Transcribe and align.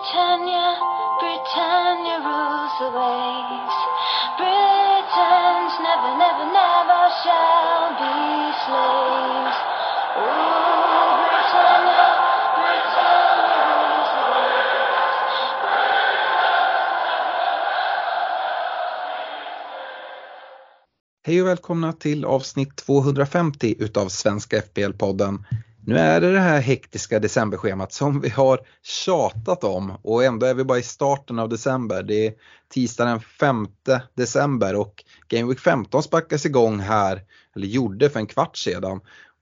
Britannia, 0.00 0.80
Britannia 1.20 2.16
rules 2.24 2.72
the 2.80 2.88
waves. 2.88 3.76
Britons 4.40 5.74
never, 5.86 6.12
never, 6.16 6.46
never 6.60 7.02
shall 7.20 7.92
be 8.00 8.16
slaves. 8.64 9.58
Oh, 10.16 11.20
Britannia, 11.28 12.08
Britannia 12.56 13.60
rules 13.68 14.10
the 14.16 14.24
waves. 14.32 15.18
Hej 21.26 21.42
och 21.42 21.48
välkomna 21.48 21.92
till 21.92 22.24
avsnitt 22.24 22.76
250 22.76 23.74
utav 23.78 24.08
Svenska 24.08 24.60
FBL-podden. 24.60 25.44
Nu 25.86 25.98
är 25.98 26.20
det 26.20 26.32
det 26.32 26.40
här 26.40 26.60
hektiska 26.60 27.18
decemberschemat 27.18 27.92
som 27.92 28.20
vi 28.20 28.28
har 28.28 28.60
tjatat 28.82 29.64
om 29.64 29.92
och 30.02 30.24
ändå 30.24 30.46
är 30.46 30.54
vi 30.54 30.64
bara 30.64 30.78
i 30.78 30.82
starten 30.82 31.38
av 31.38 31.48
december. 31.48 32.02
Det 32.02 32.26
är 32.26 32.32
tisdag 32.68 33.04
den 33.04 33.20
5 33.20 33.66
december 34.14 34.74
och 34.74 35.04
Game 35.28 35.48
Week 35.48 35.60
15 35.60 36.02
sparkas 36.02 36.46
igång 36.46 36.80
här, 36.80 37.22
eller 37.56 37.66
gjorde 37.66 38.10
för 38.10 38.20
en 38.20 38.26
kvart 38.26 38.56
sedan. 38.56 39.00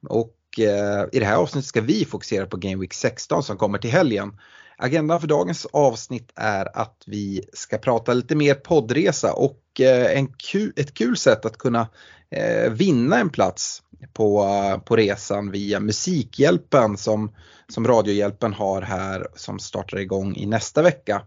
Och 0.08 0.34
eh, 0.58 1.04
i 1.12 1.18
det 1.18 1.24
här 1.24 1.36
avsnittet 1.36 1.68
ska 1.68 1.80
vi 1.80 2.04
fokusera 2.04 2.46
på 2.46 2.56
Game 2.56 2.77
Week 2.77 2.94
16 2.94 3.42
som 3.42 3.56
kommer 3.56 3.78
till 3.78 3.91
helgen. 3.91 4.38
Agendan 4.80 5.20
för 5.20 5.28
dagens 5.28 5.66
avsnitt 5.66 6.32
är 6.34 6.78
att 6.78 7.02
vi 7.06 7.42
ska 7.52 7.78
prata 7.78 8.14
lite 8.14 8.34
mer 8.34 8.55
poddresa 8.55 9.32
och 9.32 9.80
eh, 9.80 10.19
en 10.19 10.28
kul, 10.32 10.73
ett 10.77 10.95
kul 10.95 11.16
sätt 11.16 11.45
att 11.45 11.59
kunna 11.59 11.88
eh, 12.30 12.73
vinna 12.73 13.19
en 13.19 13.30
plats 13.30 13.83
på, 14.12 14.45
eh, 14.45 14.78
på 14.78 14.96
resan 14.96 15.50
via 15.50 15.80
Musikhjälpen 15.80 16.96
som, 16.96 17.33
som 17.69 17.86
Radiohjälpen 17.86 18.52
har 18.52 18.83
här 18.83 19.27
som 19.34 19.59
startar 19.59 19.98
igång 19.98 20.36
i 20.36 20.46
nästa 20.46 20.83
vecka. 20.83 21.22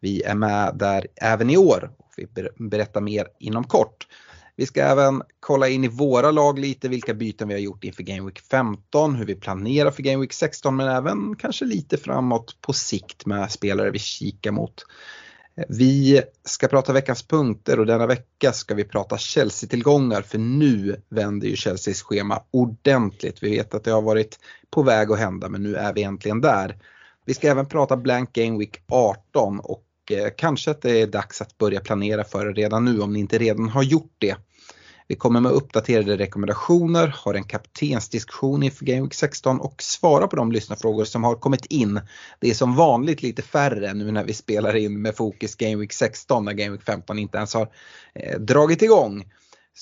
Vi 0.00 0.22
är 0.22 0.34
med 0.34 0.74
där 0.74 1.06
även 1.16 1.50
i 1.50 1.56
år 1.56 1.90
och 1.98 2.12
vi 2.16 2.26
berättar 2.68 3.00
mer 3.00 3.26
inom 3.38 3.64
kort. 3.64 4.06
Vi 4.60 4.66
ska 4.66 4.82
även 4.82 5.22
kolla 5.40 5.68
in 5.68 5.84
i 5.84 5.88
våra 5.88 6.30
lag 6.30 6.58
lite 6.58 6.88
vilka 6.88 7.14
byten 7.14 7.48
vi 7.48 7.54
har 7.54 7.60
gjort 7.60 7.84
inför 7.84 8.02
Game 8.02 8.26
Week 8.26 8.40
15, 8.40 9.14
hur 9.14 9.26
vi 9.26 9.34
planerar 9.34 9.90
för 9.90 10.02
Game 10.02 10.20
Week 10.20 10.32
16 10.32 10.76
men 10.76 10.88
även 10.88 11.36
kanske 11.36 11.64
lite 11.64 11.96
framåt 11.96 12.56
på 12.60 12.72
sikt 12.72 13.26
med 13.26 13.50
spelare 13.50 13.90
vi 13.90 13.98
kikar 13.98 14.50
mot. 14.50 14.86
Vi 15.68 16.22
ska 16.44 16.68
prata 16.68 16.92
veckans 16.92 17.22
punkter 17.22 17.80
och 17.80 17.86
denna 17.86 18.06
vecka 18.06 18.52
ska 18.52 18.74
vi 18.74 18.84
prata 18.84 19.18
Chelsea-tillgångar 19.18 20.22
för 20.22 20.38
nu 20.38 21.02
vänder 21.08 21.48
ju 21.48 21.56
Chelseas 21.56 22.02
schema 22.02 22.42
ordentligt. 22.50 23.42
Vi 23.42 23.50
vet 23.50 23.74
att 23.74 23.84
det 23.84 23.90
har 23.90 24.02
varit 24.02 24.38
på 24.70 24.82
väg 24.82 25.10
att 25.10 25.18
hända 25.18 25.48
men 25.48 25.62
nu 25.62 25.74
är 25.74 25.92
vi 25.92 26.02
äntligen 26.02 26.40
där. 26.40 26.78
Vi 27.24 27.34
ska 27.34 27.48
även 27.48 27.66
prata 27.66 27.96
Blank 27.96 28.32
Game 28.32 28.58
Week 28.58 28.82
18 28.88 29.60
och 29.60 29.84
eh, 30.10 30.28
kanske 30.36 30.70
att 30.70 30.82
det 30.82 31.00
är 31.00 31.06
dags 31.06 31.40
att 31.40 31.58
börja 31.58 31.80
planera 31.80 32.24
för 32.24 32.46
det 32.46 32.52
redan 32.52 32.84
nu 32.84 33.00
om 33.00 33.12
ni 33.12 33.20
inte 33.20 33.38
redan 33.38 33.68
har 33.68 33.82
gjort 33.82 34.14
det. 34.18 34.36
Vi 35.10 35.16
kommer 35.16 35.40
med 35.40 35.52
uppdaterade 35.52 36.16
rekommendationer, 36.16 37.14
har 37.24 37.34
en 37.34 37.44
kaptensdiskussion 37.44 38.62
inför 38.62 38.84
Game 38.84 39.02
Week 39.02 39.14
16 39.14 39.60
och 39.60 39.82
svarar 39.82 40.26
på 40.26 40.36
de 40.36 40.52
lyssnarfrågor 40.52 41.04
som 41.04 41.24
har 41.24 41.34
kommit 41.34 41.66
in. 41.66 42.00
Det 42.40 42.50
är 42.50 42.54
som 42.54 42.76
vanligt 42.76 43.22
lite 43.22 43.42
färre 43.42 43.94
nu 43.94 44.12
när 44.12 44.24
vi 44.24 44.34
spelar 44.34 44.76
in 44.76 45.02
med 45.02 45.16
fokus 45.16 45.54
Game 45.56 45.76
Week 45.76 45.92
16 45.92 46.44
när 46.44 46.52
Game 46.52 46.70
Week 46.70 46.82
15 46.82 47.18
inte 47.18 47.38
ens 47.38 47.54
har 47.54 47.68
eh, 48.14 48.38
dragit 48.38 48.82
igång. 48.82 49.24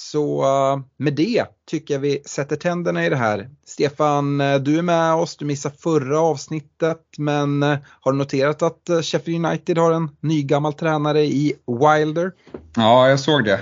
Så 0.01 0.43
eh, 0.43 0.81
med 0.97 1.15
det 1.15 1.47
tycker 1.71 1.95
jag 1.95 2.01
vi 2.01 2.23
sätter 2.27 2.57
tänderna 2.57 3.07
i 3.07 3.09
det 3.09 3.17
här. 3.17 3.51
Stefan, 3.67 4.41
eh, 4.41 4.59
du 4.59 4.79
är 4.79 4.83
med 4.83 5.15
oss, 5.15 5.37
du 5.37 5.45
missade 5.45 5.75
förra 5.79 6.21
avsnittet 6.21 7.03
men 7.19 7.63
eh, 7.63 7.79
har 8.01 8.13
du 8.13 8.19
noterat 8.19 8.63
att 8.63 8.91
Sheffield 9.03 9.47
United 9.47 9.79
har 9.79 9.93
en 9.93 10.11
ny 10.21 10.43
gammal 10.43 10.73
tränare 10.73 11.21
i 11.21 11.55
Wilder? 11.67 12.33
Ja, 12.77 13.09
jag 13.09 13.21
såg 13.21 13.45
det. 13.45 13.61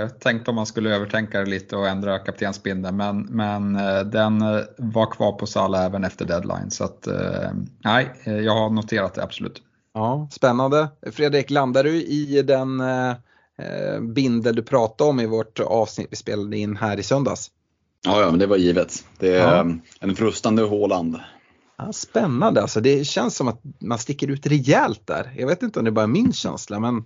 Jag 0.00 0.20
tänkte 0.20 0.50
om 0.50 0.54
man 0.54 0.66
skulle 0.66 0.94
övertänka 0.94 1.40
det 1.40 1.50
lite 1.50 1.76
och 1.76 1.88
ändra 1.88 2.18
kaptensbindeln, 2.18 2.96
men, 2.96 3.20
men 3.20 3.72
den 4.10 4.40
var 4.78 5.10
kvar 5.10 5.32
på 5.32 5.46
Salah 5.46 5.84
även 5.84 6.04
efter 6.04 6.24
deadline. 6.24 6.70
Så 6.70 6.84
att, 6.84 7.08
nej, 7.84 8.14
jag 8.24 8.54
har 8.54 8.70
noterat 8.70 9.14
det 9.14 9.22
absolut. 9.22 9.62
Ja, 9.94 10.28
spännande. 10.30 10.88
Fredrik, 11.12 11.50
landar 11.50 11.84
du 11.84 12.02
i 12.02 12.42
den 12.42 12.82
bindel 14.00 14.54
du 14.54 14.62
pratade 14.62 15.10
om 15.10 15.20
i 15.20 15.26
vårt 15.26 15.60
avsnitt 15.60 16.08
vi 16.10 16.16
spelade 16.16 16.56
in 16.56 16.76
här 16.76 16.98
i 16.98 17.02
söndags? 17.02 17.50
Ja, 18.04 18.20
ja, 18.20 18.30
men 18.30 18.38
det 18.38 18.46
var 18.46 18.56
givet. 18.56 19.04
Det 19.18 19.34
är 19.34 19.54
Ja. 19.56 19.60
um, 19.60 19.80
en 20.00 20.14
frustande 20.16 20.62
Håland. 20.62 21.16
Ja, 21.78 21.92
spännande 21.92 22.62
alltså. 22.62 22.80
Det 22.80 23.04
känns 23.06 23.36
som 23.36 23.48
att 23.48 23.60
man 23.78 23.98
sticker 23.98 24.30
ut 24.30 24.46
rejält 24.46 25.06
där. 25.06 25.34
Jag 25.36 25.46
vet 25.46 25.62
inte 25.62 25.78
om 25.78 25.84
det 25.84 25.88
är 25.88 25.92
bara 25.92 26.06
min 26.06 26.32
känsla 26.32 26.80
men 26.80 27.04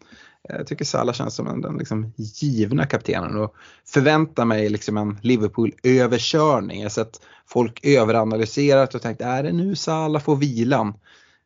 jag 0.48 0.66
tycker 0.66 0.84
Salah 0.84 1.14
känns 1.14 1.34
som 1.34 1.46
en, 1.46 1.60
den 1.60 1.76
liksom 1.76 2.12
givna 2.16 2.86
kaptenen 2.86 3.36
och 3.36 3.54
förväntar 3.86 4.44
mig 4.44 4.68
liksom 4.68 4.96
en 4.96 5.18
Liverpool-överkörning. 5.22 6.78
Jag 6.78 6.84
har 6.84 6.90
sett 6.90 7.20
folk 7.46 7.80
överanalyserat 7.84 8.94
och 8.94 9.02
tänkt 9.02 9.20
är 9.20 9.42
det 9.42 9.52
nu 9.52 9.76
Salah 9.76 10.22
får 10.22 10.36
vilan? 10.36 10.94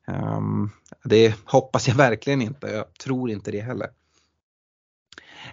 Ehm, 0.09 0.71
det 1.05 1.34
hoppas 1.45 1.89
jag 1.89 1.95
verkligen 1.95 2.43
inte. 2.43 2.66
Jag 2.66 2.95
tror 2.95 3.31
inte 3.31 3.50
det 3.50 3.61
heller. 3.61 3.87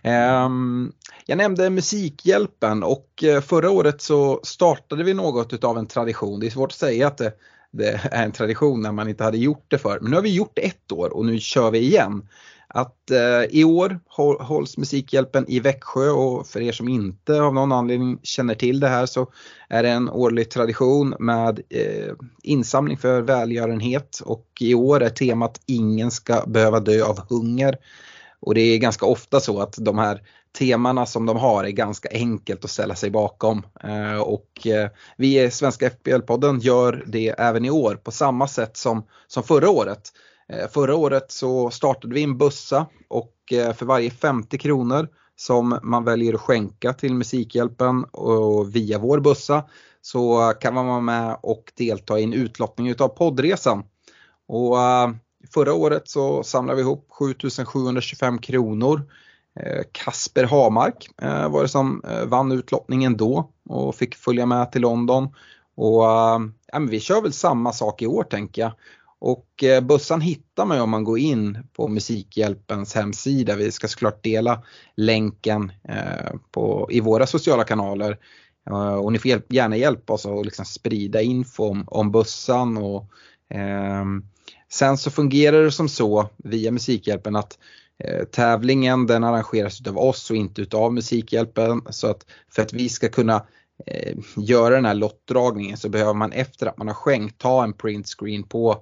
Ehm, 0.02 0.92
jag 1.26 1.38
nämnde 1.38 1.70
Musikhjälpen 1.70 2.84
och 2.84 3.24
eh, 3.24 3.42
förra 3.42 3.70
året 3.70 4.02
så 4.02 4.40
startade 4.44 5.04
vi 5.04 5.14
något 5.14 5.54
utav 5.54 5.78
en 5.78 5.88
tradition. 5.88 6.40
Det 6.40 6.46
är 6.46 6.52
svårt 6.52 6.72
att 6.72 6.78
säga 6.78 7.08
att 7.08 7.18
det, 7.18 7.34
det 7.72 8.00
är 8.12 8.24
en 8.24 8.32
tradition 8.32 8.82
när 8.82 8.92
man 8.92 9.10
inte 9.10 9.24
hade 9.24 9.38
gjort 9.38 9.66
det 9.68 9.78
förr. 9.78 10.00
Men 10.02 10.12
nu 10.12 10.18
har 10.18 10.24
vi 10.24 10.36
gjort 10.36 10.52
det 10.54 10.62
ett 10.62 10.92
år 10.92 11.14
och 11.14 11.26
nu 11.26 11.40
kör 11.40 11.72
vi 11.72 11.80
igen. 11.80 12.28
Att 12.76 13.12
eh, 13.12 13.44
i 13.50 13.64
år 13.64 14.00
hålls 14.44 14.78
Musikhjälpen 14.78 15.46
i 15.48 15.60
Växjö 15.60 16.10
och 16.10 16.48
för 16.48 16.62
er 16.62 16.72
som 16.72 16.90
inte 16.90 17.42
av 17.42 17.54
någon 17.54 17.72
anledning 17.72 18.20
känner 18.24 18.56
till 18.56 18.80
det 18.80 18.88
här 18.88 19.06
så 19.06 19.32
är 19.70 19.84
det 19.84 19.90
en 19.90 20.10
årlig 20.10 20.50
tradition 20.50 21.16
med 21.20 21.62
eh, 21.70 22.14
insamling 22.44 22.98
för 22.98 23.22
välgörenhet 23.22 24.22
och 24.26 24.48
i 24.60 24.74
år 24.74 25.04
är 25.04 25.10
temat 25.10 25.62
Ingen 25.66 26.12
ska 26.12 26.44
behöva 26.48 26.80
dö 26.80 27.04
av 27.04 27.20
hunger. 27.30 27.78
Och 28.46 28.54
det 28.56 28.62
är 28.62 28.78
ganska 28.78 29.06
ofta 29.06 29.40
så 29.40 29.62
att 29.62 29.76
de 29.78 29.98
här 29.98 30.22
temana 30.58 31.06
som 31.06 31.26
de 31.26 31.38
har 31.38 31.64
är 31.64 31.70
ganska 31.70 32.10
enkelt 32.12 32.66
att 32.66 32.72
ställa 32.72 32.96
sig 32.96 33.10
bakom. 33.10 33.64
Eh, 33.84 34.20
och 34.20 34.68
eh, 34.68 34.90
vi 35.18 35.44
i 35.44 35.52
Svenska 35.52 35.90
FBL-podden 35.90 36.60
gör 36.60 37.04
det 37.08 37.30
även 37.30 37.66
i 37.66 37.70
år 37.70 37.96
på 37.96 38.12
samma 38.12 38.48
sätt 38.48 38.78
som, 38.78 39.04
som 39.28 39.44
förra 39.44 39.70
året. 39.70 40.10
Eh, 40.50 40.70
förra 40.70 40.96
året 40.96 41.32
så 41.32 41.70
startade 41.70 42.16
vi 42.16 42.24
en 42.24 42.38
bussa 42.38 42.86
och 43.10 43.34
för 43.50 43.86
varje 43.86 44.12
50 44.12 44.58
kronor 44.58 45.08
som 45.36 45.80
man 45.84 46.04
väljer 46.04 46.34
att 46.34 46.42
skänka 46.42 46.94
till 46.94 47.14
Musikhjälpen 47.14 48.04
och 48.04 48.76
via 48.76 49.00
vår 49.00 49.20
bussa 49.20 49.64
så 50.02 50.54
kan 50.62 50.74
man 50.74 50.88
vara 50.88 51.00
med 51.00 51.38
och 51.42 51.72
delta 51.78 52.20
i 52.20 52.24
en 52.24 52.34
utlottning 52.34 52.88
utav 52.88 53.08
poddresan. 53.08 53.84
Och 54.48 54.78
förra 55.54 55.74
året 55.74 56.10
så 56.10 56.44
samlade 56.44 56.76
vi 56.76 56.82
ihop 56.82 57.08
7725 57.10 58.38
kronor. 58.38 59.02
Eh, 59.60 59.84
Kasper 59.92 60.44
Hamark 60.44 61.10
eh, 61.22 61.50
var 61.50 61.62
det 61.62 61.68
som 61.68 62.02
eh, 62.08 62.26
vann 62.26 62.52
utlottningen 62.52 63.18
då 63.18 63.52
och 63.70 63.96
fick 63.96 64.16
följa 64.16 64.46
med 64.46 64.72
till 64.72 64.82
London. 64.82 65.30
Och 65.76 66.04
ja, 66.04 66.40
men 66.74 66.88
vi 66.88 67.00
kör 67.00 67.22
väl 67.22 67.34
samma 67.34 67.74
sak 67.74 68.02
i 68.02 68.08
år 68.08 68.24
tänker 68.24 68.62
jag. 68.62 68.72
Och 69.26 69.64
eh, 69.64 69.82
bussan 69.82 70.22
hittar 70.22 70.66
man 70.66 70.78
ju 70.78 70.84
om 70.84 70.90
man 70.90 71.04
går 71.04 71.20
in 71.20 71.68
på 71.74 71.88
Musikhjälpens 71.88 72.96
hemsida. 72.96 73.56
Vi 73.56 73.72
ska 73.72 73.88
såklart 73.88 74.24
dela 74.24 74.64
länken 74.96 75.72
eh, 75.84 76.36
på, 76.52 76.88
i 76.92 77.00
våra 77.00 77.28
sociala 77.28 77.64
kanaler. 77.64 78.18
Eh, 78.70 78.94
och 78.94 79.12
ni 79.12 79.20
får 79.20 79.30
hjälp, 79.30 79.54
gärna 79.54 79.78
hjälpa 79.78 80.14
oss 80.14 80.26
att 80.26 80.46
liksom 80.46 80.66
sprida 80.66 81.22
info 81.22 81.64
om, 81.64 81.84
om 81.88 82.12
bussan. 82.12 82.78
Och, 82.78 83.06
ehm, 83.50 84.24
sen 84.74 84.98
så 84.98 85.12
fungerar 85.12 85.64
det 85.64 85.72
som 85.72 85.90
så 85.90 86.30
via 86.38 86.72
Musikhjälpen 86.72 87.36
att 87.36 87.58
eh, 88.04 88.24
tävlingen 88.24 89.08
den 89.08 89.24
arrangeras 89.24 89.82
utav 89.82 89.98
oss 89.98 90.30
och 90.30 90.36
inte 90.36 90.62
utav 90.62 90.94
Musikhjälpen. 90.94 91.82
Så 91.90 92.08
att 92.08 92.26
för 92.52 92.62
att 92.62 92.74
vi 92.74 92.90
ska 92.90 93.10
kunna 93.10 93.46
eh, 93.86 94.18
göra 94.38 94.76
den 94.76 94.86
här 94.86 94.94
lottdragningen 94.94 95.78
så 95.78 95.90
behöver 95.90 96.14
man 96.14 96.32
efter 96.32 96.68
att 96.68 96.78
man 96.78 96.88
har 96.88 96.96
skänkt 96.96 97.42
ta 97.42 97.64
en 97.64 97.74
printscreen 97.74 98.44
på, 98.44 98.78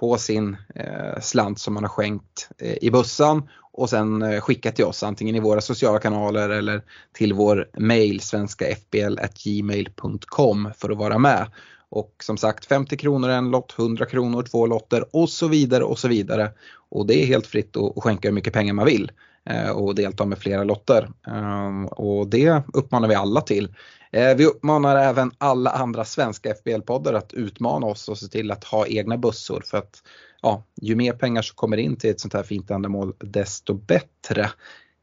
på 0.00 0.18
sin 0.18 0.56
eh, 0.74 1.20
slant 1.20 1.58
som 1.58 1.74
man 1.74 1.84
har 1.84 1.90
skänkt 1.90 2.48
eh, 2.58 2.76
i 2.80 2.90
bussan 2.90 3.48
och 3.72 3.90
sen 3.90 4.22
eh, 4.22 4.40
skicka 4.40 4.72
till 4.72 4.84
oss 4.84 5.02
antingen 5.02 5.36
i 5.36 5.40
våra 5.40 5.60
sociala 5.60 5.98
kanaler 5.98 6.48
eller 6.48 6.82
till 7.12 7.32
vår 7.32 7.70
mail 7.78 8.20
svenskafbl.gmail.com 8.20 10.70
för 10.76 10.90
att 10.90 10.98
vara 10.98 11.18
med. 11.18 11.46
Och 11.90 12.14
som 12.22 12.36
sagt 12.36 12.66
50 12.66 12.96
kronor 12.96 13.28
en 13.28 13.50
lott, 13.50 13.74
100 13.78 14.06
kronor 14.06 14.42
två 14.42 14.66
lotter 14.66 15.16
och 15.16 15.28
så 15.28 15.48
vidare 15.48 15.84
och 15.84 15.98
så 15.98 16.08
vidare. 16.08 16.50
Och 16.90 17.06
det 17.06 17.22
är 17.22 17.26
helt 17.26 17.46
fritt 17.46 17.76
att 17.76 18.02
skänka 18.02 18.28
hur 18.28 18.34
mycket 18.34 18.52
pengar 18.52 18.74
man 18.74 18.86
vill 18.86 19.12
eh, 19.50 19.70
och 19.70 19.94
delta 19.94 20.24
med 20.24 20.38
flera 20.38 20.64
lotter. 20.64 21.10
Ehm, 21.26 21.86
och 21.86 22.26
det 22.26 22.62
uppmanar 22.72 23.08
vi 23.08 23.14
alla 23.14 23.40
till. 23.40 23.74
Eh, 24.12 24.36
vi 24.36 24.46
uppmanar 24.46 24.96
även 24.96 25.30
alla 25.38 25.70
andra 25.70 26.04
svenska 26.04 26.54
FBL-poddar 26.54 27.14
att 27.14 27.32
utmana 27.32 27.86
oss 27.86 28.08
och 28.08 28.18
se 28.18 28.26
till 28.26 28.50
att 28.50 28.64
ha 28.64 28.86
egna 28.86 29.16
bussor 29.16 29.62
för 29.66 29.78
att 29.78 30.02
ja, 30.42 30.64
ju 30.80 30.94
mer 30.94 31.12
pengar 31.12 31.42
som 31.42 31.54
kommer 31.56 31.76
in 31.76 31.96
till 31.96 32.10
ett 32.10 32.20
sånt 32.20 32.34
här 32.34 32.42
fint 32.42 32.70
ändamål 32.70 33.14
desto 33.18 33.74
bättre. 33.74 34.42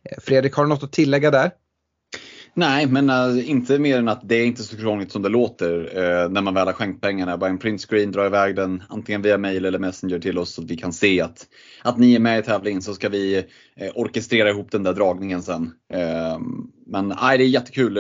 Eh, 0.04 0.18
Fredrik, 0.22 0.54
har 0.54 0.64
du 0.64 0.70
något 0.70 0.84
att 0.84 0.92
tillägga 0.92 1.32
där? 1.32 1.52
Nej, 2.58 2.88
men 2.88 3.10
äh, 3.10 3.50
inte 3.50 3.80
mer 3.80 3.98
än 3.98 4.08
att 4.08 4.30
det 4.30 4.36
är 4.36 4.46
inte 4.46 4.64
så 4.64 4.78
krångligt 4.78 5.12
som 5.12 5.22
det 5.22 5.30
låter 5.30 5.98
äh, 5.98 6.30
när 6.30 6.42
man 6.42 6.54
väl 6.54 6.68
har 6.68 6.74
skänkt 6.74 7.02
pengarna. 7.02 7.38
Bara 7.38 7.50
en 7.50 7.58
printscreen, 7.58 8.12
dra 8.12 8.26
iväg 8.26 8.56
den 8.56 8.84
antingen 8.90 9.22
via 9.22 9.38
mail 9.38 9.66
eller 9.66 9.80
messenger 9.80 10.20
till 10.20 10.38
oss 10.38 10.54
så 10.54 10.62
att 10.62 10.72
vi 10.72 10.78
kan 10.78 10.94
se 10.94 11.22
att, 11.22 11.48
att 11.82 11.98
ni 11.98 12.16
är 12.16 12.20
med 12.20 12.40
i 12.40 12.44
tävlingen 12.44 12.82
så 12.82 12.94
ska 12.94 13.10
vi 13.10 13.38
äh, 13.76 13.90
orkestrera 13.96 14.50
ihop 14.50 14.72
den 14.72 14.84
där 14.84 14.94
dragningen 14.94 15.42
sen. 15.42 15.72
men 16.88 17.14
nej, 17.22 17.38
det 17.38 17.44
är 17.44 17.48
jättekul. 17.48 17.98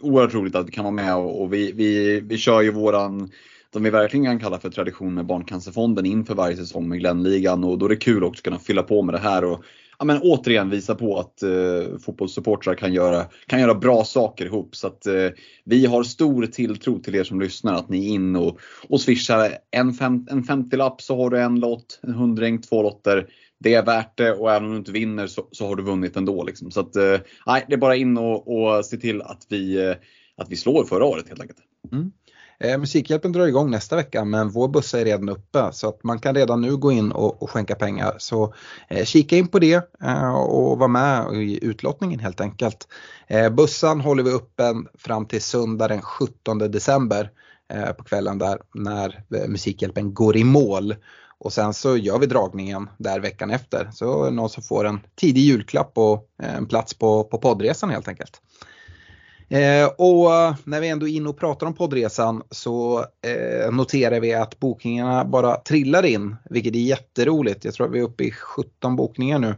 oerhört 0.00 0.34
roligt 0.34 0.54
att 0.54 0.66
vi 0.66 0.72
kan 0.72 0.84
vara 0.84 0.94
med 0.94 1.16
och, 1.16 1.42
och 1.42 1.52
vi, 1.52 1.72
vi, 1.72 2.20
vi 2.20 2.38
kör 2.38 2.62
ju 2.62 2.70
våran 2.70 3.30
som 3.72 3.82
vi 3.82 3.90
verkligen 3.90 4.26
kan 4.26 4.40
kalla 4.40 4.58
för 4.58 4.70
tradition 4.70 5.14
med 5.14 5.26
Barncancerfonden 5.26 6.06
inför 6.06 6.34
varje 6.34 6.56
säsong 6.56 6.88
med 6.88 6.98
Glennligan 6.98 7.64
och 7.64 7.78
då 7.78 7.86
är 7.86 7.90
det 7.90 7.96
kul 7.96 8.24
också 8.24 8.40
att 8.40 8.44
kunna 8.44 8.58
fylla 8.58 8.82
på 8.82 9.02
med 9.02 9.14
det 9.14 9.18
här 9.18 9.44
och 9.44 9.64
ja, 9.98 10.04
men 10.04 10.20
återigen 10.22 10.70
visa 10.70 10.94
på 10.94 11.18
att 11.18 11.42
eh, 11.42 11.98
fotbollssupportrar 12.04 12.74
kan 12.74 12.92
göra, 12.92 13.26
kan 13.46 13.60
göra 13.60 13.74
bra 13.74 14.04
saker 14.04 14.46
ihop. 14.46 14.76
Så 14.76 14.86
att 14.86 15.06
eh, 15.06 15.28
vi 15.64 15.86
har 15.86 16.02
stor 16.02 16.46
tilltro 16.46 16.98
till 16.98 17.14
er 17.14 17.24
som 17.24 17.40
lyssnar 17.40 17.74
att 17.74 17.88
ni 17.88 18.06
är 18.06 18.14
in 18.14 18.36
och, 18.36 18.60
och 18.88 19.00
swishar 19.00 19.58
en, 19.70 19.94
fem, 19.94 20.26
en 20.30 20.44
50-lapp 20.44 21.02
så 21.02 21.16
har 21.16 21.30
du 21.30 21.40
en 21.40 21.60
lott, 21.60 22.00
en 22.02 22.14
hundring, 22.14 22.62
två 22.62 22.82
lotter. 22.82 23.26
Det 23.58 23.74
är 23.74 23.84
värt 23.84 24.18
det 24.18 24.32
och 24.32 24.52
även 24.52 24.64
om 24.64 24.72
du 24.72 24.78
inte 24.78 24.92
vinner 24.92 25.26
så, 25.26 25.48
så 25.52 25.66
har 25.66 25.76
du 25.76 25.82
vunnit 25.82 26.16
ändå. 26.16 26.44
Liksom. 26.44 26.70
Så 26.70 26.80
att, 26.80 26.96
eh, 26.96 27.18
det 27.68 27.74
är 27.74 27.76
bara 27.76 27.96
in 27.96 28.18
och, 28.18 28.48
och 28.48 28.84
se 28.84 28.96
till 28.96 29.22
att 29.22 29.46
vi, 29.48 29.88
eh, 29.88 29.94
att 30.36 30.48
vi 30.48 30.56
slår 30.56 30.84
förra 30.84 31.04
året 31.04 31.28
helt 31.28 31.40
enkelt. 31.40 31.58
Mm. 31.92 32.12
Eh, 32.60 32.78
Musikhjälpen 32.78 33.32
drar 33.32 33.46
igång 33.46 33.70
nästa 33.70 33.96
vecka 33.96 34.24
men 34.24 34.48
vår 34.48 34.68
bussa 34.68 35.00
är 35.00 35.04
redan 35.04 35.28
uppe 35.28 35.68
så 35.72 35.88
att 35.88 36.04
man 36.04 36.18
kan 36.18 36.34
redan 36.34 36.60
nu 36.60 36.76
gå 36.76 36.92
in 36.92 37.12
och, 37.12 37.42
och 37.42 37.50
skänka 37.50 37.74
pengar. 37.74 38.14
Så 38.18 38.54
eh, 38.88 39.04
kika 39.04 39.36
in 39.36 39.48
på 39.48 39.58
det 39.58 39.94
eh, 40.02 40.34
och 40.34 40.78
var 40.78 40.88
med 40.88 41.32
i 41.34 41.64
utlottningen 41.64 42.20
helt 42.20 42.40
enkelt. 42.40 42.88
Eh, 43.26 43.50
bussan 43.50 44.00
håller 44.00 44.22
vi 44.22 44.32
öppen 44.32 44.88
fram 44.98 45.26
till 45.26 45.42
söndag 45.42 45.88
den 45.88 46.02
17 46.02 46.58
december 46.58 47.30
eh, 47.72 47.92
på 47.92 48.04
kvällen 48.04 48.38
där 48.38 48.58
när 48.74 49.22
eh, 49.34 49.48
Musikhjälpen 49.48 50.14
går 50.14 50.36
i 50.36 50.44
mål. 50.44 50.94
Och 51.40 51.52
sen 51.52 51.74
så 51.74 51.96
gör 51.96 52.18
vi 52.18 52.26
dragningen 52.26 52.90
där 52.98 53.20
veckan 53.20 53.50
efter. 53.50 53.90
Så 53.92 54.30
någon 54.30 54.50
som 54.50 54.62
får 54.62 54.86
en 54.86 55.00
tidig 55.14 55.42
julklapp 55.42 55.92
och 55.94 56.28
eh, 56.42 56.54
en 56.54 56.66
plats 56.66 56.94
på, 56.94 57.24
på 57.24 57.38
poddresan 57.38 57.90
helt 57.90 58.08
enkelt. 58.08 58.40
Eh, 59.48 59.86
och 59.86 60.28
när 60.64 60.80
vi 60.80 60.88
ändå 60.88 61.08
är 61.08 61.12
inne 61.12 61.28
och 61.28 61.38
pratar 61.38 61.66
om 61.66 61.74
poddresan 61.74 62.42
så 62.50 62.98
eh, 63.00 63.72
noterar 63.72 64.20
vi 64.20 64.34
att 64.34 64.58
bokningarna 64.58 65.24
bara 65.24 65.56
trillar 65.56 66.04
in, 66.04 66.36
vilket 66.50 66.74
är 66.74 66.78
jätteroligt. 66.78 67.64
Jag 67.64 67.74
tror 67.74 67.86
att 67.86 67.92
vi 67.92 67.98
är 67.98 68.02
uppe 68.02 68.24
i 68.24 68.30
17 68.30 68.96
bokningar 68.96 69.38
nu. 69.38 69.54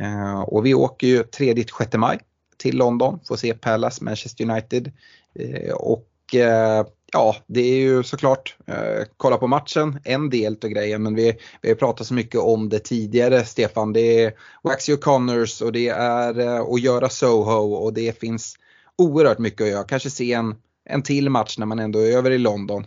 Eh, 0.00 0.40
och 0.40 0.66
vi 0.66 0.74
åker 0.74 1.06
ju 1.06 1.22
3-6 1.22 1.96
maj 1.96 2.18
till 2.56 2.76
London, 2.76 3.20
får 3.28 3.36
se 3.36 3.54
Palace, 3.54 4.04
Manchester 4.04 4.50
United. 4.50 4.92
Eh, 5.34 5.74
och 5.74 6.34
eh, 6.34 6.86
ja, 7.12 7.36
det 7.46 7.60
är 7.60 7.78
ju 7.78 8.02
såklart 8.02 8.56
eh, 8.66 9.04
kolla 9.16 9.36
på 9.36 9.46
matchen, 9.46 10.00
en 10.04 10.30
del 10.30 10.56
av 10.64 10.70
grejen, 10.70 11.02
men 11.02 11.14
vi, 11.14 11.36
vi 11.62 11.68
har 11.68 11.76
pratat 11.76 12.06
så 12.06 12.14
mycket 12.14 12.40
om 12.40 12.68
det 12.68 12.78
tidigare, 12.78 13.44
Stefan. 13.44 13.92
Det 13.92 14.24
är 14.24 14.32
Waxy 14.62 14.94
O'Connors 14.94 15.62
och 15.62 15.72
det 15.72 15.88
är 15.88 16.40
eh, 16.40 16.60
att 16.60 16.80
göra 16.80 17.08
Soho 17.08 17.74
och 17.74 17.92
det 17.92 18.20
finns 18.20 18.56
oerhört 18.98 19.38
mycket 19.38 19.60
att 19.60 19.68
göra. 19.68 19.84
Kanske 19.84 20.10
se 20.10 20.32
en, 20.32 20.54
en 20.84 21.02
till 21.02 21.30
match 21.30 21.58
när 21.58 21.66
man 21.66 21.78
ändå 21.78 21.98
är 21.98 22.16
över 22.16 22.30
i 22.30 22.38
London. 22.38 22.84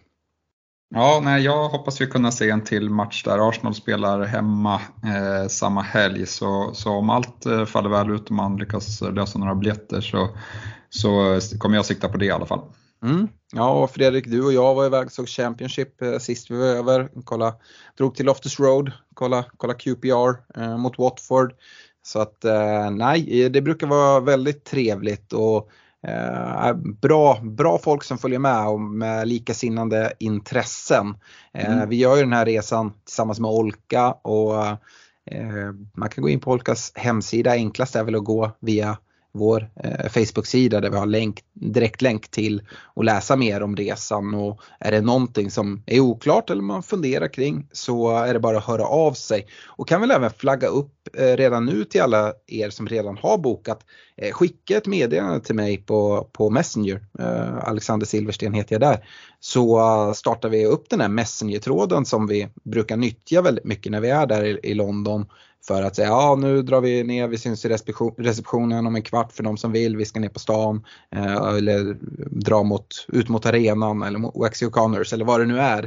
Ja, 0.96 1.22
nej, 1.24 1.44
jag 1.44 1.70
hoppas 1.70 2.02
vi 2.02 2.08
kunna 2.08 2.32
se 2.32 2.50
en 2.50 2.64
till 2.64 2.90
match 2.90 3.24
där 3.24 3.50
Arsenal 3.50 3.76
spelar 3.76 4.26
hemma 4.26 4.82
eh, 5.04 5.48
samma 5.48 5.82
helg. 5.82 6.26
Så, 6.26 6.72
så 6.74 6.92
om 6.92 7.10
allt 7.10 7.46
eh, 7.46 7.66
faller 7.66 7.90
väl 7.90 8.12
ut 8.12 8.26
och 8.26 8.32
man 8.32 8.58
lyckas 8.58 9.02
lösa 9.02 9.40
några 9.40 9.56
biljetter 9.56 10.02
så, 10.02 10.30
så 10.90 11.40
kommer 11.60 11.76
jag 11.76 11.86
sikta 11.86 12.10
på 12.10 12.18
det 12.18 12.26
i 12.26 12.32
alla 12.32 12.46
fall. 12.46 12.62
Mm. 13.04 13.28
Ja, 13.54 13.84
och 13.84 13.92
Fredrik, 13.92 14.28
du 14.28 14.46
och 14.46 14.54
jag 14.54 14.76
var 14.76 14.86
iväg 14.86 15.06
och 15.06 15.12
såg 15.12 15.28
Championship 15.28 16.02
eh, 16.02 16.18
sist 16.18 16.52
vi 16.52 16.58
var 16.58 16.66
över. 16.66 17.10
Kolla, 17.24 17.56
drog 17.98 18.16
till 18.16 18.26
Loftus 18.26 18.60
Road, 18.60 18.92
kolla, 19.14 19.46
kolla 19.58 19.74
QPR 19.74 20.60
eh, 20.62 20.78
mot 20.78 20.98
Watford. 20.98 21.54
Så 22.02 22.20
att 22.20 22.46
eh, 22.46 22.92
nej, 22.92 23.50
det 23.50 23.62
brukar 23.62 23.88
vara 23.88 24.20
väldigt 24.20 24.66
trevligt 24.66 25.34
och 25.34 25.70
Eh, 26.08 26.74
bra, 26.74 27.40
bra 27.42 27.78
folk 27.78 28.04
som 28.04 28.18
följer 28.18 28.40
med 28.40 28.68
och 28.68 28.80
med 28.82 29.28
likasinnande 29.28 30.14
intressen. 30.20 31.16
Eh, 31.54 31.74
mm. 31.74 31.90
Vi 31.90 31.96
gör 31.96 32.16
ju 32.16 32.22
den 32.22 32.34
här 32.34 32.46
resan 32.46 32.94
tillsammans 33.06 33.40
med 33.40 33.52
Olka 33.52 34.12
och 34.12 34.66
eh, 35.32 35.74
man 35.94 36.10
kan 36.10 36.22
gå 36.22 36.30
in 36.30 36.40
på 36.40 36.52
Olkas 36.52 36.92
hemsida. 36.96 37.52
Enklast 37.52 37.96
är 37.96 38.04
väl 38.04 38.16
att 38.16 38.24
gå 38.24 38.52
via 38.60 38.98
vår 39.32 39.70
eh, 39.84 40.10
Facebook-sida 40.10 40.82
där 40.82 40.90
vi 40.90 40.98
har 40.98 41.06
länk, 41.06 41.44
direktlänk 41.54 42.32
till 42.32 42.62
att 42.96 43.06
läsa 43.06 43.36
mer 43.36 43.64
om 43.64 43.76
resan 43.76 44.34
och 44.34 44.62
är 44.80 44.92
det 44.92 45.02
någonting 45.02 45.52
som 45.52 45.84
är 45.86 46.00
oklart 46.00 46.50
eller 46.50 46.62
man 46.62 46.84
funderar 46.84 47.28
kring 47.34 47.68
så 47.72 48.18
är 48.18 48.34
det 48.34 48.40
bara 48.40 48.58
att 48.58 48.66
höra 48.66 48.86
av 48.86 49.14
sig. 49.14 49.48
Och 49.66 49.88
kan 49.88 50.02
väl 50.02 50.12
även 50.12 50.32
flagga 50.32 50.68
upp 50.68 50.94
eh, 51.14 51.38
redan 51.38 51.66
nu 51.66 51.84
till 51.84 52.02
alla 52.02 52.34
er 52.48 52.70
som 52.70 52.88
redan 52.88 53.18
har 53.18 53.38
bokat. 53.38 53.86
Eh, 54.18 54.32
skicka 54.32 54.78
ett 54.78 54.88
meddelande 54.88 55.40
till 55.40 55.56
mig 55.56 55.78
på, 55.78 56.30
på 56.32 56.50
Messenger, 56.50 57.06
eh, 57.20 57.68
Alexander 57.68 58.06
Silversten 58.06 58.54
heter 58.54 58.76
jag 58.76 58.82
där. 58.82 59.06
Så 59.40 59.80
eh, 59.80 60.14
startar 60.14 60.50
vi 60.50 60.66
upp 60.66 60.90
den 60.90 61.02
här 61.02 61.10
Messenger-tråden 61.10 62.06
som 62.06 62.28
vi 62.28 62.48
brukar 62.64 62.98
nyttja 62.98 63.42
väldigt 63.42 63.66
mycket 63.66 63.92
när 63.92 64.02
vi 64.02 64.10
är 64.10 64.26
där 64.26 64.44
i, 64.44 64.60
i 64.64 64.74
London 64.74 65.26
för 65.68 65.84
att 65.84 65.96
säga 65.96 66.08
ja 66.08 66.36
nu 66.36 66.62
drar 66.62 66.82
vi 66.82 67.04
ner, 67.04 67.28
vi 67.28 67.38
syns 67.38 67.66
i 67.66 67.70
receptionen 68.18 68.88
om 68.88 68.96
en 68.96 69.02
kvart 69.02 69.32
för 69.32 69.44
de 69.44 69.58
som 69.58 69.72
vill, 69.72 69.98
vi 69.98 70.06
ska 70.06 70.20
ner 70.20 70.30
på 70.30 70.40
stan 70.40 70.86
eh, 71.16 71.36
eller 71.36 71.98
dra 72.30 72.64
mot, 72.64 73.06
ut 73.08 73.30
mot 73.30 73.46
arenan 73.46 74.04
eller 74.04 74.40
Waxy 74.40 74.66
O'Connors 74.66 75.14
eller 75.14 75.26
vad 75.26 75.40
det 75.40 75.46
nu 75.46 75.60
är. 75.60 75.84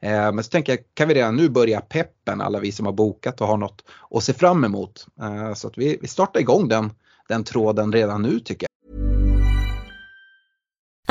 Eh, 0.00 0.32
men 0.32 0.44
så 0.44 0.50
tänker 0.50 0.72
jag, 0.72 0.80
kan 0.94 1.08
vi 1.08 1.14
redan 1.14 1.36
nu 1.36 1.48
börja 1.48 1.80
peppen 1.80 2.40
alla 2.40 2.60
vi 2.60 2.72
som 2.72 2.86
har 2.86 2.92
bokat 2.92 3.40
och 3.40 3.46
har 3.46 3.56
något 3.56 3.84
att 4.10 4.24
se 4.24 4.32
fram 4.32 4.64
emot. 4.64 5.06
Eh, 5.20 5.54
så 5.54 5.68
att 5.68 5.78
vi, 5.78 5.98
vi 6.02 6.08
startar 6.08 6.40
igång 6.40 6.68
den, 6.68 6.90
den 7.28 7.44
tråden 7.44 7.92
redan 7.92 8.22
nu 8.22 8.40
tycker 8.40 8.64
jag. 8.64 8.75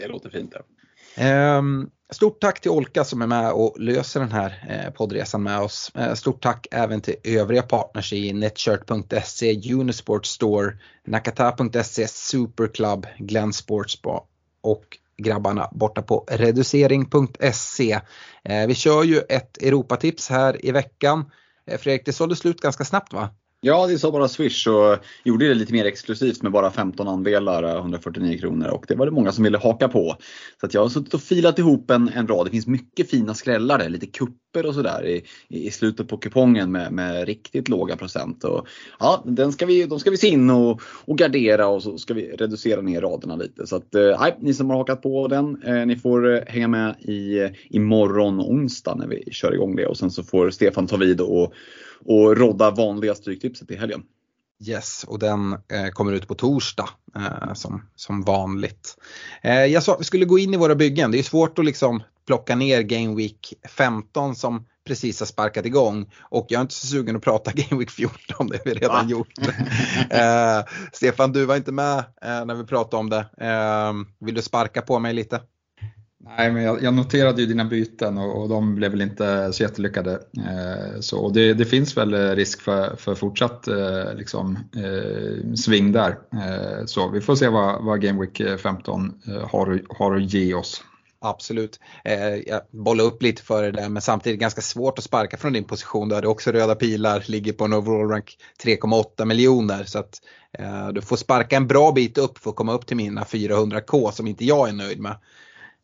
Det 0.00 0.08
låter 0.08 0.30
fint. 0.30 0.54
Ja. 0.54 0.62
Ehm, 1.16 1.90
stort 2.10 2.40
tack 2.40 2.60
till 2.60 2.70
Olka 2.70 3.04
som 3.04 3.22
är 3.22 3.26
med 3.26 3.52
och 3.52 3.80
löser 3.80 4.20
den 4.20 4.32
här 4.32 4.64
eh, 4.68 4.92
poddresan 4.92 5.42
med 5.42 5.60
oss. 5.60 5.92
Eh, 5.94 6.14
stort 6.14 6.42
tack 6.42 6.66
även 6.70 7.00
till 7.00 7.14
övriga 7.24 7.62
partners 7.62 8.12
i 8.12 8.32
Netshirt.se, 8.32 9.72
Unisport 9.74 10.26
Store, 10.26 10.78
Nakata.se, 11.06 12.08
Superclub, 12.08 13.06
Glenn 13.18 13.52
Sportsbar 13.52 14.22
och 14.60 14.98
grabbarna 15.18 15.68
borta 15.72 16.02
på 16.02 16.24
reducering.se. 16.28 18.00
Eh, 18.44 18.66
vi 18.66 18.74
kör 18.74 19.02
ju 19.02 19.18
ett 19.28 19.62
Europatips 19.62 20.28
här 20.28 20.66
i 20.66 20.72
veckan. 20.72 21.30
Fredrik, 21.78 22.06
det 22.06 22.12
sålde 22.12 22.36
slut 22.36 22.60
ganska 22.60 22.84
snabbt 22.84 23.12
va? 23.12 23.30
Ja, 23.66 23.86
det 23.86 23.98
sa 23.98 24.10
bara 24.10 24.28
Swish 24.28 24.66
och 24.68 24.98
gjorde 25.24 25.48
det 25.48 25.54
lite 25.54 25.72
mer 25.72 25.84
exklusivt 25.84 26.42
med 26.42 26.52
bara 26.52 26.70
15 26.70 27.08
andelar, 27.08 27.62
eh, 27.62 27.76
149 27.76 28.38
kronor 28.38 28.68
och 28.68 28.84
det 28.88 28.94
var 28.94 29.06
det 29.06 29.12
många 29.12 29.32
som 29.32 29.44
ville 29.44 29.58
haka 29.58 29.88
på. 29.88 30.16
Så 30.60 30.66
att 30.66 30.74
jag 30.74 30.80
har 30.80 30.88
suttit 30.88 31.14
och 31.14 31.20
filat 31.20 31.58
ihop 31.58 31.90
en, 31.90 32.08
en 32.08 32.28
rad. 32.28 32.46
Det 32.46 32.50
finns 32.50 32.66
mycket 32.66 33.10
fina 33.10 33.34
skrällar 33.34 33.78
där, 33.78 33.88
lite 33.88 34.06
kupper 34.06 34.66
och 34.66 34.74
sådär 34.74 35.06
i, 35.06 35.22
i 35.48 35.70
slutet 35.70 36.08
på 36.08 36.16
kupongen 36.16 36.72
med, 36.72 36.92
med 36.92 37.26
riktigt 37.26 37.68
låga 37.68 37.96
procent. 37.96 38.44
Och, 38.44 38.66
ja, 38.98 39.22
den 39.26 39.52
ska 39.52 39.66
vi, 39.66 39.86
de 39.86 40.00
ska 40.00 40.10
vi 40.10 40.16
se 40.16 40.28
in 40.28 40.50
och, 40.50 40.82
och 41.04 41.18
gardera 41.18 41.66
och 41.66 41.82
så 41.82 41.98
ska 41.98 42.14
vi 42.14 42.30
reducera 42.30 42.80
ner 42.80 43.00
raderna 43.00 43.36
lite. 43.36 43.66
Så 43.66 43.76
att, 43.76 43.94
eh, 43.94 44.26
ni 44.40 44.54
som 44.54 44.70
har 44.70 44.76
hakat 44.76 45.02
på 45.02 45.28
den, 45.28 45.62
eh, 45.62 45.86
ni 45.86 45.96
får 45.96 46.34
eh, 46.34 46.40
hänga 46.46 46.68
med 46.68 46.94
i, 47.00 47.38
eh, 47.38 47.50
imorgon 47.70 48.40
onsdag 48.40 48.94
när 48.94 49.06
vi 49.06 49.24
kör 49.32 49.54
igång 49.54 49.76
det 49.76 49.86
och 49.86 49.96
sen 49.96 50.10
så 50.10 50.22
får 50.22 50.50
Stefan 50.50 50.86
ta 50.86 50.96
vid 50.96 51.20
och 51.20 51.54
och 52.04 52.36
rodda 52.36 52.70
vanliga 52.70 53.14
Stryktipset 53.14 53.70
i 53.70 53.76
helgen. 53.76 54.02
Yes, 54.64 55.04
och 55.08 55.18
den 55.18 55.52
eh, 55.52 55.88
kommer 55.92 56.12
ut 56.12 56.28
på 56.28 56.34
torsdag 56.34 56.88
eh, 57.16 57.54
som, 57.54 57.82
som 57.96 58.22
vanligt. 58.22 58.96
Eh, 59.42 59.64
jag 59.64 59.82
sa 59.82 59.94
att 59.94 60.00
vi 60.00 60.04
skulle 60.04 60.24
gå 60.24 60.38
in 60.38 60.54
i 60.54 60.56
våra 60.56 60.74
byggen. 60.74 61.10
Det 61.10 61.18
är 61.18 61.22
svårt 61.22 61.58
att 61.58 61.64
liksom 61.64 62.02
plocka 62.26 62.56
ner 62.56 62.82
Game 62.82 63.14
Week 63.14 63.54
15 63.68 64.34
som 64.34 64.66
precis 64.86 65.20
har 65.20 65.26
sparkat 65.26 65.66
igång. 65.66 66.12
Och 66.20 66.46
jag 66.48 66.58
är 66.58 66.62
inte 66.62 66.74
så 66.74 66.86
sugen 66.86 67.16
att 67.16 67.22
prata 67.22 67.50
Game 67.54 67.78
Week 67.78 67.90
14, 67.90 68.46
det 68.46 68.56
har 68.56 68.64
vi 68.64 68.74
redan 68.74 69.06
Va? 69.06 69.10
gjort. 69.10 69.32
Eh, 70.10 70.64
Stefan, 70.92 71.32
du 71.32 71.44
var 71.44 71.56
inte 71.56 71.72
med 71.72 71.98
eh, 71.98 72.44
när 72.44 72.54
vi 72.54 72.64
pratade 72.64 73.00
om 73.00 73.10
det. 73.10 73.26
Eh, 73.40 73.92
vill 74.26 74.34
du 74.34 74.42
sparka 74.42 74.82
på 74.82 74.98
mig 74.98 75.14
lite? 75.14 75.40
Nej, 76.28 76.52
men 76.52 76.62
jag, 76.62 76.82
jag, 76.82 76.94
noterade 76.94 77.40
ju 77.40 77.46
dina 77.46 77.64
byten 77.64 78.18
och, 78.18 78.42
och, 78.42 78.48
de 78.48 78.74
blev 78.74 78.90
väl 78.90 79.02
inte 79.02 79.52
så 79.52 79.62
jättelyckade. 79.62 80.12
Eh, 80.36 81.00
så, 81.00 81.18
och 81.18 81.32
det, 81.32 81.54
det, 81.54 81.64
finns 81.64 81.96
väl 81.96 82.14
eh, 82.14 82.30
risk 82.30 82.60
för, 82.60 82.96
för 82.96 83.14
fortsatt 83.14 83.68
eh, 83.68 84.14
liksom, 84.14 84.58
eh, 84.76 85.54
sving 85.54 85.92
där. 85.92 86.18
Eh, 86.32 86.84
så 86.86 87.08
vi 87.08 87.20
får 87.20 87.36
se 87.36 87.48
vad, 87.48 87.84
vad 87.84 88.00
Game 88.00 88.20
Week 88.20 88.40
eh, 88.40 88.56
15 88.56 89.20
har, 89.50 89.82
har 89.98 90.16
att 90.16 90.32
ge 90.32 90.54
oss. 90.54 90.84
Absolut. 91.20 91.80
Jag 92.46 92.60
bollar 92.70 93.04
upp 93.04 93.22
lite 93.22 93.42
för 93.42 93.62
det 93.62 93.70
där 93.70 93.88
men 93.88 94.02
samtidigt 94.02 94.40
ganska 94.40 94.60
svårt 94.60 94.98
att 94.98 95.04
sparka 95.04 95.36
från 95.36 95.52
din 95.52 95.64
position. 95.64 96.08
Du 96.08 96.14
hade 96.14 96.28
också 96.28 96.52
röda 96.52 96.74
pilar, 96.74 97.24
ligger 97.26 97.52
på 97.52 97.64
en 97.64 97.72
overall 97.72 98.08
rank 98.08 98.36
3,8 98.64 99.24
miljoner. 99.24 99.84
Så 99.84 99.98
att 99.98 100.20
du 100.92 101.02
får 101.02 101.16
sparka 101.16 101.56
en 101.56 101.66
bra 101.66 101.92
bit 101.92 102.18
upp 102.18 102.38
för 102.38 102.50
att 102.50 102.56
komma 102.56 102.72
upp 102.72 102.86
till 102.86 102.96
mina 102.96 103.24
400k 103.24 104.10
som 104.10 104.26
inte 104.26 104.44
jag 104.44 104.68
är 104.68 104.72
nöjd 104.72 105.00
med. 105.00 105.16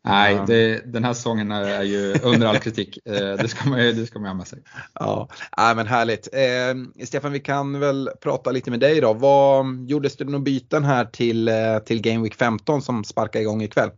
Nej, 0.05 0.39
det, 0.47 0.93
den 0.93 1.03
här 1.03 1.13
säsongen 1.13 1.51
är 1.51 1.83
ju 1.83 2.15
under 2.23 2.47
all 2.47 2.59
kritik. 2.59 2.99
Eh, 3.05 3.33
det 3.37 3.47
ska 3.47 3.69
man 3.69 3.85
ju 3.85 3.91
det 3.91 4.05
ska 4.05 4.19
man 4.19 4.27
ha 4.27 4.33
med 4.33 4.47
sig. 4.47 4.59
Ja, 4.93 5.29
äh, 5.57 5.75
men 5.75 5.87
härligt. 5.87 6.27
Eh, 6.33 7.05
Stefan, 7.05 7.31
vi 7.31 7.39
kan 7.39 7.79
väl 7.79 8.09
prata 8.21 8.51
lite 8.51 8.71
med 8.71 8.79
dig 8.79 9.01
då. 9.01 9.13
Vad, 9.13 9.89
gjordes 9.89 10.17
det 10.17 10.25
några 10.25 10.39
byten 10.39 10.83
här 10.83 11.05
till, 11.05 11.47
eh, 11.47 11.77
till 11.85 12.01
Game 12.01 12.23
Week 12.23 12.35
15 12.35 12.81
som 12.81 13.03
sparkar 13.03 13.39
igång 13.39 13.61
ikväll? 13.61 13.89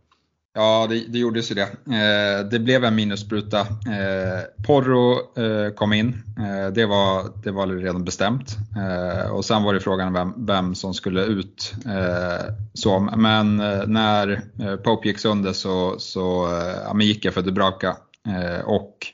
Ja, 0.56 0.86
det, 0.90 1.04
det 1.08 1.18
gjordes 1.18 1.50
ju 1.50 1.54
det. 1.54 1.62
Eh, 1.96 2.46
det 2.50 2.58
blev 2.58 2.84
en 2.84 2.94
minusspruta. 2.94 3.60
Eh, 3.60 4.64
Porro 4.66 5.12
eh, 5.14 5.72
kom 5.74 5.92
in. 5.92 6.22
Eh, 6.38 6.72
det, 6.72 6.86
var, 6.86 7.24
det 7.44 7.50
var 7.50 7.66
redan 7.66 8.04
bestämt. 8.04 8.56
Eh, 8.76 9.30
och 9.30 9.44
sen 9.44 9.62
var 9.62 9.74
det 9.74 9.80
frågan 9.80 10.12
vem, 10.12 10.46
vem 10.46 10.74
som 10.74 10.94
skulle 10.94 11.24
ut. 11.24 11.74
Eh, 11.86 12.46
så. 12.74 13.00
Men 13.00 13.60
eh, 13.60 13.86
när 13.86 14.42
eh, 14.60 14.76
Pope 14.76 15.08
gick 15.08 15.18
sönder 15.18 15.52
så, 15.52 15.98
så 15.98 16.46
eh, 16.46 16.76
ja, 16.84 17.00
gick 17.00 17.24
jag 17.24 17.34
för 17.34 17.42
Dubravka. 17.42 17.96
och 18.64 19.06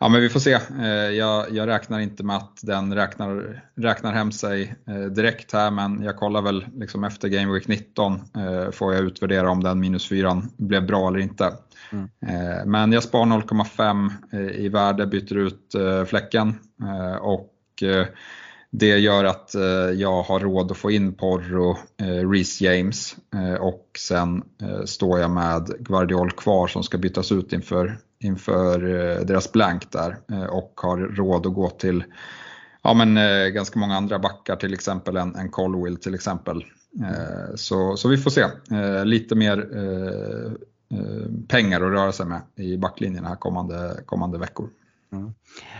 Ja, 0.00 0.08
men 0.08 0.20
vi 0.20 0.28
får 0.28 0.40
se. 0.40 0.52
Eh, 0.80 0.86
jag, 0.88 1.46
jag, 1.50 1.68
räknar 1.68 2.00
inte 2.00 2.24
med 2.24 2.36
att 2.36 2.58
den 2.62 2.94
räknar, 2.94 3.62
räknar 3.74 4.12
hem 4.12 4.32
sig 4.32 4.74
eh, 4.86 5.00
direkt 5.00 5.52
här, 5.52 5.70
men 5.70 6.02
jag 6.02 6.16
kollar 6.16 6.42
väl 6.42 6.66
liksom 6.74 7.04
efter 7.04 7.28
Game 7.28 7.52
Week 7.52 7.68
19 7.68 8.12
eh, 8.14 8.70
får 8.70 8.94
jag 8.94 9.04
utvärdera 9.04 9.50
om 9.50 9.62
den 9.62 9.80
minus 9.80 10.08
4 10.08 10.42
blev 10.56 10.86
bra 10.86 11.08
eller 11.08 11.18
inte. 11.18 11.52
Mm. 11.92 12.08
Men 12.70 12.92
jag 12.92 13.02
spar 13.02 13.24
0,5 13.24 14.52
i 14.52 14.68
värde, 14.68 15.06
byter 15.06 15.36
ut 15.36 15.74
fläcken 16.06 16.54
och 17.20 17.54
det 18.70 18.98
gör 18.98 19.24
att 19.24 19.54
jag 19.94 20.22
har 20.22 20.40
råd 20.40 20.70
att 20.70 20.76
få 20.76 20.90
in 20.90 21.14
Porro, 21.14 21.78
Reece 22.32 22.60
James 22.60 23.16
och 23.60 23.86
sen 23.98 24.42
står 24.84 25.20
jag 25.20 25.30
med 25.30 25.66
Guardiol 25.78 26.30
kvar 26.30 26.66
som 26.66 26.82
ska 26.82 26.98
bytas 26.98 27.32
ut 27.32 27.52
inför 27.52 27.98
inför 28.20 28.84
eh, 28.84 29.24
deras 29.24 29.52
blank 29.52 29.92
där 29.92 30.16
eh, 30.30 30.44
och 30.44 30.72
har 30.82 30.98
råd 30.98 31.46
att 31.46 31.54
gå 31.54 31.70
till 31.70 32.04
ja, 32.82 32.94
men, 32.94 33.16
eh, 33.16 33.48
ganska 33.48 33.78
många 33.78 33.96
andra 33.96 34.18
backar, 34.18 34.56
till 34.56 34.74
exempel 34.74 35.16
en, 35.16 35.34
än 35.34 35.48
Colwill 35.48 35.96
till 35.96 36.14
exempel. 36.14 36.64
Så, 37.54 37.96
så 37.96 38.08
vi 38.08 38.16
får 38.16 38.30
se. 38.30 38.44
Lite 39.04 39.34
mer 39.34 39.68
pengar 41.48 41.80
att 41.80 41.92
röra 41.92 42.12
sig 42.12 42.26
med 42.26 42.40
i 42.56 42.76
backlinjen 42.76 43.24
här 43.24 43.34
kommande, 43.34 44.02
kommande 44.06 44.38
veckor. 44.38 44.68
Mm. 45.12 45.32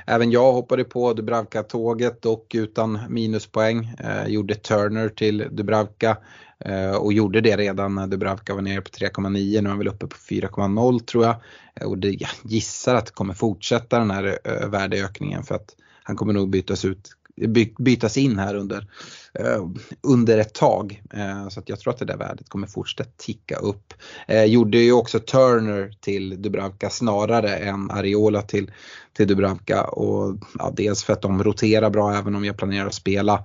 Även 0.06 0.30
jag 0.30 0.52
hoppade 0.52 0.84
på 0.84 1.14
Dubravka-tåget 1.14 2.26
och 2.26 2.46
utan 2.54 2.98
minuspoäng. 3.08 3.94
Eh, 3.98 4.26
gjorde 4.26 4.54
Turner 4.54 5.08
till 5.08 5.48
Dubravka 5.50 6.16
Eh, 6.64 6.96
och 6.96 7.12
gjorde 7.12 7.40
det 7.40 7.56
redan 7.56 7.94
när 7.94 8.06
Dubravka 8.06 8.54
var 8.54 8.62
nere 8.62 8.80
på 8.80 8.90
3,9. 8.90 9.28
Nu 9.30 9.58
är 9.58 9.68
han 9.68 9.78
väl 9.78 9.88
uppe 9.88 10.06
på 10.06 10.16
4,0 10.16 11.00
tror 11.00 11.24
jag. 11.24 11.36
Eh, 11.74 11.86
och 11.86 11.98
det, 11.98 12.10
jag 12.10 12.30
gissar 12.42 12.94
att 12.94 13.06
det 13.06 13.12
kommer 13.12 13.34
fortsätta 13.34 13.98
den 13.98 14.10
här 14.10 14.38
eh, 14.44 14.68
värdeökningen 14.68 15.42
för 15.42 15.54
att 15.54 15.76
han 16.02 16.16
kommer 16.16 16.32
nog 16.32 16.50
bytas 16.50 16.84
ut 16.84 17.10
by, 17.46 17.74
bytas 17.78 18.16
in 18.16 18.38
här 18.38 18.54
under, 18.54 18.86
eh, 19.34 19.66
under 20.02 20.38
ett 20.38 20.54
tag. 20.54 21.02
Eh, 21.14 21.48
så 21.48 21.60
att 21.60 21.68
jag 21.68 21.80
tror 21.80 21.92
att 21.92 21.98
det 21.98 22.04
där 22.04 22.16
värdet 22.16 22.48
kommer 22.48 22.66
fortsätta 22.66 23.10
ticka 23.16 23.56
upp. 23.56 23.94
Eh, 24.28 24.44
gjorde 24.44 24.78
ju 24.78 24.92
också 24.92 25.18
Turner 25.18 25.92
till 26.00 26.42
Dubravka 26.42 26.90
snarare 26.90 27.56
än 27.56 27.90
Ariola 27.90 28.42
till, 28.42 28.70
till 29.16 29.28
Dubravka. 29.28 29.84
Och, 29.84 30.36
ja, 30.58 30.72
dels 30.76 31.04
för 31.04 31.12
att 31.12 31.22
de 31.22 31.44
roterar 31.44 31.90
bra 31.90 32.14
även 32.14 32.34
om 32.34 32.44
jag 32.44 32.56
planerar 32.56 32.86
att 32.86 32.94
spela 32.94 33.44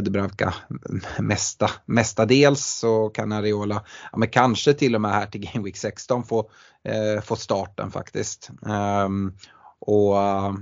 Dubravka 0.00 0.54
mesta, 1.18 1.70
mestadels 1.86 2.66
så 2.66 3.08
kan 3.08 3.32
Ariola, 3.32 3.84
ja, 4.12 4.18
men 4.18 4.28
kanske 4.28 4.74
till 4.74 4.94
och 4.94 5.00
med 5.00 5.10
här 5.10 5.26
till 5.26 5.40
Game 5.40 5.64
Week 5.64 5.76
16 5.76 6.24
få, 6.24 6.50
få 7.24 7.36
starten 7.36 7.90
faktiskt. 7.90 8.50
Um, 9.06 9.34
och 9.80 10.14
uh, 10.14 10.54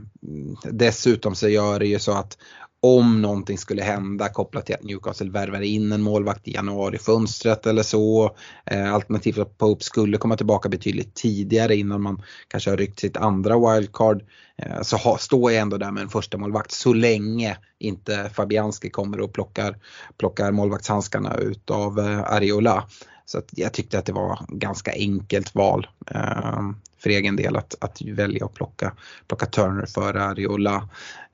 dessutom 0.73 1.35
så 1.35 1.49
gör 1.49 1.79
det 1.79 1.87
ju 1.87 1.99
så 1.99 2.13
att 2.13 2.37
om 2.81 3.23
någonting 3.23 3.59
skulle 3.59 3.83
hända 3.83 4.29
kopplat 4.29 4.67
till 4.67 4.75
att 4.75 4.83
Newcastle 4.83 5.31
värvar 5.31 5.61
in 5.61 5.93
en 5.93 6.03
målvakt 6.03 6.49
i 6.49 6.55
januarifönstret 6.55 7.67
eller 7.67 7.83
så. 7.83 8.37
Eh, 8.67 8.95
alternativt 8.95 9.39
att 9.39 9.59
Pope 9.59 9.85
skulle 9.85 10.19
komma 10.19 10.37
tillbaka 10.37 10.69
betydligt 10.69 11.15
tidigare 11.15 11.77
innan 11.77 12.03
man 12.03 12.23
kanske 12.49 12.71
har 12.71 12.77
ryckt 12.77 13.01
sitt 13.01 13.17
andra 13.17 13.75
wildcard. 13.75 14.23
Eh, 14.63 14.83
så 14.83 14.97
ha, 14.97 15.19
står 15.19 15.53
jag 15.53 15.61
ändå 15.63 15.77
där 15.77 15.91
med 15.91 16.03
en 16.03 16.09
första 16.09 16.39
målvakt 16.39 16.71
så 16.71 16.93
länge 16.93 17.57
inte 17.79 18.31
Fabianski 18.35 18.91
kommer 18.91 19.21
och 19.21 19.33
plockar, 19.33 19.77
plockar 20.19 20.53
målvaktshandskarna 20.53 21.35
utav 21.35 21.99
eh, 21.99 22.33
Ariola. 22.33 22.85
Så 23.29 23.39
att 23.39 23.49
jag 23.51 23.73
tyckte 23.73 23.99
att 23.99 24.07
det 24.07 24.13
var 24.13 24.47
ganska 24.49 24.93
enkelt 24.93 25.55
val 25.55 25.87
eh, 26.11 26.61
för 26.99 27.11
egen 27.11 27.37
del 27.37 27.57
att, 27.57 27.75
att 27.81 28.03
välja 28.03 28.45
att 28.45 28.55
plocka, 28.55 28.95
plocka 29.27 29.47
Turner 29.47 29.87
före 29.87 30.25
Ariola. 30.25 30.89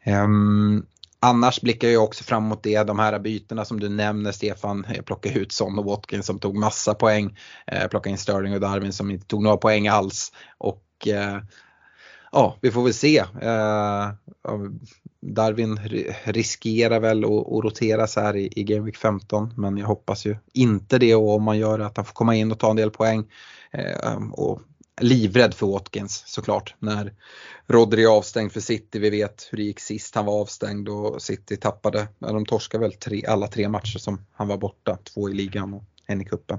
Um, 0.07 0.15
ehm, 0.15 0.87
Annars 1.21 1.61
blickar 1.61 1.89
jag 1.89 2.05
också 2.05 2.25
fram 2.25 2.43
mot 2.43 2.63
det, 2.63 2.83
de 2.83 2.99
här 2.99 3.19
bytena 3.19 3.65
som 3.65 3.81
du 3.81 3.89
nämner 3.89 4.33
Stefan. 4.33 4.87
Jag 4.95 5.05
plockar 5.05 5.39
ut 5.39 5.53
Son 5.53 5.79
och 5.79 5.85
Watkins 5.85 6.27
som 6.27 6.39
tog 6.39 6.57
massa 6.57 6.95
poäng. 6.95 7.39
eh, 7.67 7.89
plockade 7.89 8.11
in 8.11 8.19
Sterling 8.19 8.55
och 8.55 8.61
Darwin 8.61 8.93
som 8.93 9.11
inte 9.11 9.27
tog 9.27 9.43
några 9.43 9.57
poäng 9.57 9.89
alls. 9.89 10.33
Och 10.59 11.09
eh, 11.09 11.39
ja, 12.35 12.57
vi 12.61 12.71
får 12.71 12.85
väl 12.85 12.95
se. 12.95 13.19
Eh, 13.19 14.11
Darwin 15.21 15.79
riskerar 16.25 17.01
väl 17.01 17.25
att, 17.25 17.31
roteras 17.31 17.65
rotera 17.65 18.07
så 18.07 18.21
här 18.21 18.37
i, 18.37 18.49
i 18.57 18.65
Game 18.65 18.85
Week 18.85 18.97
15 18.97 19.55
men 19.57 19.77
jag 19.77 19.87
hoppas 19.87 20.27
ju 20.27 20.37
inte 20.53 20.99
det 20.99 21.15
och 21.15 21.35
om 21.35 21.43
man 21.43 21.59
gör 21.59 21.79
det 21.79 21.87
att 21.87 21.97
han 21.97 22.07
får 22.07 22.13
komma 22.13 22.35
in 22.35 22.53
och 22.53 22.59
ta 22.59 22.71
en 22.71 22.77
del 22.77 22.91
poäng. 22.91 23.25
Eh, 23.73 24.17
och 24.33 24.61
livrädd 25.01 25.55
för 25.55 25.67
Watkins 25.67 26.23
såklart 26.27 26.75
när 26.79 27.13
Rodri 27.67 28.05
är 28.05 28.09
avstängd 28.09 28.53
för 28.53 28.61
City. 28.61 28.99
Vi 28.99 29.11
vet 29.11 29.49
hur 29.51 29.59
det 29.59 29.65
gick 29.65 29.81
sist 29.81 30.15
han 30.15 30.27
var 30.27 30.41
avstängd 30.41 30.89
och 30.89 31.23
City 31.23 31.57
tappade, 31.57 32.09
de 32.19 32.47
torskade 32.47 32.83
väl 32.83 32.93
tre, 32.93 33.25
alla 33.27 33.47
tre 33.47 33.69
matcher 33.69 33.99
som 33.99 34.27
han 34.33 34.49
var 34.49 34.57
borta, 34.57 34.99
två 35.15 35.31
i 35.31 35.35
ligan 35.35 35.75
och 35.75 35.85
en 36.07 36.21
i 36.21 36.25
cupen. 36.25 36.59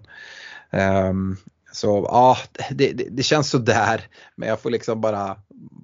Um, 0.72 0.80
ehm, 0.80 1.38
så 1.76 2.06
ja, 2.10 2.38
det, 2.70 2.92
det, 2.92 3.08
det, 3.12 3.24
känns 3.24 3.50
sådär. 3.50 4.08
Men 4.36 4.50
jag 4.50 4.60
får 4.60 4.70
liksom 4.70 5.02
bara, 5.02 5.38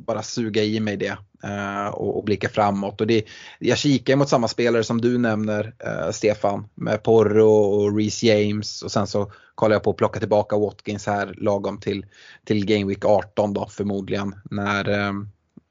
bara 0.07 0.23
suga 0.23 0.63
i 0.63 0.79
mig 0.79 0.97
det 0.97 1.17
eh, 1.43 1.87
och, 1.87 2.17
och, 2.17 2.23
blicka 2.23 2.49
framåt. 2.49 3.01
Och 3.01 3.07
det, 3.07 3.25
jag 3.59 3.77
kikar 3.77 4.15
mot 4.15 4.29
samma 4.29 4.47
spelare 4.47 4.83
som 4.83 5.01
du 5.01 5.17
nämner 5.17 5.73
eh, 5.79 6.11
Stefan. 6.11 6.67
Med 6.75 7.03
Porro 7.03 7.49
och 7.49 7.97
Reece 7.97 8.23
James 8.23 8.81
och 8.81 8.91
sen 8.91 9.07
så 9.07 9.31
kollar 9.55 9.75
jag 9.75 9.83
på 9.83 9.89
att 9.89 9.97
plocka 9.97 10.19
tillbaka 10.19 10.57
Watkins 10.57 11.05
här 11.05 11.35
lagom 11.37 11.79
till, 11.79 12.05
till 12.45 12.65
Game 12.65 12.85
Week 12.85 13.05
18 13.05 13.53
då 13.53 13.67
förmodligen. 13.67 14.35
När 14.51 14.89
eh, 14.89 15.13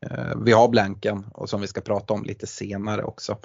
eh, 0.06 0.36
vi 0.44 0.52
har 0.52 0.68
blanken 0.68 1.26
och 1.34 1.50
som 1.50 1.60
vi 1.60 1.66
ska 1.66 1.80
prata 1.80 2.14
om 2.14 2.24
lite 2.24 2.46
senare 2.46 3.02
också. 3.02 3.38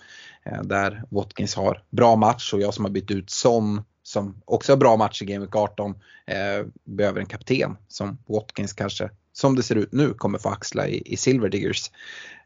Eh, 0.45 0.61
där 0.63 1.03
Watkins 1.09 1.55
har 1.55 1.83
bra 1.89 2.15
match 2.15 2.53
och 2.53 2.61
jag 2.61 2.73
som 2.73 2.85
har 2.85 2.91
bytt 2.91 3.11
ut 3.11 3.29
Son 3.29 3.81
som 4.05 4.41
också 4.45 4.71
har 4.71 4.77
bra 4.77 4.97
match 4.97 5.21
i 5.21 5.25
Game 5.25 5.45
Week 5.45 5.55
18 5.55 5.95
eh, 6.25 6.65
behöver 6.83 7.19
en 7.19 7.25
kapten 7.25 7.77
som 7.87 8.17
Watkins 8.27 8.73
kanske, 8.73 9.09
som 9.33 9.55
det 9.55 9.63
ser 9.63 9.75
ut 9.75 9.91
nu, 9.91 10.13
kommer 10.13 10.39
få 10.39 10.49
axla 10.49 10.87
i, 10.87 11.01
i 11.05 11.17
Silver 11.17 11.49
Diggers. 11.49 11.91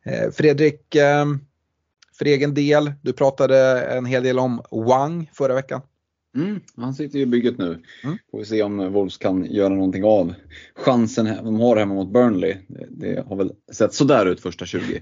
Eh, 0.04 0.32
Fredrik, 0.32 0.96
eh, 0.96 1.25
för 2.18 2.25
egen 2.25 2.54
del, 2.54 2.94
du 3.01 3.13
pratade 3.13 3.82
en 3.82 4.06
hel 4.06 4.24
del 4.24 4.39
om 4.39 4.62
Wang 4.72 5.32
förra 5.34 5.54
veckan. 5.54 5.82
Mm, 6.36 6.59
han 6.75 6.93
sitter 6.93 7.17
ju 7.17 7.24
i 7.24 7.27
bygget 7.27 7.57
nu. 7.57 7.81
Mm. 8.03 8.17
Får 8.31 8.39
vi 8.39 8.45
se 8.45 8.63
om 8.63 8.93
Wolves 8.93 9.17
kan 9.17 9.45
göra 9.45 9.74
någonting 9.74 10.03
av 10.03 10.33
chansen 10.75 11.25
de 11.43 11.59
har 11.59 11.77
hemma 11.77 11.93
mot 11.93 12.13
Burnley. 12.13 12.57
Det, 12.67 12.88
det 12.89 13.27
har 13.27 13.36
väl 13.36 13.51
sett 13.71 13.93
sådär 13.93 14.25
ut 14.25 14.39
första 14.39 14.65
20. 14.65 15.01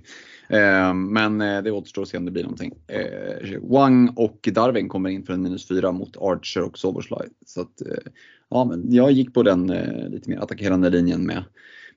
Eh, 0.50 0.94
men 0.94 1.42
eh, 1.42 1.62
det 1.62 1.72
återstår 1.72 2.02
att 2.02 2.08
se 2.08 2.18
om 2.18 2.26
det 2.26 2.32
blir 2.32 2.44
någonting. 2.44 2.74
Eh, 2.88 3.60
Wang 3.62 4.10
och 4.16 4.50
Darwin 4.54 4.90
kommer 4.90 5.10
in 5.10 5.24
för 5.24 5.34
en 5.34 5.42
minus 5.42 5.68
4 5.68 5.92
mot 5.92 6.18
Archer 6.18 6.62
och 6.62 6.78
Soberslide. 6.78 7.30
Så 7.46 7.62
att, 7.62 7.82
eh, 7.82 8.12
ja, 8.50 8.66
men 8.66 8.94
jag 8.94 9.12
gick 9.12 9.34
på 9.34 9.44
den 9.44 9.70
eh, 9.70 10.10
lite 10.10 10.30
mer 10.30 10.38
attackerande 10.38 10.90
linjen 10.90 11.26
med, 11.26 11.44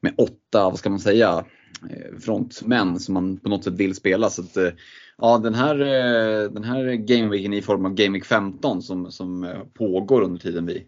med 0.01 0.15
åtta, 0.19 0.65
vad 0.71 0.79
ska 0.79 0.91
man 0.91 1.01
säga, 1.01 1.45
eh, 1.91 2.19
frontmän 2.21 3.01
som 3.01 3.15
man 3.15 3.37
på 3.37 3.49
något 3.49 3.65
sätt 3.65 3.75
vill 3.75 3.95
spela. 3.95 4.31
Så 4.31 4.43
att, 4.43 4.57
eh, 4.57 4.71
ja, 5.19 5.39
den 5.39 5.55
här, 5.55 5.81
eh, 5.81 6.51
den 6.51 6.65
här 6.65 6.95
gameweeken 6.95 7.53
i 7.53 7.63
form 7.63 7.87
av 7.87 7.95
Game 7.95 8.13
Week 8.13 8.25
15 8.25 8.83
som, 8.83 9.13
som 9.13 9.55
pågår 9.75 10.23
under 10.23 10.41
tiden 10.41 10.67
vi 10.67 10.87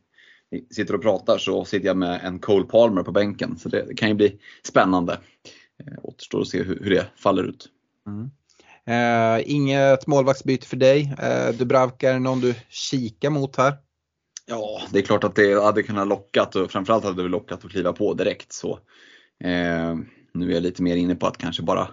sitter 0.71 0.95
och 0.95 1.03
pratar 1.03 1.39
så 1.39 1.65
sitter 1.65 1.87
jag 1.87 1.97
med 1.97 2.21
en 2.25 2.39
Cole 2.39 2.65
Palmer 2.65 3.03
på 3.03 3.13
bänken. 3.13 3.59
Så 3.59 3.69
det, 3.69 3.85
det 3.89 3.95
kan 3.95 4.09
ju 4.09 4.15
bli 4.15 4.39
spännande. 4.67 5.19
Återstår 6.03 6.41
att 6.41 6.49
se 6.49 6.63
hur, 6.63 6.81
hur 6.83 6.91
det 6.91 7.07
faller 7.17 7.45
ut. 7.45 7.69
Mm. 8.07 8.31
Eh, 8.87 9.43
inget 9.47 10.07
målvaktsbyte 10.07 10.67
för 10.67 10.77
dig. 10.77 11.15
Eh, 11.19 11.55
Dubravka, 11.55 12.11
är 12.11 12.13
det 12.13 12.19
någon 12.19 12.41
du 12.41 12.55
kikar 12.69 13.31
mot 13.31 13.57
här? 13.57 13.75
Ja, 14.53 14.83
det 14.93 14.99
är 14.99 15.03
klart 15.03 15.25
att 15.25 15.35
det 15.35 15.63
hade 15.63 15.83
kunnat 15.83 16.09
lockat 16.09 16.57
och 16.57 16.71
framförallt 16.71 17.05
hade 17.05 17.23
det 17.23 17.29
lockat 17.29 17.65
att 17.65 17.71
kliva 17.71 17.93
på 17.93 18.15
direkt. 18.15 18.53
Så, 18.53 18.79
eh, 19.45 19.97
nu 20.33 20.51
är 20.51 20.55
jag 20.55 20.63
lite 20.63 20.83
mer 20.83 20.97
inne 20.97 21.15
på 21.15 21.27
att 21.27 21.39
kanske 21.39 21.63
bara 21.63 21.89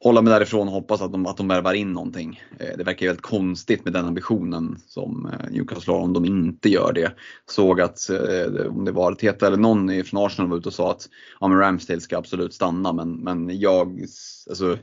hålla 0.00 0.22
mig 0.22 0.32
därifrån 0.32 0.68
och 0.68 0.74
hoppas 0.74 1.02
att 1.02 1.12
de, 1.12 1.26
att 1.26 1.36
de 1.36 1.48
värvar 1.48 1.74
in 1.74 1.92
någonting. 1.92 2.42
Eh, 2.58 2.76
det 2.76 2.84
verkar 2.84 3.02
ju 3.02 3.08
väldigt 3.08 3.22
konstigt 3.22 3.84
med 3.84 3.92
den 3.92 4.04
ambitionen 4.04 4.78
som 4.86 5.26
eh, 5.26 5.50
Newcastle 5.50 5.92
har 5.92 6.00
om 6.00 6.12
de 6.12 6.24
inte 6.24 6.68
gör 6.68 6.92
det. 6.92 7.12
Såg 7.46 7.80
att, 7.80 8.10
eh, 8.10 8.66
om 8.66 8.84
det 8.84 8.92
var 8.92 9.14
Teta 9.14 9.46
eller 9.46 9.56
någon 9.56 10.04
från 10.04 10.26
Arsenal 10.26 10.50
var 10.50 10.56
ute 10.56 10.68
och 10.68 10.74
sa 10.74 10.90
att 10.90 11.08
ja, 11.40 11.48
men 11.48 11.58
Ramsdale 11.58 12.00
ska 12.00 12.18
absolut 12.18 12.54
stanna 12.54 12.92
men, 12.92 13.16
men 13.16 13.60
jag, 13.60 14.06
alltså, 14.48 14.78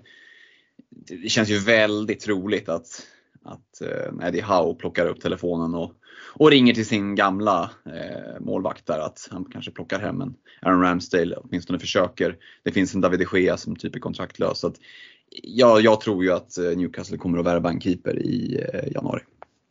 det 1.08 1.30
känns 1.30 1.50
ju 1.50 1.60
väldigt 1.60 2.20
troligt 2.20 2.70
att, 2.70 3.06
att 3.46 3.82
eh, 3.82 4.28
Eddie 4.28 4.42
Howe 4.42 4.74
plockar 4.74 5.06
upp 5.06 5.22
telefonen 5.22 5.76
och, 5.76 5.94
och 6.34 6.52
ringer 6.52 6.74
till 6.74 6.86
sin 6.86 7.16
gamla 7.16 7.72
eh, 7.86 8.40
målvakt 8.40 8.86
där 8.86 9.00
att 9.00 9.28
han 9.32 9.46
kanske 9.46 9.72
plockar 9.72 10.00
hem 10.00 10.22
en 10.22 10.36
Aaron 10.62 10.82
Ramsdale, 10.82 11.36
åtminstone 11.36 11.80
försöker. 11.80 12.38
Det 12.64 12.72
finns 12.72 12.96
en 12.96 13.02
David 13.02 13.20
de 13.20 13.40
Gea 13.40 13.58
som 13.58 13.76
typ 13.76 13.96
är 13.96 14.00
kontraktlös. 14.00 14.60
Så 14.60 14.68
att, 14.68 14.76
ja, 15.44 15.80
jag 15.80 16.02
tror 16.02 16.24
ju 16.24 16.32
att 16.32 16.58
eh, 16.58 16.78
Newcastle 16.78 17.18
kommer 17.18 17.40
att 17.40 17.46
värva 17.46 17.70
en 17.70 17.82
keeper 17.82 18.20
i 18.20 18.66
eh, 18.74 18.92
januari. 18.92 19.22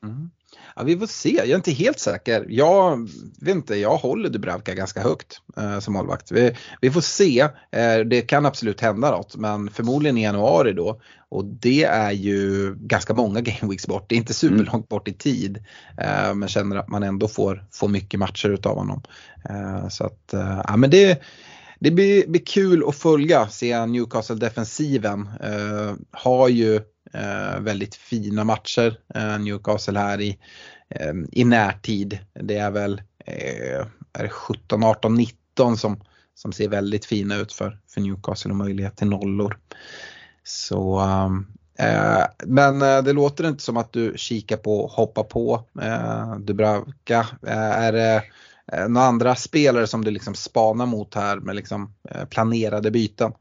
Mm. 0.03 0.31
Ja, 0.77 0.83
vi 0.83 0.99
får 0.99 1.07
se, 1.07 1.31
jag 1.31 1.51
är 1.51 1.57
inte 1.57 1.71
helt 1.71 1.99
säker. 1.99 2.47
Jag 2.49 3.09
vet 3.41 3.55
inte, 3.55 3.75
jag 3.75 3.97
håller 3.97 4.29
Dubravka 4.29 4.75
ganska 4.75 5.03
högt 5.03 5.41
eh, 5.57 5.79
som 5.79 5.95
målvakt. 5.95 6.33
Vi, 6.33 6.57
vi 6.81 6.91
får 6.91 7.01
se, 7.01 7.41
eh, 7.73 7.99
det 8.07 8.21
kan 8.21 8.47
absolut 8.47 8.81
hända 8.81 9.11
något 9.11 9.37
men 9.37 9.71
förmodligen 9.71 10.19
i 10.19 10.23
januari 10.23 10.73
då. 10.73 11.01
Och 11.31 11.45
det 11.45 11.85
är 11.85 12.13
ju 12.13 12.75
ganska 12.79 13.15
många 13.15 13.41
gameweeks 13.41 13.87
bort, 13.87 14.09
det 14.09 14.15
är 14.15 14.19
inte 14.19 14.35
superlångt 14.35 14.89
bort 14.89 15.09
i 15.09 15.13
tid. 15.13 15.65
Eh, 15.99 16.35
men 16.35 16.49
känner 16.49 16.77
att 16.77 16.89
man 16.89 17.03
ändå 17.03 17.29
får, 17.29 17.65
får 17.73 17.89
mycket 17.89 18.21
matcher 18.21 18.49
utav 18.49 18.77
honom. 18.77 19.03
Eh, 19.51 19.89
så 19.89 20.05
att, 20.05 20.35
eh, 20.35 20.63
ja 20.69 20.77
men 20.77 20.91
det 20.91 21.23
det 21.81 21.91
blir, 21.91 22.27
blir 22.27 22.45
kul 22.47 22.85
att 22.89 22.97
följa, 22.97 23.49
se 23.49 23.87
Newcastle-defensiven. 23.87 25.29
Eh, 25.41 25.95
har 26.11 26.49
ju 26.49 26.81
Eh, 27.13 27.61
väldigt 27.61 27.95
fina 27.95 28.45
matcher, 28.45 28.99
eh, 29.15 29.39
Newcastle 29.39 29.99
här 29.99 30.21
i, 30.21 30.39
eh, 30.89 31.15
i 31.33 31.45
närtid. 31.45 32.19
Det 32.33 32.57
är 32.57 32.71
väl 32.71 33.03
eh, 33.27 33.87
är 34.13 34.29
17, 34.29 34.85
18, 34.85 35.15
19 35.15 35.77
som, 35.77 36.01
som 36.35 36.53
ser 36.53 36.69
väldigt 36.69 37.05
fina 37.05 37.37
ut 37.37 37.53
för, 37.53 37.79
för 37.89 38.01
Newcastle 38.01 38.51
och 38.51 38.57
möjlighet 38.57 38.97
till 38.97 39.09
nollor. 39.09 39.59
Så, 40.43 40.99
ehm, 40.99 41.47
eh, 41.79 42.25
men 42.47 42.83
eh, 42.83 43.03
det 43.03 43.13
låter 43.13 43.49
inte 43.49 43.63
som 43.63 43.77
att 43.77 43.93
du 43.93 44.15
kikar 44.17 44.57
på 44.57 44.87
hoppa 44.87 45.25
på 45.25 45.65
eh, 45.83 46.37
Dubravka. 46.37 47.27
Eh, 47.47 47.59
är 47.59 47.93
det 47.93 48.25
Eh, 48.73 48.89
några 48.89 49.07
andra 49.07 49.35
spelare 49.35 49.87
som 49.87 50.05
du 50.05 50.11
liksom 50.11 50.35
spanar 50.35 50.87
mot 50.87 51.15
här 51.15 51.37
med 51.37 51.57
liksom 51.57 51.95
eh, 52.11 52.25
planerade 52.25 52.91
byten? 52.91 53.33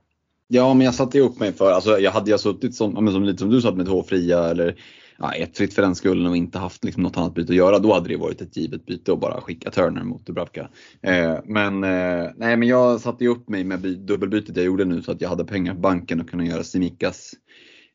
Ja, 0.48 0.74
men 0.74 0.86
jag 0.86 0.96
satte 0.96 1.18
ju 1.18 1.24
upp 1.24 1.40
mig 1.40 1.54
för, 1.54 1.72
alltså 1.72 2.00
jag 2.00 2.12
hade 2.12 2.32
jag 2.32 2.40
suttit 2.40 2.76
som, 2.76 3.12
som 3.12 3.24
lite 3.24 3.40
som 3.40 3.50
du 3.50 3.62
satt 3.62 3.78
med 3.78 3.86
två 3.86 4.04
fria 4.04 4.50
eller 4.50 4.76
ja, 5.18 5.34
ett 5.34 5.58
fritt 5.58 5.74
för 5.74 5.82
den 5.82 5.96
skullen 5.96 6.28
och 6.28 6.38
inte 6.38 6.60
haft 6.60 6.84
liksom 6.84 7.04
något 7.04 7.18
annat 7.18 7.34
byte 7.34 7.52
att 7.52 7.58
göra, 7.58 7.80
då 7.80 7.94
hade 7.94 8.10
det 8.10 8.18
varit 8.18 8.42
ett 8.42 8.58
givet 8.58 8.86
byte 8.86 9.14
att 9.14 9.20
bara 9.20 9.42
skicka 9.42 9.72
Turner 9.72 10.04
mot 10.04 10.26
Dubravka. 10.26 10.70
Eh, 11.02 11.38
men, 11.46 11.84
eh, 11.84 12.32
nej, 12.36 12.58
men 12.58 12.64
jag 12.68 13.02
satte 13.02 13.24
ju 13.24 13.30
upp 13.30 13.50
mig 13.50 13.64
med 13.64 13.80
dubbelbytet 13.80 14.58
jag 14.58 14.66
gjorde 14.66 14.86
nu 14.86 15.02
så 15.02 15.12
att 15.12 15.22
jag 15.22 15.30
hade 15.30 15.46
pengar 15.46 15.74
på 15.74 15.80
banken 15.80 16.22
och 16.22 16.30
kunde 16.30 16.46
göra 16.46 16.64
Simikas 16.64 17.34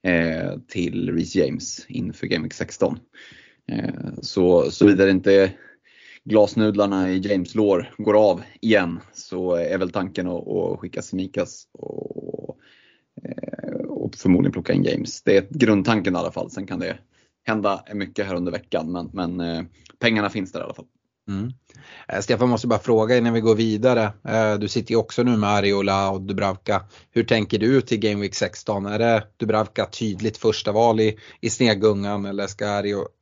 eh, 0.02 0.58
till 0.68 1.12
Reece 1.14 1.34
James 1.34 1.86
inför 1.88 2.26
Game 2.26 2.42
Week 2.42 2.54
16. 2.54 2.98
Eh, 3.72 3.94
så 4.22 4.70
såvida 4.70 5.04
det 5.04 5.10
inte 5.10 5.52
glasnudlarna 6.24 7.10
i 7.10 7.18
James 7.18 7.54
lår 7.54 7.94
går 7.98 8.30
av 8.30 8.42
igen 8.60 9.00
så 9.12 9.54
är 9.54 9.78
väl 9.78 9.90
tanken 9.90 10.26
att, 10.26 10.48
att 10.48 10.78
skicka 10.78 11.02
Simikas 11.02 11.64
och, 11.72 12.41
och 14.14 14.20
förmodligen 14.20 14.52
plocka 14.52 14.72
in 14.72 14.84
James. 14.84 15.22
Det 15.22 15.36
är 15.36 15.46
grundtanken 15.50 16.14
i 16.14 16.18
alla 16.18 16.32
fall. 16.32 16.50
Sen 16.50 16.66
kan 16.66 16.78
det 16.78 16.98
hända 17.44 17.84
mycket 17.94 18.26
här 18.26 18.34
under 18.34 18.52
veckan 18.52 18.92
men, 18.92 19.10
men 19.12 19.40
eh, 19.40 19.64
pengarna 19.98 20.30
finns 20.30 20.52
där 20.52 20.60
i 20.60 20.62
alla 20.62 20.74
fall. 20.74 20.86
Mm. 21.28 21.52
Eh, 22.08 22.20
Stefan 22.20 22.48
måste 22.48 22.66
bara 22.66 22.78
fråga 22.78 23.16
innan 23.16 23.32
vi 23.32 23.40
går 23.40 23.54
vidare. 23.54 24.12
Eh, 24.28 24.54
du 24.54 24.68
sitter 24.68 24.90
ju 24.90 24.96
också 24.96 25.22
nu 25.22 25.36
med 25.36 25.50
Ariola 25.50 26.10
och 26.10 26.20
Dubravka. 26.20 26.82
Hur 27.10 27.24
tänker 27.24 27.58
du 27.58 27.80
till 27.80 27.98
Game 27.98 28.20
Week 28.20 28.34
16? 28.34 28.86
Är 28.86 28.98
det 28.98 29.22
Dubravka 29.36 29.86
tydligt 29.86 30.36
första 30.36 30.72
val 30.72 31.00
i, 31.00 31.18
i 31.40 31.50
snegungan 31.50 32.24
eller 32.24 32.46
ska 32.46 32.66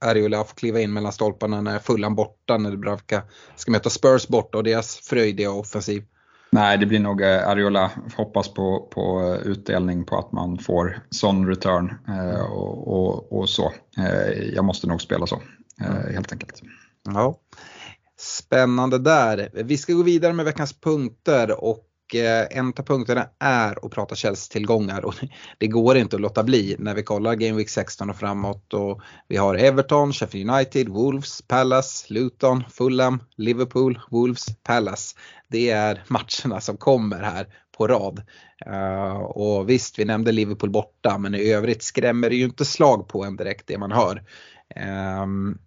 Ariola 0.00 0.44
få 0.44 0.54
kliva 0.54 0.80
in 0.80 0.92
mellan 0.92 1.12
stolparna 1.12 1.60
när 1.60 1.78
Fullan 1.78 2.14
borta 2.14 2.58
när 2.58 2.70
Dubravka 2.70 3.22
ska 3.56 3.72
möta 3.72 3.90
Spurs 3.90 4.28
borta 4.28 4.58
och 4.58 4.64
deras 4.64 4.96
fröjdiga 4.96 5.50
offensiv? 5.50 6.04
Nej, 6.52 6.78
det 6.78 6.86
blir 6.86 7.00
nog 7.00 7.22
Ariola. 7.22 7.90
Hoppas 8.16 8.54
på, 8.54 8.88
på 8.94 9.36
utdelning 9.44 10.04
på 10.04 10.18
att 10.18 10.32
man 10.32 10.58
får 10.58 11.06
sån 11.10 11.46
return 11.46 11.94
och, 12.50 12.88
och, 12.88 13.32
och 13.38 13.48
så. 13.48 13.72
Jag 14.52 14.64
måste 14.64 14.86
nog 14.86 15.02
spela 15.02 15.26
så 15.26 15.42
helt 16.12 16.32
enkelt. 16.32 16.62
Ja. 17.04 17.40
Spännande 18.20 18.98
där. 18.98 19.50
Vi 19.52 19.78
ska 19.78 19.92
gå 19.92 20.02
vidare 20.02 20.32
med 20.32 20.44
veckans 20.44 20.80
punkter 20.80 21.64
och 21.64 21.78
eh, 21.78 21.89
Eh, 22.14 22.58
en 22.58 22.68
av 22.68 22.82
punkterna 22.82 23.28
är 23.38 23.86
att 23.86 23.90
prata 23.90 24.14
Chelsea-tillgångar 24.14 25.04
och 25.04 25.14
det 25.58 25.66
går 25.66 25.96
inte 25.96 26.16
att 26.16 26.22
låta 26.22 26.42
bli 26.42 26.76
när 26.78 26.94
vi 26.94 27.02
kollar 27.02 27.34
Game 27.34 27.56
Week 27.56 27.68
16 27.68 28.10
och 28.10 28.16
framåt 28.16 28.74
och 28.74 29.00
vi 29.28 29.36
har 29.36 29.54
Everton, 29.54 30.12
Sheffield 30.12 30.50
United, 30.50 30.88
Wolves, 30.88 31.42
Palace, 31.42 32.14
Luton, 32.14 32.64
Fulham, 32.70 33.22
Liverpool, 33.36 34.00
Wolves, 34.10 34.46
Palace. 34.62 35.16
Det 35.48 35.70
är 35.70 36.02
matcherna 36.08 36.60
som 36.60 36.76
kommer 36.76 37.22
här 37.22 37.46
på 37.76 37.86
rad. 37.86 38.22
Eh, 38.66 39.20
och 39.20 39.70
visst, 39.70 39.98
vi 39.98 40.04
nämnde 40.04 40.32
Liverpool 40.32 40.70
borta 40.70 41.18
men 41.18 41.34
i 41.34 41.52
övrigt 41.52 41.82
skrämmer 41.82 42.30
det 42.30 42.36
ju 42.36 42.44
inte 42.44 42.64
slag 42.64 43.08
på 43.08 43.24
en 43.24 43.36
direkt 43.36 43.66
det 43.66 43.78
man 43.78 43.92
hör. 43.92 44.22
Um, 45.22 45.58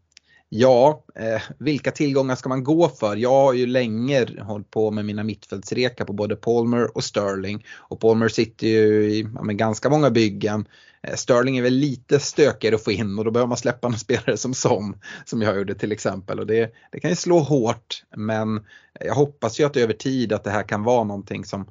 Ja, 0.56 1.04
eh, 1.16 1.42
vilka 1.58 1.92
tillgångar 1.92 2.36
ska 2.36 2.50
man 2.50 2.64
gå 2.64 2.90
för? 2.90 3.16
Jag 3.16 3.30
har 3.30 3.54
ju 3.54 3.66
länge 3.66 4.28
hållit 4.42 4.72
på 4.72 4.92
med 4.92 5.06
mina 5.06 5.24
mittfältsrekar 5.24 6.06
på 6.06 6.14
både 6.14 6.36
Palmer 6.36 6.98
och 6.98 7.04
Sterling. 7.04 7.66
Och 7.78 8.00
Palmer 8.00 8.28
sitter 8.28 8.68
ju 8.68 9.12
i 9.12 9.28
ja, 9.36 9.44
med 9.44 9.58
ganska 9.58 9.90
många 9.90 10.10
byggen. 10.10 10.68
Eh, 11.02 11.16
Sterling 11.16 11.58
är 11.58 11.62
väl 11.62 11.74
lite 11.74 12.20
stökigare 12.20 12.76
att 12.76 12.84
få 12.84 12.92
in 12.92 13.20
och 13.20 13.26
då 13.26 13.32
behöver 13.32 13.48
man 13.48 13.58
släppa 13.58 13.88
en 13.88 13.94
spelare 14.00 14.38
som 14.38 14.54
Som, 14.54 14.98
som 15.26 15.42
jag 15.42 15.58
gjorde 15.58 15.76
till 15.76 15.92
exempel. 15.92 16.40
Och 16.40 16.48
det, 16.48 16.74
det 16.92 17.00
kan 17.00 17.10
ju 17.10 17.16
slå 17.16 17.40
hårt 17.40 18.04
men 18.16 18.66
jag 19.00 19.16
hoppas 19.16 19.60
ju 19.60 19.64
att 19.64 19.78
över 19.78 19.94
tid 19.94 20.34
att 20.34 20.44
det 20.44 20.52
här 20.52 20.64
kan 20.64 20.84
vara 20.84 21.04
någonting 21.04 21.46
som, 21.46 21.62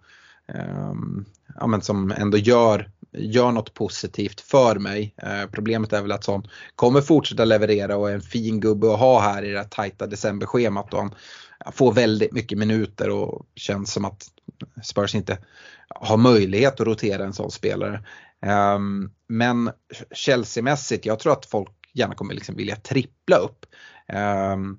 eh, 0.48 0.92
ja, 1.60 1.66
men 1.66 1.82
som 1.82 2.12
ändå 2.12 2.38
gör 2.38 2.90
gör 3.12 3.52
något 3.52 3.74
positivt 3.74 4.40
för 4.40 4.78
mig. 4.78 5.14
Eh, 5.16 5.50
problemet 5.52 5.92
är 5.92 6.02
väl 6.02 6.12
att 6.12 6.26
han 6.26 6.48
kommer 6.76 7.00
fortsätta 7.00 7.44
leverera 7.44 7.96
och 7.96 8.10
är 8.10 8.14
en 8.14 8.20
fin 8.20 8.60
gubbe 8.60 8.92
att 8.92 8.98
ha 8.98 9.20
här 9.20 9.42
i 9.42 9.50
det 9.50 9.58
här 9.58 9.64
tajta 9.64 10.06
decemberschemat 10.06 10.94
och 10.94 11.00
han 11.00 11.14
får 11.72 11.92
väldigt 11.92 12.32
mycket 12.32 12.58
minuter 12.58 13.10
och 13.10 13.46
känns 13.54 13.92
som 13.92 14.04
att 14.04 14.26
Spurs 14.84 15.14
inte 15.14 15.38
har 15.88 16.16
möjlighet 16.16 16.80
att 16.80 16.86
rotera 16.86 17.24
en 17.24 17.32
sån 17.32 17.50
spelare. 17.50 18.04
Eh, 18.46 18.78
men 19.28 19.70
Chelsea-mässigt, 20.10 21.06
jag 21.06 21.18
tror 21.18 21.32
att 21.32 21.46
folk 21.46 21.70
gärna 21.92 22.14
kommer 22.14 22.34
liksom 22.34 22.56
vilja 22.56 22.76
trippla 22.76 23.36
upp. 23.36 23.66
Ehm, 24.08 24.78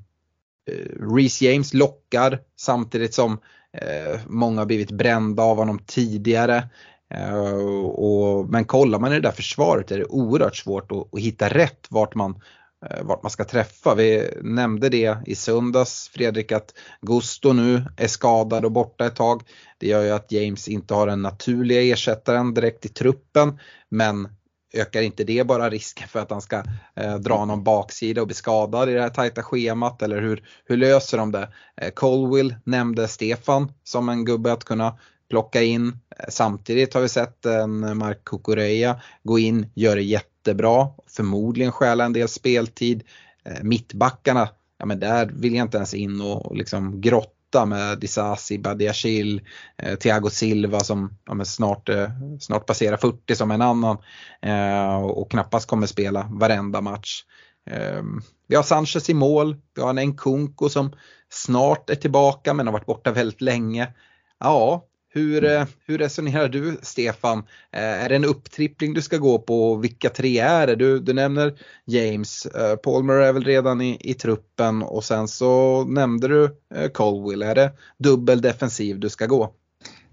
eh, 0.72 1.16
Reece 1.16 1.42
James 1.42 1.74
lockar 1.74 2.40
samtidigt 2.56 3.14
som 3.14 3.40
eh, 3.74 4.20
många 4.28 4.62
har 4.62 4.66
blivit 4.66 4.92
brända 4.92 5.44
av 5.44 5.58
honom 5.58 5.80
tidigare. 5.86 6.70
Uh, 7.18 7.86
och, 7.86 8.50
men 8.50 8.66
kollar 8.66 9.00
man 9.00 9.12
i 9.12 9.16
det 9.16 9.22
där 9.22 9.32
försvaret 9.32 9.92
är 9.92 9.98
det 9.98 10.06
oerhört 10.06 10.56
svårt 10.56 10.92
att, 10.92 11.14
att, 11.14 11.20
hitta 11.20 11.50
rätt 11.50 11.88
vart 11.90 12.16
man 12.16 12.42
eh, 12.90 13.04
vart 13.04 13.24
man 13.24 13.30
ska 13.30 13.44
träffa. 13.44 13.96
Vi 13.96 14.30
nämnde 14.42 14.90
det 14.90 15.18
i 15.26 15.36
söndags 15.36 16.10
Fredrik 16.14 16.52
att 16.52 16.74
Gusto 17.02 17.54
nu 17.54 17.84
är 17.98 18.08
skadad 18.08 18.66
och 18.66 18.72
borta 18.72 19.06
ett 19.06 19.16
tag. 19.16 19.42
Det 19.78 19.88
gör 19.88 20.04
ju 20.04 20.10
att 20.10 20.32
James 20.32 20.68
inte 20.68 20.94
har 20.94 21.08
den 21.08 21.22
naturliga 21.22 21.82
ersättaren 21.82 22.54
direkt 22.54 22.86
i 22.86 22.90
truppen 22.90 23.60
men 23.90 24.28
ökar 24.74 25.02
inte 25.02 25.24
det 25.24 25.48
bara 25.48 25.70
risken 25.70 26.08
för 26.08 26.20
att 26.20 26.32
han 26.32 26.42
ska 26.42 26.64
eh, 26.96 27.16
dra 27.16 27.46
någon 27.46 27.64
baksida 27.64 28.22
och 28.22 28.28
bli 28.28 28.36
skadad 28.36 28.90
i 28.90 28.94
det 28.94 29.02
här 29.02 29.10
tajta 29.10 29.44
schemat 29.44 30.02
eller 30.02 30.22
hur, 30.22 30.44
hur 30.66 30.78
löser 30.78 31.18
de 31.18 31.32
det? 31.32 31.50
Eh, 31.82 31.90
Colwill 31.90 32.56
nämnde 32.66 33.08
Stefan 33.08 33.72
som 33.84 34.10
en 34.10 34.26
gubbe 34.26 34.54
att 34.54 34.64
kunna 34.64 34.98
plocka 35.34 35.62
in. 35.62 35.98
Samtidigt 36.30 36.94
har 36.94 37.02
vi 37.02 37.10
sett 37.10 37.46
en 37.46 37.98
Mark 37.98 38.24
Kukureya 38.24 39.02
gå 39.24 39.40
in, 39.40 39.66
göra 39.74 39.96
det 39.96 40.02
jättebra, 40.02 40.88
förmodligen 41.08 41.72
stjäla 41.72 42.06
en 42.06 42.14
del 42.14 42.28
speltid. 42.28 43.04
Eh, 43.46 43.64
mittbackarna, 43.64 44.50
ja 44.80 44.86
men 44.86 45.00
där 45.00 45.26
vill 45.34 45.56
jag 45.56 45.66
inte 45.66 45.78
ens 45.78 45.94
in 45.94 46.22
och 46.22 46.56
liksom 46.56 47.02
grotta 47.02 47.66
med 47.66 48.00
Disasi, 48.00 48.58
Badiachil, 48.58 49.42
eh, 49.78 49.96
Thiago 49.96 50.30
Silva 50.30 50.80
som 50.80 51.18
ja, 51.26 51.46
snart, 51.46 51.90
eh, 51.90 52.10
snart 52.40 52.66
passerar 52.66 52.98
40 52.98 53.36
som 53.36 53.52
en 53.52 53.62
annan 53.62 53.98
eh, 54.42 54.96
och 54.96 55.32
knappast 55.32 55.68
kommer 55.68 55.88
spela 55.88 56.30
varenda 56.32 56.82
match. 56.82 57.24
Ehm, 57.70 58.22
vi 58.48 58.56
har 58.56 58.64
Sanchez 58.64 59.10
i 59.10 59.14
mål, 59.14 59.56
vi 59.76 59.82
har 59.82 59.90
en 59.90 60.10
Nkunku 60.10 60.70
som 60.70 60.94
snart 61.30 61.90
är 61.90 61.96
tillbaka 61.96 62.54
men 62.54 62.68
har 62.68 62.74
varit 62.74 62.86
borta 62.86 63.12
väldigt 63.12 63.42
länge. 63.42 63.94
Ja, 64.40 64.88
hur, 65.14 65.46
eh, 65.46 65.66
hur 65.86 65.98
resonerar 65.98 66.50
du 66.50 66.78
Stefan? 66.82 67.38
Eh, 67.72 68.04
är 68.04 68.10
det 68.10 68.16
en 68.16 68.26
upptrippling 68.26 68.94
du 68.94 69.02
ska 69.02 69.18
gå 69.18 69.40
på? 69.40 69.76
Vilka 69.76 70.10
tre 70.10 70.40
är 70.40 70.68
det? 70.68 70.76
Du, 70.76 71.00
du 71.00 71.14
nämner 71.14 71.54
James, 71.86 72.46
eh, 72.46 72.76
Palmer 72.76 73.14
är 73.14 73.34
väl 73.34 73.44
redan 73.44 73.82
i, 73.82 73.98
i 74.00 74.14
truppen 74.14 74.84
och 74.84 75.04
sen 75.04 75.28
så 75.28 75.84
nämnde 75.84 76.28
du 76.28 76.50
Colwill. 76.94 77.42
Är 77.42 77.56
det 77.56 77.72
dubbel 77.98 78.42
defensiv 78.42 79.00
du 79.00 79.10
ska 79.10 79.26
gå? 79.26 79.54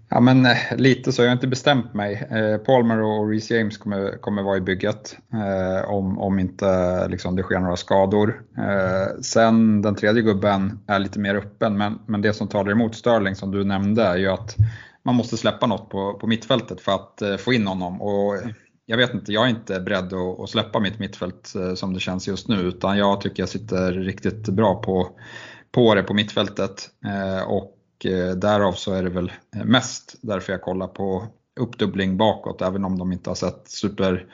Ja 0.09 0.19
men 0.19 0.47
lite 0.77 1.11
så, 1.11 1.21
jag 1.21 1.29
har 1.29 1.33
inte 1.33 1.47
bestämt 1.47 1.93
mig. 1.93 2.27
Palmer 2.65 3.01
och 3.01 3.29
Reece 3.29 3.51
James 3.51 3.77
kommer, 3.77 4.17
kommer 4.17 4.43
vara 4.43 4.57
i 4.57 4.61
bygget 4.61 5.17
om, 5.85 6.19
om 6.19 6.39
inte 6.39 7.07
liksom, 7.07 7.35
det 7.35 7.43
sker 7.43 7.59
några 7.59 7.75
skador. 7.75 8.41
sen 9.21 9.81
den 9.81 9.95
tredje 9.95 10.21
gubben 10.21 10.79
är 10.87 10.99
lite 10.99 11.19
mer 11.19 11.35
öppen 11.35 11.77
men, 11.77 11.99
men 12.05 12.21
det 12.21 12.33
som 12.33 12.47
talar 12.47 12.71
emot 12.71 12.95
Sterling 12.95 13.35
som 13.35 13.51
du 13.51 13.63
nämnde 13.63 14.03
är 14.03 14.17
ju 14.17 14.27
att 14.27 14.55
man 15.03 15.15
måste 15.15 15.37
släppa 15.37 15.67
något 15.67 15.89
på, 15.89 16.13
på 16.13 16.27
mittfältet 16.27 16.81
för 16.81 16.91
att 16.91 17.21
eh, 17.21 17.37
få 17.37 17.53
in 17.53 17.67
honom. 17.67 18.01
Och 18.01 18.35
jag 18.85 18.97
vet 18.97 19.13
inte, 19.13 19.33
jag 19.33 19.45
är 19.45 19.49
inte 19.49 19.79
beredd 19.79 20.13
att, 20.13 20.39
att 20.39 20.49
släppa 20.49 20.79
mitt 20.79 20.99
mittfält 20.99 21.55
eh, 21.55 21.73
som 21.73 21.93
det 21.93 21.99
känns 21.99 22.27
just 22.27 22.47
nu 22.47 22.55
utan 22.55 22.97
jag 22.97 23.21
tycker 23.21 23.43
jag 23.43 23.49
sitter 23.49 23.91
riktigt 23.91 24.49
bra 24.49 24.81
på, 24.81 25.09
på 25.71 25.95
det 25.95 26.03
på 26.03 26.13
mittfältet. 26.13 26.89
Eh, 27.05 27.49
och 27.49 27.77
därav 28.35 28.73
så 28.73 28.93
är 28.93 29.03
det 29.03 29.09
väl 29.09 29.31
mest 29.65 30.15
därför 30.21 30.53
jag 30.53 30.61
kollar 30.61 30.87
på 30.87 31.27
uppdubbling 31.59 32.17
bakåt 32.17 32.61
även 32.61 32.85
om 32.85 32.99
de 32.99 33.11
inte 33.11 33.29
har 33.29 33.35
sett 33.35 33.61
super 33.65 34.25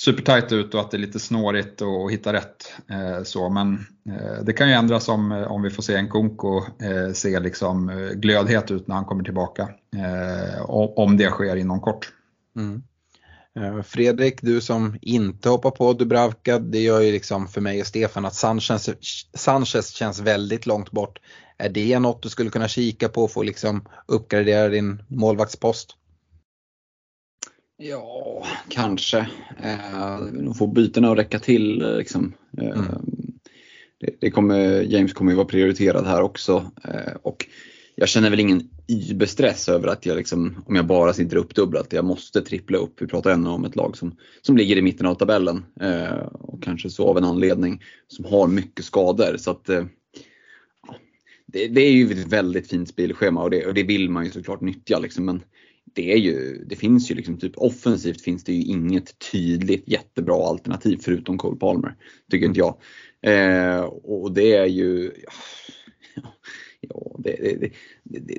supertajt 0.00 0.52
ut 0.52 0.74
och 0.74 0.80
att 0.80 0.90
det 0.90 0.96
är 0.96 0.98
lite 0.98 1.18
snårigt 1.18 1.82
att 1.82 2.12
hitta 2.12 2.32
rätt. 2.32 2.72
Eh, 2.90 3.22
så, 3.22 3.48
men 3.48 3.86
eh, 4.08 4.44
det 4.44 4.52
kan 4.52 4.68
ju 4.68 4.74
ändras 4.74 5.08
om, 5.08 5.32
eh, 5.32 5.52
om 5.52 5.62
vi 5.62 5.70
får 5.70 5.82
se 5.82 5.94
en 5.94 6.10
Kunko 6.10 6.56
eh, 6.58 7.12
se 7.12 7.40
liksom 7.40 7.88
eh, 7.88 7.96
glödhet 7.96 8.70
ut 8.70 8.88
när 8.88 8.94
han 8.94 9.04
kommer 9.04 9.24
tillbaka. 9.24 9.68
Om 10.96 11.16
det 11.16 11.30
sker 11.30 11.56
inom 11.56 11.80
kort. 11.80 12.12
Mm. 12.56 12.82
Fredrik, 13.84 14.42
du 14.42 14.60
som 14.60 14.98
inte 15.02 15.48
hoppar 15.48 15.70
på 15.70 15.92
Dubravka, 15.92 16.58
det 16.58 16.80
gör 16.80 17.00
ju 17.00 17.12
liksom 17.12 17.48
för 17.48 17.60
mig 17.60 17.80
och 17.80 17.86
Stefan 17.86 18.24
att 18.24 18.34
Sanchez, 18.34 18.90
Sanchez 19.34 19.90
känns 19.90 20.20
väldigt 20.20 20.66
långt 20.66 20.90
bort. 20.90 21.18
Är 21.58 21.68
det 21.68 21.98
något 21.98 22.22
du 22.22 22.28
skulle 22.28 22.50
kunna 22.50 22.68
kika 22.68 23.08
på 23.08 23.28
för 23.28 23.40
att 23.40 23.46
liksom 23.46 23.84
uppgradera 24.06 24.68
din 24.68 25.02
målvaktspost? 25.08 25.97
Ja, 27.80 28.46
kanske. 28.68 29.18
Eh, 29.62 30.52
få 30.58 30.66
bytena 30.66 31.12
att 31.12 31.18
räcka 31.18 31.38
till. 31.38 31.82
Eh, 31.82 31.96
liksom. 31.96 32.32
Eh, 32.58 32.66
mm. 32.66 32.84
det, 34.00 34.16
det, 34.20 34.30
kommer, 34.30 34.82
James 34.82 35.12
kommer 35.12 35.32
ju 35.32 35.36
vara 35.36 35.46
prioriterad 35.46 36.06
här 36.06 36.22
också. 36.22 36.70
Eh, 36.84 37.12
och 37.22 37.46
jag 37.94 38.08
känner 38.08 38.30
väl 38.30 38.40
ingen 38.40 38.70
überstress 38.88 39.68
över 39.68 39.88
att 39.88 40.06
jag 40.06 40.16
liksom, 40.16 40.64
om 40.66 40.76
jag 40.76 40.86
bara 40.86 41.12
sitter 41.12 41.36
uppdubblat, 41.36 41.92
jag 41.92 42.04
måste 42.04 42.42
trippla 42.42 42.78
upp. 42.78 43.02
Vi 43.02 43.06
pratar 43.06 43.30
ändå 43.30 43.50
om 43.50 43.64
ett 43.64 43.76
lag 43.76 43.96
som, 43.96 44.16
som 44.42 44.56
ligger 44.56 44.76
i 44.76 44.82
mitten 44.82 45.06
av 45.06 45.14
tabellen 45.14 45.64
eh, 45.80 46.26
och 46.32 46.62
kanske 46.62 46.90
så 46.90 47.08
av 47.08 47.18
en 47.18 47.24
anledning 47.24 47.82
som 48.08 48.24
har 48.24 48.46
mycket 48.46 48.84
skador. 48.84 49.36
Så 49.36 49.50
att, 49.50 49.68
eh, 49.68 49.84
det, 51.46 51.68
det, 51.68 51.80
är 51.80 51.92
ju 51.92 52.12
ett 52.12 52.32
väldigt 52.32 52.68
fint 52.68 52.88
spelschema 52.88 53.42
och 53.42 53.50
det, 53.50 53.66
och 53.66 53.74
det 53.74 53.82
vill 53.82 54.10
man 54.10 54.24
ju 54.24 54.30
såklart 54.30 54.60
nyttja. 54.60 54.98
Liksom, 54.98 55.24
men 55.24 55.42
det, 55.94 56.12
är 56.12 56.16
ju, 56.16 56.64
det 56.64 56.76
finns 56.76 57.10
ju 57.10 57.14
liksom 57.14 57.38
typ 57.38 57.56
offensivt 57.56 58.20
finns 58.20 58.44
det 58.44 58.52
ju 58.52 58.62
inget 58.62 59.18
tydligt 59.32 59.88
jättebra 59.88 60.48
alternativ 60.48 60.98
förutom 61.02 61.38
Cole 61.38 61.56
Palmer. 61.56 61.94
Tycker 62.30 62.46
inte 62.46 62.60
jag. 62.60 62.76
Eh, 63.22 63.80
och 63.84 64.32
det 64.32 64.54
är 64.54 64.66
ju, 64.66 65.12
ja, 66.80 67.16
det, 67.18 67.36
det, 67.60 67.70
det, 68.02 68.38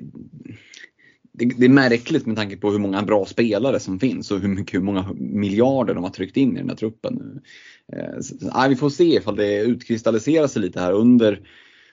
det, 1.32 1.64
är 1.64 1.68
märkligt 1.68 2.26
med 2.26 2.36
tanke 2.36 2.56
på 2.56 2.70
hur 2.70 2.78
många 2.78 3.02
bra 3.02 3.26
spelare 3.26 3.80
som 3.80 4.00
finns 4.00 4.30
och 4.30 4.40
hur, 4.40 4.48
mycket, 4.48 4.74
hur 4.74 4.84
många 4.84 5.12
miljarder 5.14 5.94
de 5.94 6.04
har 6.04 6.10
tryckt 6.10 6.36
in 6.36 6.56
i 6.56 6.60
den 6.60 6.68
här 6.68 6.76
truppen. 6.76 7.40
Eh, 7.92 8.20
så, 8.20 8.68
vi 8.68 8.76
får 8.76 8.90
se 8.90 9.04
ifall 9.04 9.36
det 9.36 9.60
utkristalliserar 9.60 10.46
sig 10.46 10.62
lite 10.62 10.80
här 10.80 10.92
under 10.92 11.40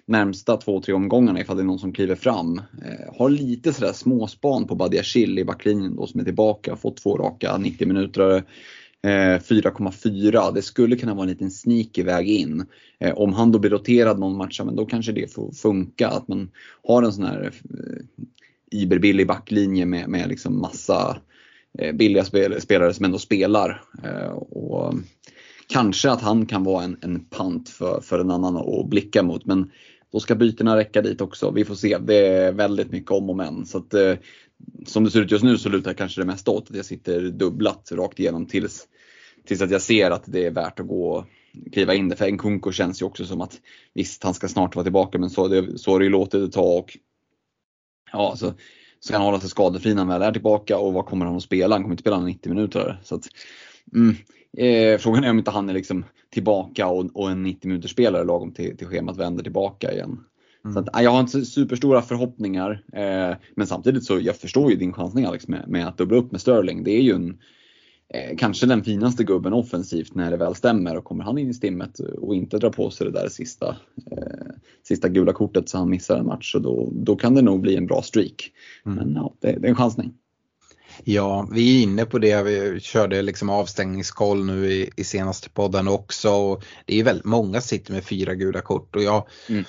närmsta 0.08 0.58
två, 0.58 0.82
tre 0.82 0.94
omgångarna 0.94 1.42
ifall 1.42 1.58
det 1.58 1.64
är 1.64 1.66
någon 1.66 1.80
som 1.80 1.94
kliver 1.94 2.16
fram. 2.16 2.58
Eh, 2.58 3.16
har 3.18 3.30
lite 3.30 3.74
sådär 3.74 3.94
småspan 3.94 4.68
på 4.68 4.76
Badiashil 4.76 5.40
i 5.40 5.46
backlinjen 5.46 5.96
då 5.96 6.08
som 6.08 6.20
är 6.20 6.24
tillbaka, 6.24 6.76
fått 6.76 6.98
två 6.98 7.18
raka 7.18 7.58
90 7.58 7.88
minuter. 7.88 8.44
Eh, 9.04 9.40
4,4. 9.40 10.52
Det 10.54 10.62
skulle 10.62 10.96
kunna 10.96 11.14
vara 11.14 11.24
en 11.24 11.30
liten 11.30 11.52
sneaky 11.52 12.04
väg 12.04 12.30
in. 12.30 12.66
Eh, 13.00 13.14
om 13.18 13.34
han 13.34 13.52
då 13.52 13.60
blir 13.60 13.72
roterad 13.72 14.20
någon 14.20 14.38
match, 14.38 14.62
men 14.66 14.76
då 14.76 14.86
kanske 14.86 15.12
det 15.12 15.34
får 15.34 15.52
funka. 15.52 16.08
Att 16.08 16.28
man 16.28 16.50
har 16.88 17.04
en 17.04 17.14
sån 17.14 17.26
här 17.26 17.52
eh, 17.70 18.28
iberbillig 18.72 19.28
backlinje 19.28 19.86
med, 19.86 20.10
med 20.10 20.30
liksom 20.30 20.62
massa 20.62 21.18
eh, 21.80 21.96
billiga 21.96 22.26
spel, 22.26 22.62
spelare 22.62 22.94
som 22.94 23.06
ändå 23.06 23.20
spelar. 23.20 23.82
Eh, 24.04 24.32
och 24.32 24.94
Kanske 25.70 26.12
att 26.12 26.22
han 26.22 26.46
kan 26.46 26.64
vara 26.64 26.84
en, 26.84 26.98
en 27.02 27.26
pant 27.26 27.70
för, 27.70 28.02
för 28.02 28.20
en 28.20 28.32
annan 28.32 28.58
att 28.58 28.90
blicka 28.90 29.24
mot. 29.24 29.46
Men 29.46 29.72
då 30.12 30.20
ska 30.20 30.36
bytena 30.36 30.78
räcka 30.78 31.02
dit 31.02 31.22
också. 31.22 31.52
Vi 31.52 31.66
får 31.66 31.76
se. 31.76 31.98
Det 31.98 32.28
är 32.28 32.52
väldigt 32.52 32.92
mycket 32.92 33.12
om 33.12 33.30
och 33.30 33.36
men. 33.36 33.66
Så 33.66 33.78
att, 33.78 33.94
eh, 33.94 34.14
som 34.86 35.04
det 35.04 35.12
ser 35.12 35.22
ut 35.22 35.32
just 35.32 35.44
nu 35.44 35.58
så 35.58 35.70
lutar 35.70 35.94
kanske 35.94 36.22
det 36.22 36.26
mesta 36.26 36.52
åt 36.52 36.70
att 36.70 36.76
jag 36.76 36.86
sitter 36.86 37.22
dubblat 37.22 37.92
rakt 37.92 38.20
igenom 38.20 38.46
tills, 38.46 38.88
tills 39.46 39.62
att 39.62 39.72
jag 39.72 39.82
ser 39.82 40.12
att 40.12 40.24
det 40.26 40.46
är 40.46 40.52
värt 40.52 40.80
att 40.80 40.88
gå 40.88 41.12
och 41.12 41.26
kliva 41.74 41.94
in 41.94 42.10
det. 42.10 42.16
För 42.16 42.32
Nkunku 42.32 42.72
känns 42.72 43.02
ju 43.02 43.06
också 43.06 43.26
som 43.26 43.42
att 43.42 43.62
visst, 43.94 44.24
han 44.24 44.34
ska 44.34 44.48
snart 44.48 44.76
vara 44.76 44.84
tillbaka 44.84 45.18
men 45.18 45.30
så, 45.30 45.48
det, 45.48 45.78
så 45.78 45.92
har 45.92 46.00
det 46.00 46.06
ju 46.06 46.12
låtit 46.12 46.44
ett 46.44 46.52
tag. 46.52 46.78
Och, 46.78 46.98
ja, 48.12 48.36
så 48.38 48.54
kan 49.12 49.22
han 49.22 49.26
hålla 49.26 49.40
sig 49.40 49.50
skadefri 49.50 49.94
när 49.94 50.06
han 50.06 50.08
väl 50.08 50.22
är 50.22 50.32
tillbaka 50.32 50.78
och 50.78 50.94
vad 50.94 51.06
kommer 51.06 51.26
han 51.26 51.36
att 51.36 51.44
spela? 51.44 51.76
Han 51.76 51.84
kommer 51.84 51.94
inte 51.94 52.02
spela 52.02 52.20
90 52.20 52.50
minuter. 52.54 53.02
Så 53.04 53.16
att, 53.16 53.28
mm, 53.96 54.16
Eh, 54.58 54.98
frågan 54.98 55.24
är 55.24 55.30
om 55.30 55.38
inte 55.38 55.52
han 55.52 55.70
är 55.70 55.74
liksom 55.74 56.06
tillbaka 56.30 56.88
och, 56.88 57.06
och 57.14 57.32
en 57.32 57.44
90 57.44 57.68
minuters 57.68 57.92
spelare 57.92 58.24
lagom 58.24 58.52
till, 58.54 58.78
till 58.78 58.88
schemat 58.88 59.18
vänder 59.18 59.44
tillbaka 59.44 59.92
igen. 59.92 60.20
Mm. 60.64 60.74
Så 60.74 60.80
att, 60.80 61.04
jag 61.04 61.12
har 61.12 61.20
inte 61.20 61.46
superstora 61.46 62.02
förhoppningar. 62.02 62.84
Eh, 62.94 63.38
men 63.56 63.68
samtidigt 63.68 64.04
så 64.04 64.20
jag 64.20 64.36
förstår 64.36 64.72
ju 64.72 64.78
din 64.78 64.94
chansning 64.94 65.26
Alex 65.26 65.48
med, 65.48 65.68
med 65.68 65.88
att 65.88 65.98
dubbla 65.98 66.18
upp 66.18 66.32
med 66.32 66.42
Sterling. 66.42 66.84
Det 66.84 66.92
är 66.92 67.02
ju 67.02 67.14
en, 67.14 67.38
eh, 68.14 68.38
kanske 68.38 68.66
den 68.66 68.84
finaste 68.84 69.24
gubben 69.24 69.54
offensivt 69.54 70.16
när 70.16 70.32
det 70.32 70.38
väl 70.38 70.56
stämmer. 70.56 70.98
Och 70.98 71.04
kommer 71.04 71.24
han 71.24 71.38
in 71.38 71.50
i 71.50 71.54
stimmet 71.54 72.00
och 72.00 72.36
inte 72.36 72.58
dra 72.58 72.70
på 72.70 72.90
sig 72.90 73.08
det 73.08 73.20
där 73.20 73.30
sista, 73.30 73.76
eh, 74.12 74.54
sista 74.88 75.10
gula 75.10 75.34
kortet 75.34 75.70
så 75.70 75.78
han 75.78 75.90
missar 75.90 76.18
en 76.18 76.26
match. 76.26 76.52
Så 76.52 76.60
då, 76.60 76.90
då 76.92 77.16
kan 77.16 77.36
det 77.36 77.42
nog 77.42 77.62
bli 77.62 77.76
en 77.76 77.88
bra 77.88 78.02
streak. 78.02 78.52
Mm. 78.86 78.98
Men 78.98 79.16
ja, 79.16 79.34
det, 79.40 79.52
det 79.52 79.68
är 79.68 79.70
en 79.70 79.76
chansning. 79.76 80.14
Ja, 81.04 81.48
vi 81.52 81.78
är 81.78 81.84
inne 81.84 82.06
på 82.06 82.20
det. 82.20 82.42
Vi 82.44 82.80
körde 82.80 83.22
liksom 83.22 83.50
avstängningskoll 83.50 84.46
nu 84.46 84.72
i, 84.72 84.90
i 84.96 85.04
senaste 85.04 85.50
podden 85.50 85.88
också. 85.88 86.32
Och 86.32 86.64
det 86.86 87.00
är 87.00 87.04
väldigt 87.04 87.26
många 87.26 87.62
som 87.62 87.68
sitter 87.68 87.94
med 87.94 88.06
fyra 88.06 88.36
gula 88.36 88.62
kort 88.62 88.96
och 88.96 89.04
jag 89.04 89.28
mm. 89.50 89.64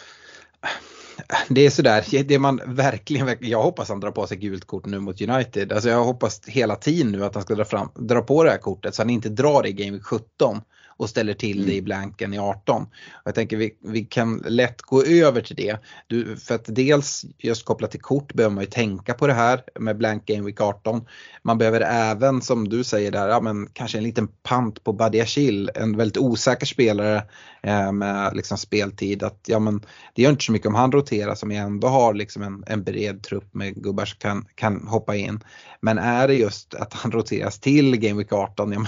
Det 1.49 1.67
är 1.67 1.71
sådär, 1.71 2.25
det 2.25 2.39
man 2.39 2.61
verkligen, 2.67 3.37
jag 3.41 3.63
hoppas 3.63 3.89
han 3.89 4.01
drar 4.01 4.11
på 4.11 4.27
sig 4.27 4.37
gult 4.37 4.65
kort 4.65 4.87
nu 4.87 5.01
mot 5.01 5.21
United. 5.21 5.73
Alltså 5.73 5.89
jag 5.89 6.05
hoppas 6.05 6.41
hela 6.47 6.77
tiden 6.77 7.13
nu 7.13 7.25
att 7.25 7.35
han 7.35 7.45
ska 7.45 7.55
dra, 7.55 7.65
fram, 7.65 7.89
dra 7.95 8.23
på 8.23 8.45
det 8.45 8.51
här 8.51 8.59
kortet 8.59 8.95
så 8.95 9.03
han 9.03 9.11
inte 9.11 9.29
drar 9.29 9.63
det 9.63 9.69
i 9.69 9.73
Game 9.73 10.01
17. 10.01 10.61
Och 10.99 11.09
ställer 11.09 11.35
till 11.35 11.67
det 11.67 11.75
i 11.75 11.83
blanken 11.83 12.35
i 12.35 12.39
18. 12.39 12.83
Och 12.83 13.23
jag 13.25 13.35
tänker 13.35 13.57
vi, 13.57 13.77
vi 13.85 14.05
kan 14.05 14.43
lätt 14.47 14.83
gå 14.83 15.05
över 15.05 15.41
till 15.41 15.57
det. 15.57 15.77
Du, 16.07 16.37
för 16.37 16.55
att 16.55 16.65
dels 16.67 17.25
just 17.39 17.65
kopplat 17.65 17.91
till 17.91 18.01
kort 18.01 18.35
behöver 18.35 18.55
man 18.55 18.65
ju 18.65 18.71
tänka 18.71 19.15
på 19.15 19.27
det 19.27 19.33
här 19.33 19.63
med 19.81 19.97
blank 19.97 20.27
game 20.27 20.43
week 20.43 20.61
18. 20.61 21.07
Man 21.43 21.59
behöver 21.59 21.81
även 21.81 22.43
som 22.43 22.69
du 22.69 22.85
säger 22.85 23.11
där, 23.11 23.29
ja, 23.29 23.41
men 23.41 23.69
kanske 23.73 23.99
en 23.99 24.05
liten 24.05 24.29
pant 24.29 24.85
på 24.85 24.93
Badiachil, 24.93 25.71
en 25.75 25.97
väldigt 25.97 26.19
osäker 26.19 26.67
spelare 26.67 27.23
eh, 27.63 27.93
med 27.93 28.37
liksom 28.37 28.59
speltid. 28.59 29.23
Att, 29.23 29.41
ja, 29.47 29.59
men, 29.59 29.81
det 30.15 30.23
gör 30.23 30.31
inte 30.31 30.45
så 30.45 30.53
mycket 30.53 30.69
om 30.69 30.75
han 30.75 30.93
roterar 30.93 31.35
som 31.35 31.51
jag 31.51 31.65
ändå 31.65 31.89
har 31.89 32.15
liksom 32.15 32.43
en, 32.43 32.65
en 32.67 32.83
bred 32.83 33.23
trupp 33.23 33.55
med 33.55 33.83
gubbar 33.83 34.05
som 34.05 34.19
kan, 34.19 34.45
kan 34.55 34.87
hoppa 34.89 35.17
in. 35.17 35.41
Men 35.81 35.99
är 35.99 36.29
det 36.29 36.35
just 36.35 36.75
att 36.75 36.93
han 36.95 37.13
roteras 37.13 37.59
till 37.59 37.97
Game 37.97 38.19
Week 38.19 38.33
18, 38.33 38.73
ja, 38.73 38.87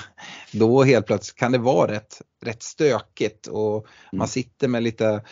då 0.52 0.82
helt 0.82 1.06
plötsligt 1.06 1.38
kan 1.38 1.52
det 1.52 1.58
vara 1.58 1.99
rätt, 2.00 2.22
rätt 2.44 2.62
stökigt 2.62 3.46
och 3.46 3.86
man 4.12 4.20
mm. 4.20 4.28
sitter 4.28 4.68
med 4.68 4.82
lite 4.82 5.22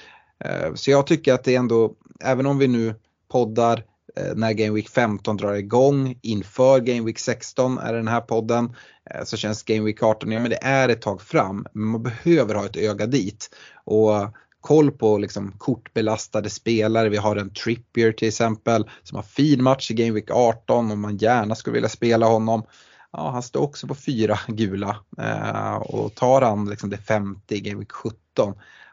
eh, 0.45 0.75
så 0.75 0.91
jag 0.91 1.07
tycker 1.07 1.35
att 1.35 1.45
det 1.45 1.55
är 1.55 1.59
ändå, 1.59 1.95
även 2.25 2.47
om 2.47 2.59
vi 2.59 2.69
nu 2.69 2.95
poddar 3.29 3.85
eh, 4.17 4.35
när 4.35 4.53
Game 4.53 4.75
Week 4.75 4.89
15 4.89 5.37
drar 5.37 5.55
igång 5.55 6.19
inför 6.23 6.81
Game 6.81 7.07
Week 7.07 7.19
16 7.19 7.79
är 7.79 7.93
den 7.93 8.09
här 8.09 8.21
podden. 8.21 8.75
Eh, 9.11 9.25
så 9.25 9.37
känns 9.37 9.63
Game 9.63 9.85
Week 9.85 10.03
18, 10.03 10.33
ja 10.33 10.41
men 10.41 10.51
det 10.51 10.63
är 10.63 10.89
ett 10.89 11.03
tag 11.03 11.23
fram, 11.23 11.67
men 11.73 11.85
man 11.85 12.03
behöver 12.03 12.55
ha 12.55 12.67
ett 12.67 12.77
öga 12.77 13.07
dit. 13.07 13.51
Och 13.85 14.13
koll 14.61 14.91
på 14.91 15.19
liksom 15.19 15.53
kortbelastade 15.59 16.51
spelare. 16.51 17.09
Vi 17.09 17.17
har 17.17 17.37
en 17.37 17.55
Trippier 17.55 18.13
till 18.13 18.29
exempel 18.29 18.89
som 19.03 19.17
har 19.17 19.23
fin 19.23 19.63
match 19.63 19.91
i 19.91 19.95
Game 19.95 20.13
Week 20.13 20.31
18 20.31 20.91
och 20.91 20.99
man 20.99 21.17
gärna 21.17 21.55
skulle 21.55 21.75
vilja 21.75 21.89
spela 21.89 22.27
honom. 22.27 22.63
Ja, 23.13 23.31
han 23.31 23.43
står 23.43 23.63
också 23.63 23.87
på 23.87 23.95
fyra 23.95 24.39
gula 24.47 24.97
eh, 25.19 25.77
och 25.77 26.15
tar 26.15 26.43
han 26.43 26.71
liksom 26.71 26.91
det 26.91 26.99
femte 26.99 27.55
i 27.55 27.61
Gameweek 27.61 27.93
17, 27.93 28.19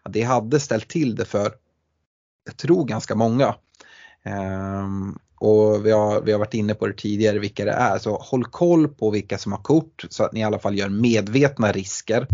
ja, 0.03 0.09
det 0.09 0.21
hade 0.21 0.59
ställt 0.59 0.87
till 0.87 1.15
det 1.15 1.25
för, 1.25 1.53
jag 2.45 2.57
tror 2.57 2.85
ganska 2.85 3.15
många. 3.15 3.55
Eh, 4.23 4.87
och 5.39 5.85
vi 5.85 5.91
har, 5.91 6.21
vi 6.21 6.31
har 6.31 6.39
varit 6.39 6.53
inne 6.53 6.73
på 6.73 6.87
det 6.87 6.93
tidigare 6.93 7.39
vilka 7.39 7.65
det 7.65 7.71
är, 7.71 7.97
så 7.97 8.17
håll 8.17 8.45
koll 8.45 8.87
på 8.87 9.11
vilka 9.11 9.37
som 9.37 9.51
har 9.51 9.59
kort 9.59 10.05
så 10.09 10.23
att 10.23 10.33
ni 10.33 10.39
i 10.39 10.43
alla 10.43 10.59
fall 10.59 10.77
gör 10.77 10.89
medvetna 10.89 11.71
risker. 11.71 12.27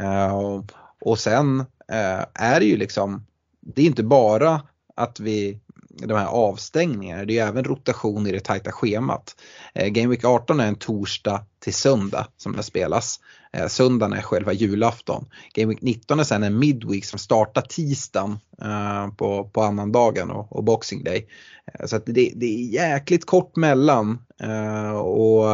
Eh, 0.00 0.36
och, 0.36 0.64
och 1.00 1.18
sen 1.18 1.60
eh, 1.88 2.24
är 2.34 2.60
det 2.60 2.66
ju 2.66 2.76
liksom, 2.76 3.26
det 3.60 3.82
är 3.82 3.86
inte 3.86 4.02
bara 4.02 4.62
att 4.96 5.20
vi 5.20 5.60
de 5.96 6.14
här 6.14 6.26
avstängningarna, 6.26 7.24
det 7.24 7.32
är 7.32 7.34
ju 7.34 7.48
även 7.48 7.64
rotation 7.64 8.26
i 8.26 8.32
det 8.32 8.40
tajta 8.40 8.72
schemat. 8.72 9.36
Eh, 9.74 9.88
Game 9.88 10.08
Week 10.08 10.24
18 10.24 10.60
är 10.60 10.66
en 10.66 10.74
torsdag 10.74 11.44
till 11.60 11.74
söndag 11.74 12.26
som 12.36 12.52
den 12.52 12.62
spelas. 12.62 13.20
Eh, 13.52 13.66
söndagen 13.66 14.12
är 14.12 14.22
själva 14.22 14.52
julafton. 14.52 15.26
Game 15.54 15.68
Week 15.68 15.82
19 15.82 16.20
är 16.20 16.24
sen 16.24 16.42
en 16.42 16.58
midweek 16.58 17.04
som 17.04 17.18
startar 17.18 17.62
tisdagen 17.62 18.38
eh, 18.62 19.08
på, 19.08 19.44
på 19.44 19.62
annandagen 19.62 20.30
och, 20.30 20.56
och 20.56 20.64
Boxing 20.64 21.04
Day. 21.04 21.26
Eh, 21.66 21.86
så 21.86 21.96
att 21.96 22.06
det, 22.06 22.32
det 22.36 22.46
är 22.46 22.72
jäkligt 22.72 23.26
kort 23.26 23.56
mellan 23.56 24.18
eh, 24.42 24.96
och 24.96 25.50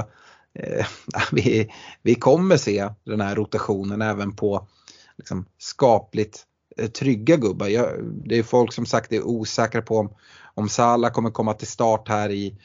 eh, 0.54 0.86
vi, 1.32 1.72
vi 2.02 2.14
kommer 2.14 2.56
se 2.56 2.88
den 3.04 3.20
här 3.20 3.34
rotationen 3.34 4.02
även 4.02 4.36
på 4.36 4.66
liksom, 5.18 5.44
skapligt 5.58 6.46
Eh, 6.80 6.86
trygga 6.88 7.36
gubbar. 7.36 7.68
Jag, 7.68 8.04
det 8.24 8.38
är 8.38 8.42
folk 8.42 8.72
som 8.72 8.86
sagt 8.86 9.12
är 9.12 9.22
osäkra 9.22 9.82
på 9.82 9.98
om, 9.98 10.14
om 10.54 10.68
Salah 10.68 11.12
kommer 11.12 11.30
komma 11.30 11.54
till 11.54 11.66
start 11.66 12.08
här 12.08 12.30
i, 12.30 12.56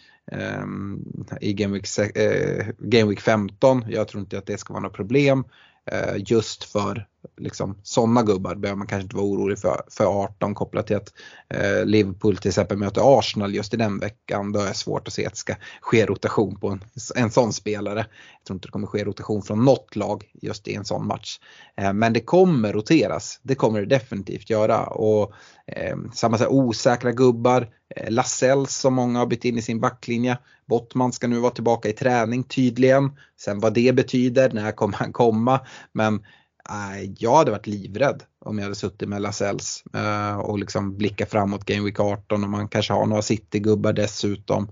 um, 0.61 1.05
i 1.41 1.53
Game, 1.53 1.73
Week, 1.73 1.87
uh, 1.99 2.65
Game 2.79 3.09
Week 3.09 3.21
15. 3.21 3.85
Jag 3.89 4.07
tror 4.07 4.21
inte 4.21 4.37
att 4.37 4.45
det 4.45 4.57
ska 4.57 4.73
vara 4.73 4.83
något 4.83 4.93
problem. 4.93 5.43
Uh, 5.91 6.23
just 6.25 6.63
för 6.63 7.07
liksom, 7.37 7.77
sådana 7.83 8.23
gubbar 8.23 8.55
behöver 8.55 8.77
man 8.77 8.87
kanske 8.87 9.03
inte 9.03 9.15
vara 9.15 9.25
orolig 9.25 9.59
för, 9.59 9.81
för 9.87 10.05
18 10.05 10.55
kopplat 10.55 10.87
till 10.87 10.95
att 10.95 11.13
eh, 11.49 11.85
Liverpool 11.85 12.37
till 12.37 12.49
exempel 12.49 12.77
möter 12.77 13.19
Arsenal 13.19 13.55
just 13.55 13.73
i 13.73 13.77
den 13.77 13.99
veckan. 13.99 14.51
Då 14.51 14.59
är 14.59 14.67
det 14.67 14.73
svårt 14.73 15.07
att 15.07 15.13
se 15.13 15.25
att 15.25 15.33
det 15.33 15.39
ska 15.39 15.55
ske 15.81 16.05
rotation 16.05 16.59
på 16.59 16.69
en, 16.69 16.81
en 17.15 17.31
sån 17.31 17.53
spelare. 17.53 17.99
Jag 17.99 18.45
tror 18.47 18.55
inte 18.55 18.67
det 18.67 18.71
kommer 18.71 18.87
ske 18.87 19.03
rotation 19.03 19.41
från 19.41 19.65
något 19.65 19.95
lag 19.95 20.23
just 20.41 20.67
i 20.67 20.75
en 20.75 20.85
sån 20.85 21.07
match. 21.07 21.39
Eh, 21.77 21.93
men 21.93 22.13
det 22.13 22.21
kommer 22.21 22.73
roteras, 22.73 23.39
det 23.43 23.55
kommer 23.55 23.79
det 23.79 23.85
definitivt 23.85 24.49
göra. 24.49 24.83
Och 24.83 25.33
Eh, 25.67 25.95
samma 26.13 26.37
sak, 26.37 26.51
osäkra 26.51 27.11
gubbar, 27.11 27.67
eh, 27.95 28.11
Lasells 28.11 28.75
som 28.75 28.93
många 28.93 29.19
har 29.19 29.25
bytt 29.25 29.45
in 29.45 29.57
i 29.57 29.61
sin 29.61 29.79
backlinje. 29.79 30.37
Bottman 30.65 31.11
ska 31.11 31.27
nu 31.27 31.39
vara 31.39 31.51
tillbaka 31.51 31.89
i 31.89 31.93
träning 31.93 32.43
tydligen. 32.43 33.11
Sen 33.39 33.59
vad 33.59 33.73
det 33.73 33.95
betyder, 33.95 34.51
när 34.51 34.71
kommer 34.71 34.97
han 34.97 35.13
komma? 35.13 35.59
Men 35.91 36.25
Eh, 36.69 37.11
jag 37.17 37.35
hade 37.35 37.51
varit 37.51 37.67
livrädd 37.67 38.23
om 38.39 38.57
jag 38.57 38.63
hade 38.63 38.75
suttit 38.75 39.09
med 39.09 39.21
Lasells 39.21 39.83
eh, 39.93 40.39
och 40.39 40.59
liksom 40.59 40.97
blickat 40.97 41.29
framåt 41.29 41.65
Game 41.65 41.85
Week 41.85 41.99
18 41.99 42.43
och 42.43 42.49
man 42.49 42.67
kanske 42.67 42.93
har 42.93 43.05
några 43.05 43.21
City-gubbar 43.21 43.93
dessutom. 43.93 44.71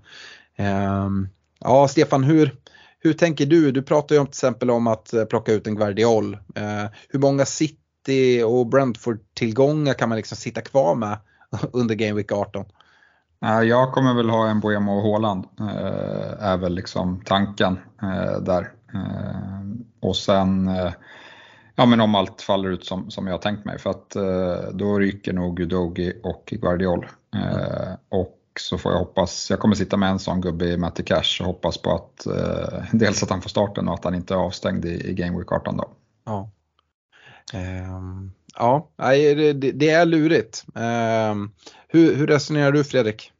Ehm, 0.57 1.27
ja, 1.59 1.87
Stefan, 1.87 2.23
hur, 2.23 2.55
hur 2.99 3.13
tänker 3.13 3.45
du? 3.45 3.71
Du 3.71 3.81
pratar 3.81 4.15
ju 4.15 4.21
om 4.21 4.27
till 4.27 4.31
exempel 4.31 4.71
om 4.71 4.87
att 4.87 5.13
eh, 5.13 5.25
plocka 5.25 5.53
ut 5.53 5.67
en 5.67 5.75
Guardiol. 5.75 6.37
Hur 7.09 7.19
många 7.19 7.45
City 7.45 8.43
och 8.43 8.67
Brentford-tillgångar 8.67 9.93
kan 9.93 10.09
man 10.09 10.15
liksom 10.15 10.37
sitta 10.37 10.61
kvar 10.61 10.95
med 10.95 11.17
under 11.73 11.95
Game 11.95 12.13
Week 12.13 12.31
18? 12.31 12.65
Jag 13.63 13.91
kommer 13.91 14.13
väl 14.13 14.29
ha 14.29 14.49
en 14.49 14.59
Boemo 14.59 14.91
och 14.91 15.03
Haaland, 15.03 15.45
är 16.39 16.57
väl 16.57 16.75
liksom 16.75 17.21
tanken 17.25 17.79
där. 18.41 18.71
Och 20.01 20.15
sen, 20.15 20.69
ja 21.75 21.85
men 21.85 22.01
om 22.01 22.15
allt 22.15 22.41
faller 22.41 22.69
ut 22.69 22.85
som, 22.85 23.11
som 23.11 23.27
jag 23.27 23.33
har 23.33 23.39
tänkt 23.39 23.65
mig, 23.65 23.79
för 23.79 23.89
att 23.89 24.15
eh, 24.15 24.71
då 24.73 24.99
ryker 24.99 25.33
nog 25.33 25.59
Udogi 25.59 26.19
och 26.23 26.53
Guardiol. 26.61 27.07
Eh, 27.35 27.93
och 28.09 28.39
så 28.59 28.77
får 28.77 28.91
jag 28.91 28.99
hoppas, 28.99 29.49
jag 29.49 29.59
kommer 29.59 29.75
sitta 29.75 29.97
med 29.97 30.09
en 30.09 30.19
sån 30.19 30.41
gubbe 30.41 30.65
i 30.65 30.77
Matty 30.77 31.03
Cash 31.03 31.41
och 31.41 31.45
hoppas 31.45 31.77
på 31.77 31.91
att 31.95 32.25
eh, 32.25 32.83
dels 32.91 33.23
att 33.23 33.29
han 33.29 33.41
får 33.41 33.49
starten 33.49 33.87
och 33.87 33.93
att 33.93 34.03
han 34.03 34.15
inte 34.15 34.33
är 34.33 34.37
avstängd 34.37 34.85
i, 34.85 35.09
i 35.09 35.13
Game 35.13 35.37
Week 35.37 35.51
18 35.51 35.77
då. 35.77 35.89
Ja. 36.25 36.49
Um, 37.53 38.33
ja, 38.57 38.89
det, 38.97 39.53
det, 39.53 39.89
är 39.89 40.05
lurigt. 40.05 40.65
Um, 40.73 41.51
hur, 41.87 42.15
hur 42.15 42.27
resonerar 42.27 42.71
du 42.71 42.83
Fredrik? 42.83 43.32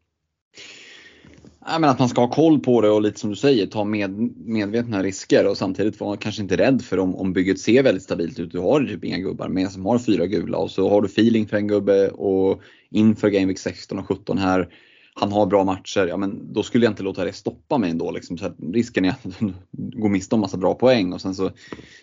Ja, 1.66 1.80
men 1.80 1.90
att 1.90 2.00
man 2.00 2.10
ska 2.10 2.22
ha 2.22 2.30
koll 2.30 2.60
på 2.60 2.82
det 2.82 2.90
och 2.90 3.02
lite 3.02 3.20
som 3.20 3.30
du 3.30 3.36
säger 3.36 3.68
ta 3.68 3.84
med, 3.84 4.12
medvetna 4.46 5.04
risker 5.04 5.48
och 5.48 5.58
samtidigt 5.58 6.00
vara 6.00 6.18
kanske 6.18 6.42
inte 6.42 6.58
rädd 6.58 6.82
för 6.82 7.00
om, 7.00 7.16
om 7.16 7.34
bygget 7.34 7.60
ser 7.60 7.84
väldigt 7.84 8.04
stabilt 8.04 8.40
ut. 8.40 8.52
Du 8.52 8.60
har 8.60 8.82
typ 8.82 9.04
inga 9.04 9.18
gubbar 9.18 9.48
med 9.48 9.72
som 9.72 9.86
har 9.86 10.00
fyra 10.00 10.26
gula 10.26 10.58
och 10.58 10.72
så 10.72 10.90
har 10.90 11.02
du 11.02 11.06
feeling 11.06 11.48
för 11.48 11.58
en 11.58 11.68
gubbe 11.68 12.10
och 12.10 12.62
inför 12.92 13.30
Game 13.30 13.46
Week 13.46 13.60
16 13.60 14.00
och 14.00 14.08
17 14.08 14.38
här 14.38 14.70
han 15.16 15.32
har 15.32 15.46
bra 15.46 15.64
matcher, 15.64 16.08
ja 16.08 16.18
men 16.18 16.54
då 16.54 16.64
skulle 16.64 16.86
jag 16.86 16.92
inte 16.92 17.04
låta 17.04 17.26
det 17.26 17.34
stoppa 17.34 17.78
mig 17.78 17.90
ändå. 17.90 18.12
Liksom. 18.12 18.38
Så 18.38 18.54
risken 18.74 19.06
är 19.06 19.10
att 19.10 19.26
gå 19.72 20.08
miste 20.08 20.36
om 20.36 20.42
massa 20.42 20.58
bra 20.58 20.74
poäng. 20.74 21.14
Och 21.14 21.22
sen 21.22 21.36
så 21.36 21.52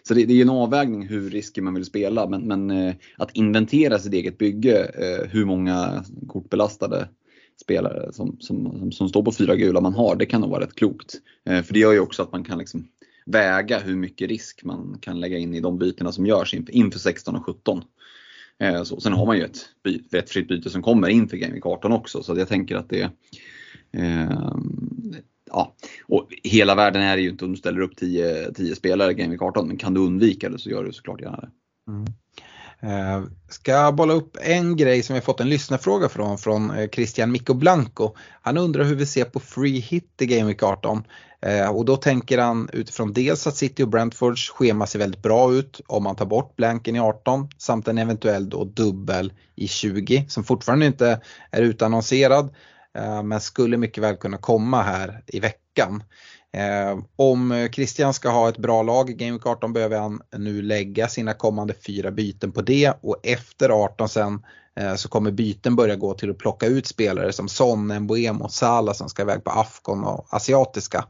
så 0.02 0.14
det, 0.14 0.24
det 0.24 0.34
är 0.34 0.42
en 0.42 0.50
avvägning 0.50 1.06
hur 1.06 1.30
risker 1.30 1.62
man 1.62 1.74
vill 1.74 1.84
spela. 1.84 2.28
Men, 2.28 2.42
men 2.42 2.70
eh, 2.70 2.94
att 3.16 3.36
inventera 3.36 3.98
sitt 3.98 4.12
eget 4.12 4.38
bygge, 4.38 4.84
eh, 4.84 5.28
hur 5.30 5.44
många 5.44 6.04
kortbelastade 6.28 7.08
spelare 7.60 8.12
som, 8.12 8.36
som, 8.40 8.92
som, 8.92 9.08
står 9.08 9.22
på 9.22 9.32
fyra 9.32 9.56
gula 9.56 9.80
man 9.80 9.94
har, 9.94 10.16
det 10.16 10.26
kan 10.26 10.40
nog 10.40 10.50
vara 10.50 10.64
rätt 10.64 10.74
klokt. 10.74 11.14
Eh, 11.44 11.62
för 11.62 11.74
det 11.74 11.80
gör 11.80 11.92
ju 11.92 12.00
också 12.00 12.22
att 12.22 12.32
man 12.32 12.44
kan 12.44 12.58
liksom 12.58 12.88
väga 13.26 13.78
hur 13.78 13.96
mycket 13.96 14.28
risk 14.28 14.64
man 14.64 14.98
kan 15.00 15.20
lägga 15.20 15.38
in 15.38 15.54
i 15.54 15.60
de 15.60 15.78
bytena 15.78 16.12
som 16.12 16.26
görs 16.26 16.54
inför, 16.54 16.72
inför 16.72 16.98
16 16.98 17.36
och 17.36 17.46
17. 17.46 17.82
Eh, 18.58 18.82
så, 18.82 19.00
sen 19.00 19.12
har 19.12 19.26
man 19.26 19.36
ju 19.36 19.44
ett, 19.44 19.58
ett 20.12 20.30
fritt 20.30 20.48
byte 20.48 20.70
som 20.70 20.82
kommer 20.82 21.08
inför 21.08 21.36
Game 21.36 21.54
Week 21.54 21.66
18 21.66 21.92
också 21.92 22.22
så 22.22 22.38
jag 22.38 22.48
tänker 22.48 22.76
att 22.76 22.88
det 22.88 23.10
eh, 23.92 24.56
Ja, 25.52 25.74
och 26.06 26.28
hela 26.42 26.74
världen 26.74 27.02
är 27.02 27.16
ju 27.16 27.28
inte 27.28 27.44
om 27.44 27.50
du 27.52 27.56
ställer 27.56 27.80
upp 27.80 27.96
10, 27.96 28.74
spelare 28.74 29.10
i 29.10 29.14
Game 29.14 29.30
Week 29.30 29.42
18 29.42 29.68
men 29.68 29.76
kan 29.76 29.94
du 29.94 30.00
undvika 30.00 30.48
det 30.48 30.58
så 30.58 30.70
gör 30.70 30.84
du 30.84 30.92
såklart 30.92 31.20
gärna 31.20 31.40
det. 31.40 31.50
Mm. 31.88 32.04
Eh, 32.82 33.22
ska 33.48 33.72
jag 33.72 33.94
bolla 33.94 34.14
upp 34.14 34.36
en 34.40 34.76
grej 34.76 35.02
som 35.02 35.14
vi 35.14 35.20
fått 35.20 35.40
en 35.40 35.48
lyssnarfråga 35.48 36.08
från, 36.08 36.38
från 36.38 36.70
eh, 36.70 36.88
Christian 36.88 37.32
Mikko 37.32 37.54
Blanco. 37.54 38.14
Han 38.42 38.58
undrar 38.58 38.84
hur 38.84 38.94
vi 38.94 39.06
ser 39.06 39.24
på 39.24 39.40
free 39.40 39.78
hit 39.78 40.14
i 40.20 40.26
Game 40.26 40.46
Week 40.46 40.62
18. 40.62 41.04
Eh, 41.42 41.76
och 41.76 41.84
då 41.84 41.96
tänker 41.96 42.38
han 42.38 42.68
utifrån 42.72 43.12
dels 43.12 43.46
att 43.46 43.56
City 43.56 43.82
och 43.82 43.88
Brentfords 43.88 44.50
schema 44.50 44.86
ser 44.86 44.98
väldigt 44.98 45.22
bra 45.22 45.52
ut 45.52 45.80
om 45.86 46.02
man 46.02 46.16
tar 46.16 46.26
bort 46.26 46.56
blanken 46.56 46.96
i 46.96 47.00
18 47.00 47.48
samt 47.58 47.88
en 47.88 47.98
eventuell 47.98 48.48
då 48.48 48.64
dubbel 48.64 49.32
i 49.56 49.68
20 49.68 50.24
som 50.28 50.44
fortfarande 50.44 50.86
inte 50.86 51.20
är 51.50 51.62
utannonserad. 51.62 52.54
Eh, 52.98 53.22
men 53.22 53.40
skulle 53.40 53.76
mycket 53.76 54.04
väl 54.04 54.16
kunna 54.16 54.36
komma 54.36 54.82
här 54.82 55.22
i 55.26 55.40
veckan. 55.40 56.02
Eh, 56.52 56.98
om 57.16 57.68
Christian 57.72 58.14
ska 58.14 58.28
ha 58.28 58.48
ett 58.48 58.58
bra 58.58 58.82
lag 58.82 59.10
i 59.10 59.12
Game 59.12 59.32
Week 59.32 59.46
18 59.46 59.72
behöver 59.72 59.98
han 59.98 60.22
nu 60.36 60.62
lägga 60.62 61.08
sina 61.08 61.34
kommande 61.34 61.74
fyra 61.86 62.10
byten 62.10 62.52
på 62.52 62.62
det 62.62 62.92
och 63.00 63.16
efter 63.22 63.68
18 63.68 64.08
sen 64.08 64.42
eh, 64.80 64.94
så 64.94 65.08
kommer 65.08 65.30
byten 65.30 65.76
börja 65.76 65.96
gå 65.96 66.14
till 66.14 66.30
att 66.30 66.38
plocka 66.38 66.66
ut 66.66 66.86
spelare 66.86 67.32
som 67.32 67.48
Son, 67.48 67.98
Mbuemo 67.98 68.44
och 68.44 68.52
Salah 68.52 68.94
som 68.94 69.08
ska 69.08 69.22
iväg 69.22 69.44
på 69.44 69.50
Afcon 69.50 70.04
och 70.04 70.26
Asiatiska. 70.30 71.04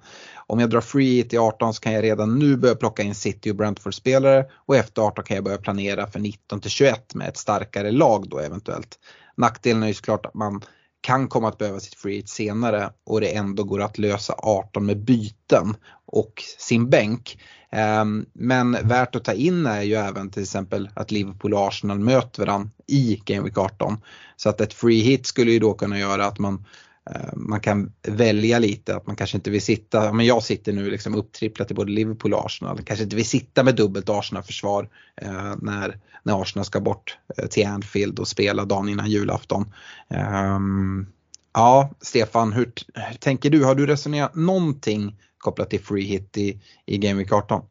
Om 0.46 0.60
jag 0.60 0.70
drar 0.70 0.80
free 0.80 1.16
hit 1.16 1.32
i 1.32 1.38
18 1.38 1.74
så 1.74 1.80
kan 1.80 1.92
jag 1.92 2.04
redan 2.04 2.38
nu 2.38 2.56
börja 2.56 2.74
plocka 2.74 3.02
in 3.02 3.14
City 3.14 3.50
och 3.50 3.56
Brentford-spelare 3.56 4.44
och 4.66 4.76
efter 4.76 5.02
18 5.02 5.24
kan 5.24 5.34
jag 5.34 5.44
börja 5.44 5.58
planera 5.58 6.06
för 6.06 6.20
19 6.20 6.60
till 6.60 6.70
21 6.70 7.14
med 7.14 7.28
ett 7.28 7.36
starkare 7.36 7.90
lag 7.90 8.28
då 8.28 8.38
eventuellt. 8.38 8.98
Nackdelen 9.36 9.82
är 9.82 9.86
ju 9.86 9.94
såklart 9.94 10.26
att 10.26 10.34
man 10.34 10.62
kan 11.00 11.28
komma 11.28 11.48
att 11.48 11.58
behöva 11.58 11.80
sitt 11.80 11.94
free 11.94 12.16
hit 12.16 12.28
senare 12.28 12.90
och 13.06 13.20
det 13.20 13.36
ändå 13.36 13.64
går 13.64 13.82
att 13.82 13.98
lösa 13.98 14.34
18 14.38 14.86
med 14.86 15.04
byten 15.04 15.74
och 16.06 16.42
sin 16.58 16.90
bänk. 16.90 17.38
Ehm, 17.72 18.26
men 18.32 18.72
värt 18.72 19.16
att 19.16 19.24
ta 19.24 19.32
in 19.32 19.66
är 19.66 19.82
ju 19.82 19.94
även 19.94 20.30
till 20.30 20.42
exempel 20.42 20.90
att 20.94 21.10
Liverpool 21.10 21.54
och 21.54 21.68
Arsenal 21.68 21.98
möter 21.98 22.46
varandra 22.46 22.70
i 22.86 23.22
Game 23.24 23.42
Week 23.42 23.58
18. 23.58 23.96
Så 24.36 24.48
att 24.48 24.60
ett 24.60 24.72
free 24.72 25.00
hit 25.00 25.26
skulle 25.26 25.52
ju 25.52 25.58
då 25.58 25.74
kunna 25.74 25.98
göra 25.98 26.26
att 26.26 26.38
man 26.38 26.64
Eh, 27.10 27.36
man 27.36 27.60
kan 27.60 27.92
välja 28.02 28.58
lite 28.58 28.96
att 28.96 29.06
man 29.06 29.16
kanske 29.16 29.36
inte 29.36 29.50
vill 29.50 29.62
sitta, 29.62 30.12
men 30.12 30.26
jag 30.26 30.42
sitter 30.42 30.72
nu 30.72 30.90
liksom 30.90 31.14
upptripplat 31.14 31.70
i 31.70 31.74
både 31.74 31.92
Liverpool 31.92 32.34
och 32.34 32.46
Arsenal, 32.46 32.82
kanske 32.82 33.04
inte 33.04 33.16
vill 33.16 33.28
sitta 33.28 33.62
med 33.62 33.76
dubbelt 33.76 34.08
Arsenal-försvar 34.08 34.88
eh, 35.16 35.54
när, 35.60 35.98
när 36.22 36.42
Arsenal 36.42 36.64
ska 36.64 36.80
bort 36.80 37.18
eh, 37.36 37.46
till 37.46 37.66
Anfield 37.66 38.18
och 38.18 38.28
spela 38.28 38.64
dagen 38.64 38.88
innan 38.88 39.10
julafton. 39.10 39.72
Eh, 40.08 40.58
ja, 41.52 41.90
Stefan, 42.00 42.52
hur, 42.52 42.72
hur, 42.94 43.14
tänker 43.18 43.50
du? 43.50 43.64
Har 43.64 43.74
du 43.74 43.86
resonerat 43.86 44.34
någonting 44.34 45.16
kopplat 45.38 45.70
till 45.70 45.80
free 45.80 46.04
hit 46.04 46.36
i, 46.36 46.60
i 46.86 46.98
Game 46.98 47.18
Week 47.18 47.32
18? 47.32 47.62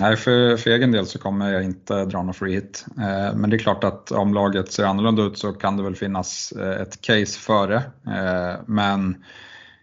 Nej, 0.00 0.16
för, 0.16 0.56
för 0.56 0.70
egen 0.70 0.92
del 0.92 1.06
så 1.06 1.18
kommer 1.18 1.52
jag 1.52 1.64
inte 1.64 2.04
dra 2.04 2.22
någon 2.22 2.34
free 2.34 2.54
hit. 2.54 2.86
Eh, 2.98 3.36
men 3.36 3.50
det 3.50 3.56
är 3.56 3.58
klart 3.58 3.84
att 3.84 4.10
om 4.10 4.34
laget 4.34 4.72
ser 4.72 4.84
annorlunda 4.84 5.22
ut 5.22 5.38
så 5.38 5.52
kan 5.52 5.76
det 5.76 5.82
väl 5.82 5.96
finnas 5.96 6.52
eh, 6.52 6.82
ett 6.82 7.00
case 7.00 7.38
före. 7.38 7.76
Eh, 8.06 8.60
men 8.66 9.24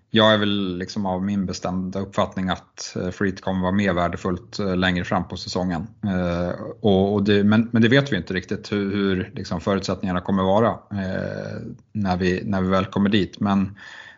jag 0.09 0.33
är 0.33 0.37
väl 0.37 0.77
liksom 0.77 1.05
av 1.05 1.23
min 1.23 1.45
bestämda 1.45 1.99
uppfattning 1.99 2.49
att 2.49 2.95
eh, 2.95 3.09
free 3.09 3.29
hit 3.29 3.41
kommer 3.41 3.61
vara 3.61 3.71
mer 3.71 3.93
värdefullt 3.93 4.59
eh, 4.59 4.75
längre 4.77 5.03
fram 5.03 5.27
på 5.27 5.37
säsongen. 5.37 5.87
Och, 6.81 7.13
och 7.13 7.23
det, 7.23 7.43
men, 7.43 7.69
men 7.71 7.81
det 7.81 7.87
vet 7.87 8.11
vi 8.11 8.17
inte 8.17 8.33
riktigt 8.33 8.71
hur, 8.71 8.91
hur 8.91 9.31
liksom 9.35 9.61
förutsättningarna 9.61 10.21
kommer 10.21 10.43
vara 10.43 10.75
när, 11.91 12.17
vi, 12.17 12.43
när 12.45 12.61
vi 12.61 12.69
väl 12.69 12.85
kommer 12.85 13.09
dit. 13.09 13.39
Men 13.39 13.77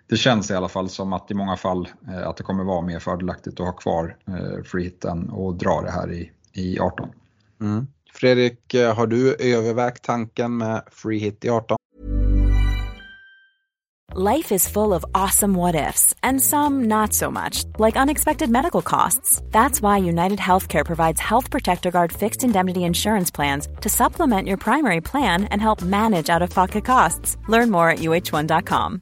det 0.09 0.17
känns 0.17 0.51
i 0.51 0.53
alla 0.53 0.69
fall 0.69 0.89
som 0.89 1.13
att 1.13 1.31
i 1.31 1.33
många 1.33 1.57
fall 1.57 1.87
eh, 2.07 2.27
att 2.27 2.37
det 2.37 2.43
kommer 2.43 2.63
vara 2.63 2.81
mer 2.81 2.99
fördelaktigt 2.99 3.59
att 3.59 3.65
ha 3.65 3.73
kvar 3.73 4.15
eh, 4.27 4.63
freehiten 4.63 5.29
och 5.29 5.55
dra 5.55 5.81
det 5.81 5.91
här 5.91 6.11
i, 6.11 6.31
i 6.53 6.79
18. 6.79 7.09
Mm. 7.61 7.87
Fredrik, 8.13 8.73
eh, 8.73 8.95
har 8.95 9.07
du 9.07 9.35
övervägt 9.35 10.03
tanken 10.03 10.57
med 10.57 10.83
free 10.91 11.19
hit 11.19 11.45
i 11.45 11.49
18? 11.49 11.77
Life 14.15 14.55
is 14.55 14.67
full 14.67 14.93
of 14.93 15.05
awesome 15.13 15.53
what 15.53 15.75
ifs 15.75 16.15
and 16.23 16.41
some 16.41 16.87
not 16.87 17.13
so 17.13 17.29
much, 17.29 17.65
like 17.77 17.99
unexpected 17.99 18.49
medical 18.49 18.81
costs. 18.81 19.41
That's 19.51 19.81
why 19.81 20.09
United 20.09 20.39
Healthcare 20.39 20.85
provides 20.85 21.19
Health 21.19 21.51
Protector 21.51 21.91
Guard 21.91 22.13
fixed 22.13 22.43
indemnity 22.43 22.83
insurance 22.83 23.29
plans 23.35 23.67
to 23.81 23.89
supplement 23.89 24.47
your 24.47 24.57
primary 24.57 25.01
plan 25.01 25.43
and 25.51 25.61
help 25.61 25.81
manage 25.81 26.29
out 26.29 26.41
of 26.41 26.49
pocket 26.49 26.85
costs. 26.85 27.37
Learn 27.49 27.69
more 27.69 27.89
at 27.89 27.99
uh1.com. 27.99 29.01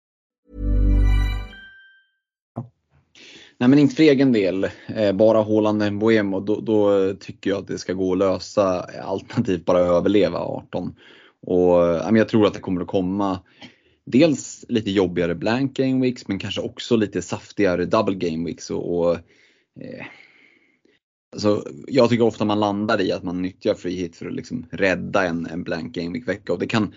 Nej 3.61 3.69
men 3.69 3.79
inte 3.79 3.95
för 3.95 4.03
egen 4.03 4.31
del, 4.31 4.67
eh, 4.87 5.11
bara 5.13 5.43
Haaland 5.43 5.93
Mbuemo, 5.93 6.39
då, 6.39 6.61
då 6.61 7.13
tycker 7.13 7.49
jag 7.49 7.59
att 7.59 7.67
det 7.67 7.77
ska 7.77 7.93
gå 7.93 8.11
att 8.11 8.17
lösa 8.17 8.87
eh, 8.95 9.09
alternativt 9.09 9.65
bara 9.65 9.79
överleva 9.79 10.39
18. 10.39 10.95
Och 11.41 11.87
eh, 11.87 12.17
jag 12.17 12.29
tror 12.29 12.47
att 12.47 12.53
det 12.53 12.59
kommer 12.59 12.81
att 12.81 12.87
komma 12.87 13.39
dels 14.05 14.65
lite 14.69 14.91
jobbigare 14.91 15.35
blank 15.35 15.73
game 15.73 16.01
weeks 16.01 16.27
men 16.27 16.39
kanske 16.39 16.61
också 16.61 16.95
lite 16.95 17.21
saftigare 17.21 17.85
double 17.85 18.15
game 18.15 18.45
weeks. 18.45 18.69
Och, 18.69 18.99
och 18.99 19.15
eh, 19.81 20.05
alltså, 21.33 21.63
jag 21.87 22.09
tycker 22.09 22.23
ofta 22.23 22.45
man 22.45 22.59
landar 22.59 23.01
i 23.01 23.11
att 23.11 23.23
man 23.23 23.41
nyttjar 23.41 23.73
free 23.73 23.95
hit 23.95 24.15
för 24.15 24.25
att 24.25 24.35
liksom 24.35 24.65
rädda 24.71 25.25
en, 25.25 25.45
en 25.45 25.63
blank 25.63 25.95
game 25.95 26.13
week 26.13 26.27
vecka 26.27 26.53
och 26.53 26.59
det 26.59 26.67
kan 26.67 26.93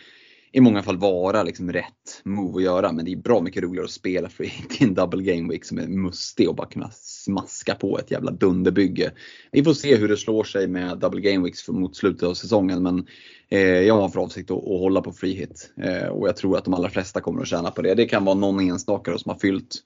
i 0.54 0.60
många 0.60 0.82
fall 0.82 0.96
vara 0.96 1.42
liksom 1.42 1.72
rätt 1.72 2.22
move 2.24 2.56
att 2.56 2.62
göra. 2.62 2.92
Men 2.92 3.04
det 3.04 3.12
är 3.12 3.16
bra 3.16 3.40
mycket 3.40 3.62
roligare 3.62 3.84
att 3.84 3.90
spela 3.90 4.28
för 4.28 4.44
i 4.44 4.50
en 4.78 4.94
double 4.94 5.22
game 5.22 5.52
week 5.52 5.64
som 5.64 5.78
är 5.78 5.86
mustig 5.86 6.48
och 6.48 6.54
bara 6.54 6.66
kunna 6.66 6.90
smaska 6.92 7.74
på 7.74 7.98
ett 7.98 8.10
jävla 8.10 8.30
dunderbygge. 8.30 9.12
Vi 9.52 9.64
får 9.64 9.74
se 9.74 9.96
hur 9.96 10.08
det 10.08 10.16
slår 10.16 10.44
sig 10.44 10.68
med 10.68 10.98
double 10.98 11.20
game 11.20 11.44
weeks 11.44 11.68
mot 11.68 11.96
slutet 11.96 12.22
av 12.22 12.34
säsongen. 12.34 12.82
Men 12.82 13.06
jag 13.48 13.94
har 13.94 14.08
för 14.08 14.20
avsikt 14.20 14.50
att, 14.50 14.58
att 14.58 14.64
hålla 14.64 15.00
på 15.00 15.12
free 15.12 15.34
hit. 15.34 15.72
Eh, 15.82 16.06
och 16.06 16.28
jag 16.28 16.36
tror 16.36 16.58
att 16.58 16.64
de 16.64 16.74
allra 16.74 16.90
flesta 16.90 17.20
kommer 17.20 17.42
att 17.42 17.48
tjäna 17.48 17.70
på 17.70 17.82
det. 17.82 17.94
Det 17.94 18.06
kan 18.06 18.24
vara 18.24 18.34
någon 18.34 18.60
enstaka 18.60 19.18
som 19.18 19.30
har 19.30 19.38
fyllt 19.38 19.76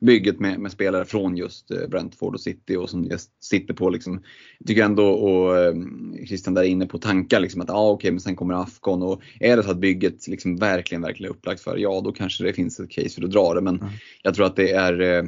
bygget 0.00 0.40
med, 0.40 0.58
med, 0.60 0.72
spelare 0.72 1.04
från 1.04 1.36
just 1.36 1.70
eh, 1.70 1.88
Brentford 1.88 2.34
och 2.34 2.40
City 2.40 2.76
och 2.76 2.90
som 2.90 3.04
just 3.04 3.44
sitter 3.44 3.74
på 3.74 3.90
liksom, 3.90 4.22
jag 4.58 4.66
tycker 4.66 4.84
ändå 4.84 5.08
och 5.08 5.58
eh, 5.58 5.74
Christian 6.26 6.54
där 6.54 6.62
är 6.62 6.66
inne 6.66 6.86
på 6.86 6.98
tankar 6.98 7.40
liksom 7.40 7.60
att 7.60 7.70
ah, 7.70 7.90
okej 7.90 7.94
okay, 7.94 8.10
men 8.10 8.20
sen 8.20 8.36
kommer 8.36 8.54
Afghan 8.54 9.02
och 9.02 9.22
är 9.40 9.56
det 9.56 9.62
så 9.62 9.70
att 9.70 9.78
bygget 9.78 10.28
liksom 10.28 10.56
verkligen, 10.56 11.02
verkligen 11.02 11.32
är 11.32 11.36
upplagt 11.36 11.60
för 11.60 11.76
ja 11.76 12.00
då 12.04 12.12
kanske 12.12 12.44
det 12.44 12.52
finns 12.52 12.80
ett 12.80 12.90
case 12.90 13.10
för 13.10 13.24
att 13.24 13.30
dra 13.30 13.54
det 13.54 13.60
men 13.60 13.76
mm. 13.76 13.88
jag 14.22 14.34
tror 14.34 14.46
att 14.46 14.56
det 14.56 14.72
är 14.72 15.00
eh, 15.00 15.24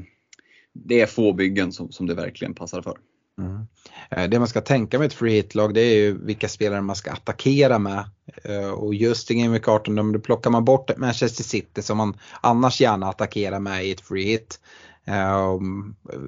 det 0.72 1.00
är 1.00 1.06
få 1.06 1.32
byggen 1.32 1.72
som, 1.72 1.92
som 1.92 2.06
det 2.06 2.14
verkligen 2.14 2.54
passar 2.54 2.82
för. 2.82 2.98
Mm. 3.38 3.66
Eh, 4.10 4.30
det 4.30 4.38
man 4.38 4.48
ska 4.48 4.60
tänka 4.60 4.98
med 4.98 5.06
ett 5.06 5.14
free 5.14 5.34
hit-lag 5.34 5.74
det 5.74 5.80
är 5.80 5.94
ju 5.94 6.24
vilka 6.24 6.48
spelare 6.48 6.80
man 6.80 6.96
ska 6.96 7.12
attackera 7.12 7.78
med. 7.78 8.04
Eh, 8.44 8.70
och 8.70 8.94
just 8.94 9.30
i 9.30 9.34
Game 9.34 9.52
Week 9.52 9.68
18 9.68 10.12
då 10.12 10.20
plockar 10.20 10.50
man 10.50 10.64
bort 10.64 10.96
Manchester 10.96 11.44
City 11.44 11.82
som 11.82 11.96
man 11.96 12.18
annars 12.40 12.80
gärna 12.80 13.08
attackerar 13.08 13.60
med 13.60 13.84
i 13.84 13.90
ett 13.90 14.00
free 14.00 14.24
hit. 14.24 14.60
Eh, 15.04 15.58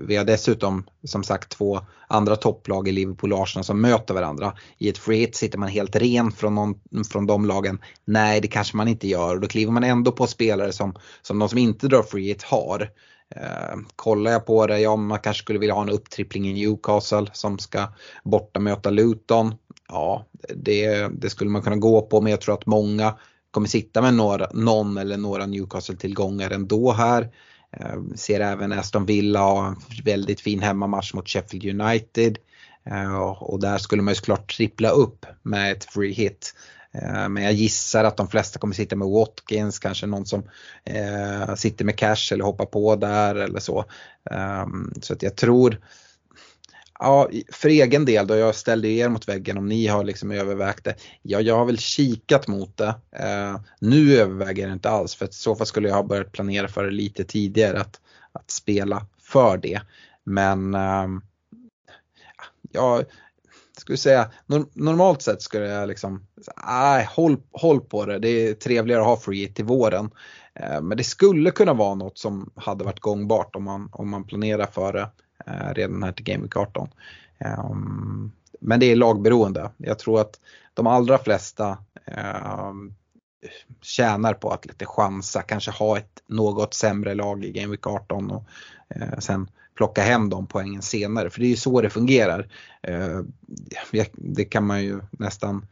vi 0.07 0.17
har 0.17 0.25
dessutom 0.25 0.85
som 1.05 1.25
sagt 1.25 1.49
två 1.49 1.81
andra 2.07 2.37
topplag 2.37 2.88
i 2.88 2.93
Liverpool 2.93 3.33
och 3.33 3.43
Arsenal 3.43 3.65
som 3.65 3.81
möter 3.81 4.15
varandra. 4.15 4.57
I 4.79 4.88
ett 4.88 4.99
free 4.99 5.19
hit 5.19 5.37
sitter 5.37 5.59
man 5.59 5.69
helt 5.69 5.97
ren 5.97 6.33
från, 6.33 6.55
någon, 6.55 6.75
från 7.11 7.27
de 7.27 7.47
lagen. 7.47 7.79
Nej 8.05 8.41
det 8.41 8.49
kanske 8.49 8.77
man 8.77 8.88
inte 8.88 9.09
gör 9.09 9.35
och 9.35 9.41
då 9.41 9.49
kliver 9.49 9.73
man 9.73 9.85
ändå 9.85 10.12
på 10.12 10.27
spelare 10.27 10.73
som, 10.73 10.95
som 11.23 11.38
de 11.38 11.49
som 11.49 11.59
inte 11.59 11.88
drar 11.88 12.03
free 12.03 12.29
hit 12.29 12.43
har. 12.43 12.91
Eh, 13.37 13.77
kollar 13.97 14.31
jag 14.31 14.47
på 14.47 14.66
det, 14.66 14.79
ja 14.79 14.97
man 14.97 15.18
kanske 15.18 15.42
skulle 15.42 15.59
vilja 15.59 15.75
ha 15.75 15.83
en 15.83 15.88
upptrippling 15.88 16.49
i 16.49 16.53
Newcastle 16.53 17.27
som 17.33 17.59
ska 17.59 17.88
borta 18.25 18.61
möta 18.61 18.90
Luton. 18.90 19.55
Ja, 19.88 20.27
det, 20.57 21.09
det 21.09 21.31
skulle 21.31 21.51
man 21.51 21.62
kunna 21.62 21.77
gå 21.77 22.03
på 22.03 22.21
men 22.21 22.31
jag 22.31 22.40
tror 22.40 22.55
att 22.55 22.66
många 22.66 23.14
kommer 23.51 23.68
sitta 23.68 24.03
med 24.03 24.14
några, 24.14 24.49
någon 24.53 24.99
eller 24.99 25.16
några 25.16 25.47
Newcastle-tillgångar 25.47 26.51
ändå 26.51 26.92
här. 26.92 27.31
Eh, 27.77 27.97
ser 28.16 28.40
även 28.40 28.73
Aston 28.73 29.07
Villa 29.07 29.40
ha 29.40 29.66
en 29.66 29.77
väldigt 30.05 30.40
fin 30.40 30.62
hemmamatch 30.62 31.14
mot 31.14 31.29
Sheffield 31.29 31.81
United. 31.81 32.38
Eh, 32.85 33.23
och 33.25 33.61
där 33.61 33.79
skulle 33.79 34.03
man 34.03 34.12
ju 34.12 34.16
såklart 34.16 34.57
trippla 34.57 34.90
upp 34.90 35.27
med 35.42 35.73
ett 35.73 35.85
free 35.85 36.12
hit. 36.12 36.55
Eh, 36.94 37.28
men 37.28 37.42
jag 37.42 37.52
gissar 37.52 38.05
att 38.05 38.16
de 38.16 38.28
flesta 38.28 38.59
kommer 38.59 38.74
sitta 38.74 38.96
med 38.96 39.09
Watkins, 39.09 39.78
kanske 39.78 40.07
någon 40.07 40.26
som 40.26 40.42
eh, 40.85 41.55
sitter 41.55 41.85
med 41.85 41.98
cash 41.98 42.33
eller 42.33 42.44
hoppar 42.44 42.66
på 42.66 42.96
där 42.96 43.35
eller 43.35 43.61
så. 43.61 43.85
Um, 44.31 44.92
så 45.02 45.12
att 45.12 45.22
jag 45.22 45.37
tror, 45.37 45.81
ja, 46.98 47.31
för 47.52 47.68
egen 47.68 48.05
del 48.05 48.26
då, 48.26 48.37
jag 48.37 48.55
ställde 48.55 48.88
er 48.88 49.09
mot 49.09 49.28
väggen 49.28 49.59
om 49.59 49.66
ni 49.66 49.87
har 49.87 50.05
liksom 50.05 50.31
övervägt 50.31 50.85
det. 50.85 50.94
Ja, 51.22 51.40
jag 51.40 51.57
har 51.57 51.64
väl 51.64 51.78
kikat 51.78 52.48
mot 52.48 52.76
det. 52.76 52.94
Uh, 53.20 53.61
nu 53.81 54.16
överväger 54.16 54.62
jag 54.62 54.70
det 54.70 54.74
inte 54.74 54.90
alls 54.90 55.14
för 55.14 55.24
att 55.24 55.31
i 55.31 55.35
så 55.35 55.57
fall 55.57 55.66
skulle 55.66 55.88
jag 55.88 55.96
ha 55.96 56.02
börjat 56.02 56.33
planera 56.33 56.68
för 56.68 56.85
det 56.85 56.90
lite 56.90 57.24
tidigare 57.24 57.81
att, 57.81 58.00
att 58.33 58.50
spela 58.50 59.07
för 59.22 59.57
det. 59.57 59.81
Men 60.24 60.74
uh, 60.74 61.09
ja, 62.72 63.02
skulle 63.83 63.99
säga, 63.99 64.31
normalt 64.73 65.23
sett 65.23 65.42
skulle 65.42 65.66
jag 65.68 65.88
liksom, 65.88 66.27
nej, 66.66 67.09
håll, 67.11 67.37
håll 67.53 67.81
på 67.81 68.07
det. 68.07 68.18
Det 68.18 68.29
är 68.29 68.55
trevligare 68.55 69.01
att 69.01 69.07
ha 69.07 69.16
free 69.16 69.49
till 69.49 69.64
våren. 69.64 70.11
Eh, 70.55 70.81
men 70.83 70.97
det 70.97 71.05
skulle 71.05 71.51
kunna 71.51 71.73
vara 71.73 71.95
något 71.95 72.18
som 72.18 72.51
hade 72.57 72.85
varit 72.85 73.01
gångbart 73.01 73.57
om 73.57 73.64
man, 73.64 73.88
om 73.92 74.11
man 74.11 74.25
planerar 74.25 74.66
för 74.66 74.92
det 74.92 75.11
eh, 75.47 75.75
redan 75.75 76.03
här 76.03 76.12
till 76.12 76.25
Game 76.25 76.42
Week 76.42 76.57
18. 76.57 76.88
Eh, 77.38 77.71
men 78.61 78.81
det 78.81 78.87
är 78.87 78.97
lagberoende. 78.97 79.71
Jag 79.77 79.99
tror 79.99 80.21
att 80.21 80.40
de 80.75 80.87
allra 80.87 81.18
flesta 81.18 81.78
tjänar 83.83 84.35
på 84.35 84.51
att 84.51 84.66
lite 84.66 84.87
chansa, 84.87 85.43
kanske 85.43 85.70
ha 85.70 85.99
ett 85.99 86.22
något 86.26 86.74
sämre 86.74 87.14
lag 87.14 87.45
i 87.45 87.53
Game 87.53 87.70
Week 87.70 87.87
18 87.87 88.30
och 88.30 88.45
sen 89.18 89.49
plocka 89.75 90.03
hem 90.03 90.31
de 90.31 90.47
poängen 90.47 90.83
senare. 90.83 91.31
För 91.31 91.41
det 91.41 91.47
är 91.47 91.51
ju 91.51 91.57
så 91.57 91.81
det 91.81 91.91
fungerar. 91.91 92.49
Eh, 92.83 93.20
det 94.14 94.45
kan 94.45 94.66
man 94.66 94.83
ju 94.85 95.01
nästan 95.11 95.66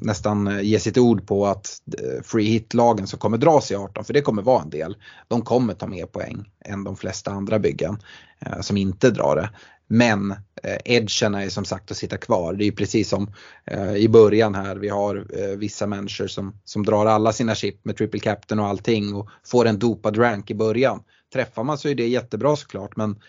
nästan 0.00 0.46
eh, 0.46 0.60
ge 0.60 0.78
sitt 0.78 0.98
ord 0.98 1.26
på 1.26 1.46
att 1.46 1.82
eh, 1.98 2.22
free 2.22 2.46
hit-lagen 2.46 3.06
som 3.06 3.18
kommer 3.18 3.38
dras 3.38 3.70
i 3.70 3.74
18, 3.74 4.04
för 4.04 4.12
det 4.12 4.20
kommer 4.20 4.42
vara 4.42 4.62
en 4.62 4.70
del, 4.70 4.96
de 5.28 5.42
kommer 5.42 5.74
ta 5.74 5.86
mer 5.86 6.06
poäng 6.06 6.50
än 6.64 6.84
de 6.84 6.96
flesta 6.96 7.30
andra 7.30 7.58
byggen 7.58 7.98
eh, 8.40 8.60
som 8.60 8.76
inte 8.76 9.10
drar 9.10 9.36
det. 9.36 9.50
Men 9.88 10.30
eh, 10.62 10.76
edgen 10.84 11.34
är 11.34 11.48
som 11.48 11.64
sagt 11.64 11.90
att 11.90 11.96
sitta 11.96 12.16
kvar. 12.16 12.52
Det 12.52 12.64
är 12.64 12.72
precis 12.72 13.08
som 13.08 13.32
eh, 13.64 13.94
i 13.94 14.08
början 14.08 14.54
här. 14.54 14.76
Vi 14.76 14.88
har 14.88 15.16
eh, 15.16 15.56
vissa 15.56 15.86
människor 15.86 16.26
som, 16.26 16.60
som 16.64 16.84
drar 16.84 17.06
alla 17.06 17.32
sina 17.32 17.54
chip 17.54 17.84
med 17.84 17.96
triple 17.96 18.20
captain 18.20 18.60
och 18.60 18.66
allting 18.66 19.14
och 19.14 19.28
får 19.44 19.66
en 19.66 19.78
dopad 19.78 20.18
rank 20.18 20.50
i 20.50 20.54
början. 20.54 21.02
Träffar 21.36 21.64
man 21.64 21.78
så 21.78 21.88
är 21.88 21.94
det 21.94 22.08
jättebra 22.08 22.56
såklart 22.56 22.96
men 22.96 23.20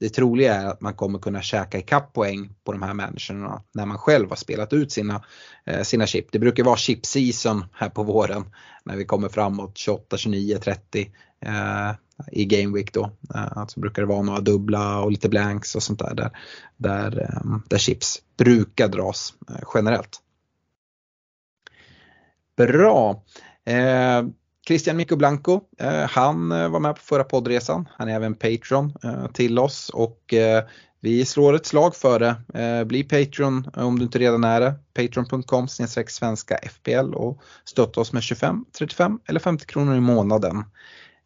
det 0.00 0.08
troliga 0.08 0.54
är 0.54 0.66
att 0.66 0.80
man 0.80 0.94
kommer 0.94 1.18
kunna 1.18 1.42
käka 1.42 1.78
ikapp 1.78 2.12
poäng 2.12 2.54
på 2.64 2.72
de 2.72 2.82
här 2.82 2.94
människorna 2.94 3.62
när 3.72 3.86
man 3.86 3.98
själv 3.98 4.28
har 4.28 4.36
spelat 4.36 4.72
ut 4.72 4.92
sina, 4.92 5.24
eh, 5.66 5.82
sina 5.82 6.06
chip. 6.06 6.32
Det 6.32 6.38
brukar 6.38 6.64
vara 6.64 6.76
chip 6.76 7.06
season 7.06 7.64
här 7.72 7.88
på 7.88 8.02
våren 8.02 8.44
när 8.84 8.96
vi 8.96 9.04
kommer 9.04 9.28
framåt 9.28 9.78
28, 9.78 10.16
29, 10.16 10.58
30 10.58 11.10
eh, 11.40 11.92
i 12.32 12.44
Game 12.44 12.76
Week 12.76 12.92
då. 12.92 13.10
Eh, 13.34 13.58
alltså 13.58 13.80
brukar 13.80 14.02
det 14.02 14.08
vara 14.08 14.22
några 14.22 14.40
dubbla 14.40 15.00
och 15.00 15.10
lite 15.10 15.28
blanks 15.28 15.74
och 15.74 15.82
sånt 15.82 15.98
där 15.98 16.14
där, 16.14 16.30
där, 16.76 17.22
eh, 17.22 17.58
där 17.68 17.78
chips 17.78 18.22
brukar 18.36 18.88
dras 18.88 19.34
eh, 19.48 19.68
generellt. 19.74 20.20
Bra. 22.56 23.22
Eh, 23.64 24.22
Christian 24.66 24.96
Mikko 24.96 25.16
Blanco, 25.16 25.60
eh, 25.78 26.08
han 26.10 26.52
eh, 26.52 26.68
var 26.68 26.80
med 26.80 26.94
på 26.94 27.00
förra 27.00 27.24
poddresan. 27.24 27.88
Han 27.92 28.08
är 28.08 28.14
även 28.14 28.34
Patreon 28.34 28.92
eh, 29.04 29.26
till 29.26 29.58
oss 29.58 29.90
och 29.90 30.34
eh, 30.34 30.64
vi 31.00 31.24
slår 31.24 31.54
ett 31.54 31.66
slag 31.66 31.96
för 31.96 32.18
det. 32.18 32.60
Eh, 32.62 32.84
bli 32.84 33.04
Patreon 33.04 33.70
om 33.74 33.98
du 33.98 34.04
inte 34.04 34.18
redan 34.18 34.44
är 34.44 34.60
det. 34.60 34.74
Patreon.com 34.94 35.68
svenska 35.68 36.58
FPL 36.62 37.14
och 37.14 37.42
stötta 37.64 38.00
oss 38.00 38.12
med 38.12 38.22
25, 38.22 38.64
35 38.78 39.18
eller 39.26 39.40
50 39.40 39.66
kronor 39.66 39.96
i 39.96 40.00
månaden. 40.00 40.64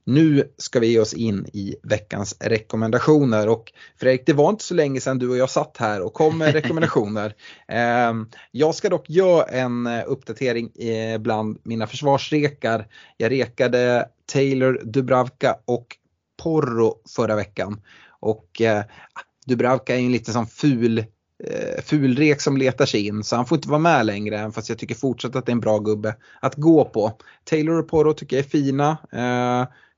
Nu 0.09 0.53
ska 0.57 0.81
vi 0.81 0.87
ge 0.87 1.01
oss 1.01 1.15
in 1.15 1.47
i 1.53 1.77
veckans 1.83 2.37
rekommendationer 2.41 3.49
och 3.49 3.73
Fredrik, 3.97 4.27
det 4.27 4.33
var 4.33 4.51
inte 4.51 4.65
så 4.65 4.75
länge 4.75 5.01
sedan 5.01 5.19
du 5.19 5.29
och 5.29 5.37
jag 5.37 5.51
satt 5.51 5.77
här 5.77 6.03
och 6.03 6.15
kom 6.15 6.39
med 6.39 6.53
rekommendationer. 6.53 7.35
Ehm, 7.69 8.27
jag 8.51 8.75
ska 8.75 8.89
dock 8.89 9.11
göra 9.11 9.45
en 9.45 9.87
eh, 9.87 10.03
uppdatering 10.07 10.71
eh, 10.71 11.19
bland 11.19 11.59
mina 11.63 11.87
försvarsrekar. 11.87 12.87
Jag 13.17 13.31
rekade 13.31 14.09
Taylor, 14.33 14.81
Dubravka 14.85 15.57
och 15.65 15.97
Porro 16.43 16.95
förra 17.17 17.37
veckan 17.37 17.81
och 18.21 18.61
eh, 18.61 18.85
Dubravka 19.47 19.95
är 19.95 19.99
en 19.99 20.13
lite 20.13 20.33
sån 20.33 20.47
ful 20.47 21.05
fulrek 21.83 22.41
som 22.41 22.57
letar 22.57 22.87
sig 22.87 23.07
in 23.07 23.25
så 23.25 23.37
han 23.37 23.47
får 23.47 23.59
inte 23.59 23.69
vara 23.69 23.79
med 23.79 24.07
längre 24.07 24.53
fast 24.53 24.69
jag 24.69 24.79
tycker 24.79 24.95
fortsatt 24.95 25.37
att 25.37 25.47
det 25.47 25.51
är 25.51 25.55
en 25.55 25.61
bra 25.61 25.79
gubbe 25.79 26.17
att 26.41 26.55
gå 26.55 26.85
på. 26.85 27.13
Taylor 27.45 27.79
och 27.79 27.89
Porro 27.89 28.13
tycker 28.13 28.37
jag 28.37 28.45
är 28.45 28.49
fina. 28.49 28.99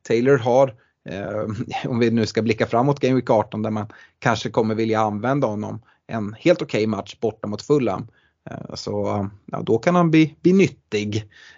Taylor 0.03 0.39
har, 0.39 0.75
eh, 1.09 1.45
om 1.91 1.99
vi 1.99 2.11
nu 2.11 2.27
ska 2.27 2.43
blicka 2.43 2.67
framåt 2.67 3.01
Game 3.01 3.15
Week 3.15 3.31
18 3.31 3.63
där 3.63 3.71
man 3.71 3.87
kanske 4.19 4.51
kommer 4.51 4.75
vilja 4.75 5.01
använda 5.01 5.47
honom, 5.47 5.83
en 6.07 6.35
helt 6.39 6.63
okej 6.63 6.79
okay 6.79 6.87
match 6.87 7.17
borta 7.21 7.47
mot 7.49 7.63
Fulham. 7.63 8.07
Eh, 8.51 8.75
så 8.75 9.29
ja, 9.47 9.63
då 9.63 9.79
kan 9.79 9.95
han 9.95 10.11
bli, 10.11 10.37
bli 10.41 10.53
nyttig. 10.53 11.17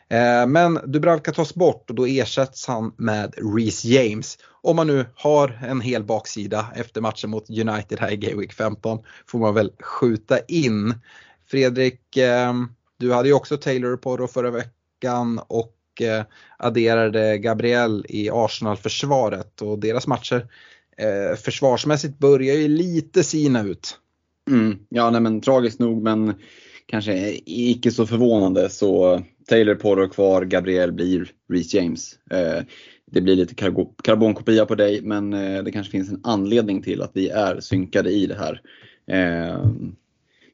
Eh, 0.08 0.46
men 0.46 0.78
Dubravka 0.84 1.32
tas 1.32 1.54
bort 1.54 1.90
och 1.90 1.96
då 1.96 2.06
ersätts 2.06 2.66
han 2.66 2.92
med 2.96 3.34
Reece 3.56 3.84
James. 3.84 4.38
Om 4.62 4.76
man 4.76 4.86
nu 4.86 5.06
har 5.14 5.60
en 5.62 5.80
hel 5.80 6.04
baksida 6.04 6.66
efter 6.74 7.00
matchen 7.00 7.30
mot 7.30 7.50
United 7.50 8.00
här 8.00 8.12
i 8.12 8.16
Game 8.16 8.40
Week 8.40 8.52
15 8.52 8.98
får 9.26 9.38
man 9.38 9.54
väl 9.54 9.72
skjuta 9.80 10.38
in. 10.38 10.94
Fredrik, 11.50 12.16
eh, 12.16 12.52
du 12.98 13.12
hade 13.12 13.28
ju 13.28 13.34
också 13.34 13.56
Taylor 13.56 13.96
på 13.96 14.16
då 14.16 14.26
förra 14.26 14.50
veckan 14.50 15.40
och 15.46 15.74
och 15.92 16.02
eh, 16.02 16.24
adderade 16.56 17.38
Gabriel 17.38 18.06
i 18.08 18.30
Arsenal-försvaret 18.30 19.62
och 19.62 19.78
deras 19.78 20.06
matcher 20.06 20.46
eh, 20.96 21.36
försvarsmässigt 21.36 22.18
börjar 22.18 22.54
ju 22.54 22.68
lite 22.68 23.24
sina 23.24 23.62
ut. 23.62 23.98
Mm, 24.50 24.78
ja, 24.88 25.10
nej, 25.10 25.20
men 25.20 25.40
tragiskt 25.40 25.80
nog 25.80 26.02
men 26.02 26.34
kanske 26.86 27.40
icke 27.46 27.90
så 27.90 28.06
förvånande 28.06 28.68
så 28.68 29.22
Taylor 29.48 29.74
Porro 29.74 30.08
kvar, 30.08 30.44
Gabriel 30.44 30.92
blir 30.92 31.30
Reece 31.52 31.74
James. 31.74 32.18
Eh, 32.30 32.62
det 33.10 33.20
blir 33.20 33.36
lite 33.36 33.54
karbonkopia 34.02 34.66
på 34.66 34.74
dig 34.74 35.02
men 35.02 35.32
eh, 35.32 35.62
det 35.62 35.72
kanske 35.72 35.90
finns 35.90 36.10
en 36.10 36.20
anledning 36.24 36.82
till 36.82 37.02
att 37.02 37.10
vi 37.14 37.28
är 37.28 37.60
synkade 37.60 38.10
i 38.10 38.26
det 38.26 38.38
här. 38.38 38.60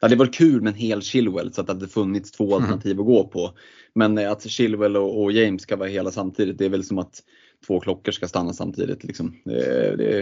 Det 0.00 0.06
hade 0.06 0.16
varit 0.16 0.34
kul 0.34 0.62
med 0.62 0.70
en 0.70 0.78
hel 0.78 1.02
Chilwell 1.02 1.52
så 1.52 1.60
att 1.60 1.66
det 1.66 1.72
hade 1.72 1.88
funnits 1.88 2.30
två 2.30 2.44
mm. 2.44 2.54
alternativ 2.54 3.00
att 3.00 3.06
gå 3.06 3.24
på. 3.26 3.50
Men 3.94 4.18
att 4.18 4.50
Chilwell 4.50 4.96
och, 4.96 5.22
och, 5.22 5.32
James 5.32 5.62
ska 5.62 5.76
vara 5.76 5.88
hela 5.88 6.10
samtidigt, 6.10 6.58
det 6.58 6.64
är 6.64 6.68
väl 6.68 6.84
som 6.84 6.98
att 6.98 7.22
två 7.66 7.80
klockor 7.80 8.12
ska 8.12 8.28
stanna 8.28 8.52
samtidigt. 8.52 9.04
Liksom. 9.04 9.36
Det, 9.44 9.96
det, 9.96 10.18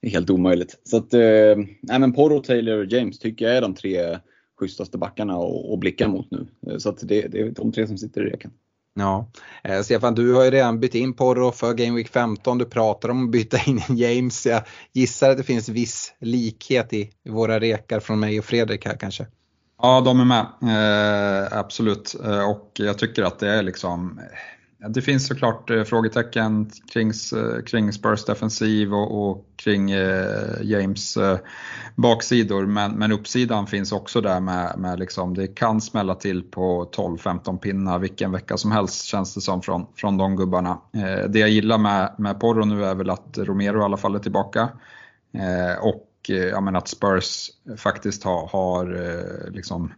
är 0.00 0.10
helt 0.10 0.30
omöjligt. 0.30 0.80
Så 0.84 0.96
att, 0.96 1.14
eh, 1.14 1.98
men 1.98 2.12
Porro, 2.12 2.42
Taylor 2.42 2.78
och 2.78 2.92
James 2.92 3.18
tycker 3.18 3.44
jag 3.44 3.56
är 3.56 3.60
de 3.60 3.74
tre 3.74 4.18
schysstaste 4.60 4.98
backarna 4.98 5.34
att 5.72 5.80
blicka 5.80 6.08
mot 6.08 6.30
nu. 6.30 6.46
Så 6.78 6.88
att 6.88 7.08
det, 7.08 7.28
det 7.28 7.40
är 7.40 7.50
de 7.50 7.72
tre 7.72 7.86
som 7.86 7.98
sitter 7.98 8.26
i 8.26 8.30
reken. 8.30 8.50
Ja, 8.94 9.30
eh, 9.64 9.80
Stefan 9.82 10.14
du 10.14 10.34
har 10.34 10.44
ju 10.44 10.50
redan 10.50 10.80
bytt 10.80 10.94
in 10.94 11.14
Porro 11.14 11.52
för 11.52 11.74
Game 11.74 11.96
Week 11.96 12.08
15. 12.08 12.58
Du 12.58 12.64
pratar 12.64 13.08
om 13.08 13.24
att 13.24 13.30
byta 13.30 13.58
in 13.66 13.82
James. 13.88 14.46
Jag 14.46 14.62
gissar 14.92 15.30
att 15.30 15.36
det 15.36 15.42
finns 15.42 15.68
viss 15.68 16.14
likhet 16.20 16.92
i 16.92 17.10
våra 17.28 17.60
rekar 17.60 18.00
från 18.00 18.20
mig 18.20 18.38
och 18.38 18.44
Fredrik 18.44 18.86
här 18.86 18.96
kanske. 18.96 19.26
Ja, 19.82 20.00
de 20.00 20.20
är 20.20 20.24
med. 20.24 20.46
Eh, 20.62 21.58
absolut. 21.58 22.16
Eh, 22.24 22.50
och 22.50 22.70
jag 22.74 22.98
tycker 22.98 23.22
att 23.22 23.38
det 23.38 23.48
är 23.48 23.62
liksom 23.62 24.20
det 24.88 25.02
finns 25.02 25.26
såklart 25.26 25.70
eh, 25.70 25.82
frågetecken 25.82 26.70
kring, 26.92 27.08
eh, 27.08 27.62
kring 27.66 27.92
Spurs 27.92 28.24
defensiv 28.24 28.94
och, 28.94 29.30
och 29.30 29.46
kring 29.56 29.90
eh, 29.90 30.62
James 30.62 31.16
eh, 31.16 31.38
baksidor 31.96 32.66
men, 32.66 32.92
men 32.92 33.12
uppsidan 33.12 33.66
finns 33.66 33.92
också 33.92 34.20
där 34.20 34.40
med, 34.40 34.78
med 34.78 34.98
liksom, 34.98 35.34
det 35.34 35.46
kan 35.46 35.80
smälla 35.80 36.14
till 36.14 36.42
på 36.42 36.90
12-15 36.96 37.58
pinnar 37.58 37.98
vilken 37.98 38.32
vecka 38.32 38.56
som 38.56 38.72
helst 38.72 39.04
känns 39.04 39.34
det 39.34 39.40
som 39.40 39.62
från, 39.62 39.86
från 39.96 40.16
de 40.16 40.36
gubbarna. 40.36 40.78
Eh, 40.94 41.28
det 41.28 41.38
jag 41.38 41.50
gillar 41.50 41.78
med, 41.78 42.14
med 42.18 42.40
Porro 42.40 42.64
nu 42.64 42.84
är 42.84 42.94
väl 42.94 43.10
att 43.10 43.38
Romero 43.38 43.80
i 43.80 43.84
alla 43.84 43.96
fall 43.96 44.14
är 44.14 44.18
tillbaka 44.18 44.68
eh, 45.34 45.84
och 45.84 46.06
ja, 46.52 46.60
men 46.60 46.76
att 46.76 46.88
Spurs 46.88 47.50
faktiskt 47.76 48.24
har, 48.24 48.48
har 48.48 49.50
liksom 49.50 49.92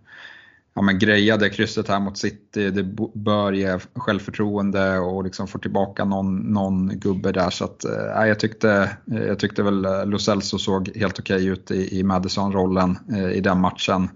ja, 0.74 0.82
men 0.82 0.98
greja 0.98 1.36
det 1.36 1.50
krysset 1.50 1.88
här 1.88 2.00
mot 2.00 2.18
City. 2.18 2.70
Det 2.70 2.82
bör 3.14 3.52
ge 3.52 3.78
självförtroende 3.94 4.98
och 4.98 5.24
liksom 5.24 5.48
få 5.48 5.58
tillbaka 5.58 6.04
någon, 6.04 6.36
någon 6.36 6.98
gubbe 6.98 7.32
där. 7.32 7.50
Så 7.50 7.64
att, 7.64 7.84
eh, 7.84 8.26
jag, 8.26 8.40
tyckte, 8.40 8.96
eh, 9.12 9.22
jag 9.22 9.38
tyckte 9.38 9.62
väl 9.62 9.84
eh, 9.84 10.06
Lo 10.06 10.18
Celso 10.18 10.58
såg 10.58 10.96
helt 10.96 11.18
okej 11.18 11.36
okay 11.36 11.48
ut 11.48 11.70
i, 11.70 11.98
i 11.98 12.02
Madison-rollen 12.02 12.98
eh, 13.12 13.30
i 13.30 13.40
den 13.40 13.60
matchen. 13.60 14.08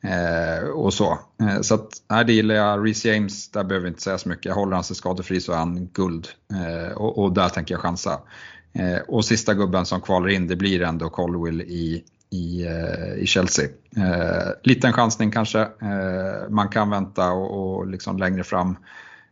Eh, 0.00 0.68
och 0.68 0.94
så. 0.94 1.18
Eh, 1.40 1.60
så 1.60 1.74
att, 1.74 1.88
nej, 2.10 2.24
det 2.24 2.32
gillar 2.32 2.54
jag. 2.54 2.86
Reece 2.86 3.04
James, 3.04 3.50
där 3.50 3.64
behöver 3.64 3.84
vi 3.84 3.88
inte 3.88 4.02
säga 4.02 4.18
så 4.18 4.28
mycket. 4.28 4.54
Håller 4.54 4.74
han 4.74 4.84
sig 4.84 4.96
skadefri 4.96 5.40
så 5.40 5.52
är 5.52 5.56
han 5.56 5.88
guld. 5.92 6.28
Eh, 6.52 6.96
och, 6.96 7.18
och, 7.18 7.32
där 7.32 7.48
tänker 7.48 7.74
jag 7.74 7.80
chansa. 7.80 8.20
Eh, 8.72 8.98
och 9.08 9.24
sista 9.24 9.54
gubben 9.54 9.86
som 9.86 10.00
kvalar 10.00 10.28
in, 10.28 10.46
det 10.46 10.56
blir 10.56 10.82
ändå 10.82 11.10
Colwill 11.10 11.60
i 11.60 12.04
i, 12.30 12.66
eh, 12.66 13.22
i 13.22 13.26
Chelsea. 13.26 13.68
Eh, 13.96 14.48
liten 14.62 14.92
chansning 14.92 15.30
kanske. 15.30 15.60
Eh, 15.60 16.48
man 16.48 16.68
kan 16.68 16.90
vänta 16.90 17.32
och, 17.32 17.76
och 17.76 17.86
liksom 17.86 18.18
längre 18.18 18.44
fram 18.44 18.76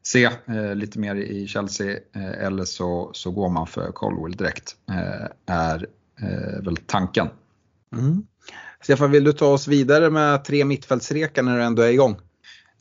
se 0.03 0.24
eh, 0.24 0.74
lite 0.74 0.99
mer 0.99 1.14
i 1.14 1.47
Chelsea 1.47 1.99
eh, 2.16 2.47
eller 2.47 2.64
så, 2.64 3.11
så 3.14 3.30
går 3.30 3.49
man 3.49 3.66
för 3.66 3.92
Colwell 3.92 4.36
direkt. 4.36 4.76
Eh, 4.90 5.55
är 5.55 5.86
väl 6.62 6.76
tanken. 6.76 7.28
Mm. 7.92 8.26
Stefan, 8.82 9.11
vill 9.11 9.24
du 9.24 9.32
ta 9.32 9.47
oss 9.47 9.68
vidare 9.68 10.11
med 10.11 10.45
tre 10.45 10.64
mittfältsrekar 10.64 11.42
när 11.42 11.57
du 11.57 11.62
ändå 11.62 11.82
är 11.82 11.88
igång? 11.88 12.16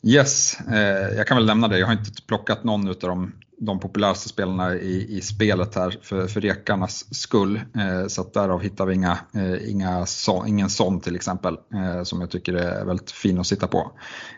Yes, 0.02 0.60
eh, 0.60 1.16
jag 1.16 1.26
kan 1.26 1.36
väl 1.36 1.46
nämna 1.46 1.68
det. 1.68 1.78
Jag 1.78 1.86
har 1.86 1.92
inte 1.92 2.22
plockat 2.26 2.64
någon 2.64 2.88
av 2.88 2.94
de 3.00 3.32
de 3.58 3.80
populäraste 3.80 4.28
spelarna 4.28 4.74
i, 4.74 5.16
i 5.16 5.20
spelet 5.20 5.74
här 5.74 5.98
för, 6.02 6.26
för 6.26 6.40
rekarnas 6.40 7.14
skull. 7.14 7.56
Eh, 7.56 8.06
så 8.08 8.20
att 8.20 8.34
därav 8.34 8.62
hittar 8.62 8.86
vi 8.86 8.94
inga, 8.94 9.18
eh, 9.34 9.70
inga 9.70 10.06
så, 10.06 10.46
ingen 10.46 10.70
sån 10.70 11.00
till 11.00 11.16
exempel 11.16 11.58
eh, 11.74 12.02
som 12.02 12.20
jag 12.20 12.30
tycker 12.30 12.54
är 12.54 12.84
väldigt 12.84 13.10
fin 13.10 13.38
att 13.38 13.46
sitta 13.46 13.66
på. 13.66 13.92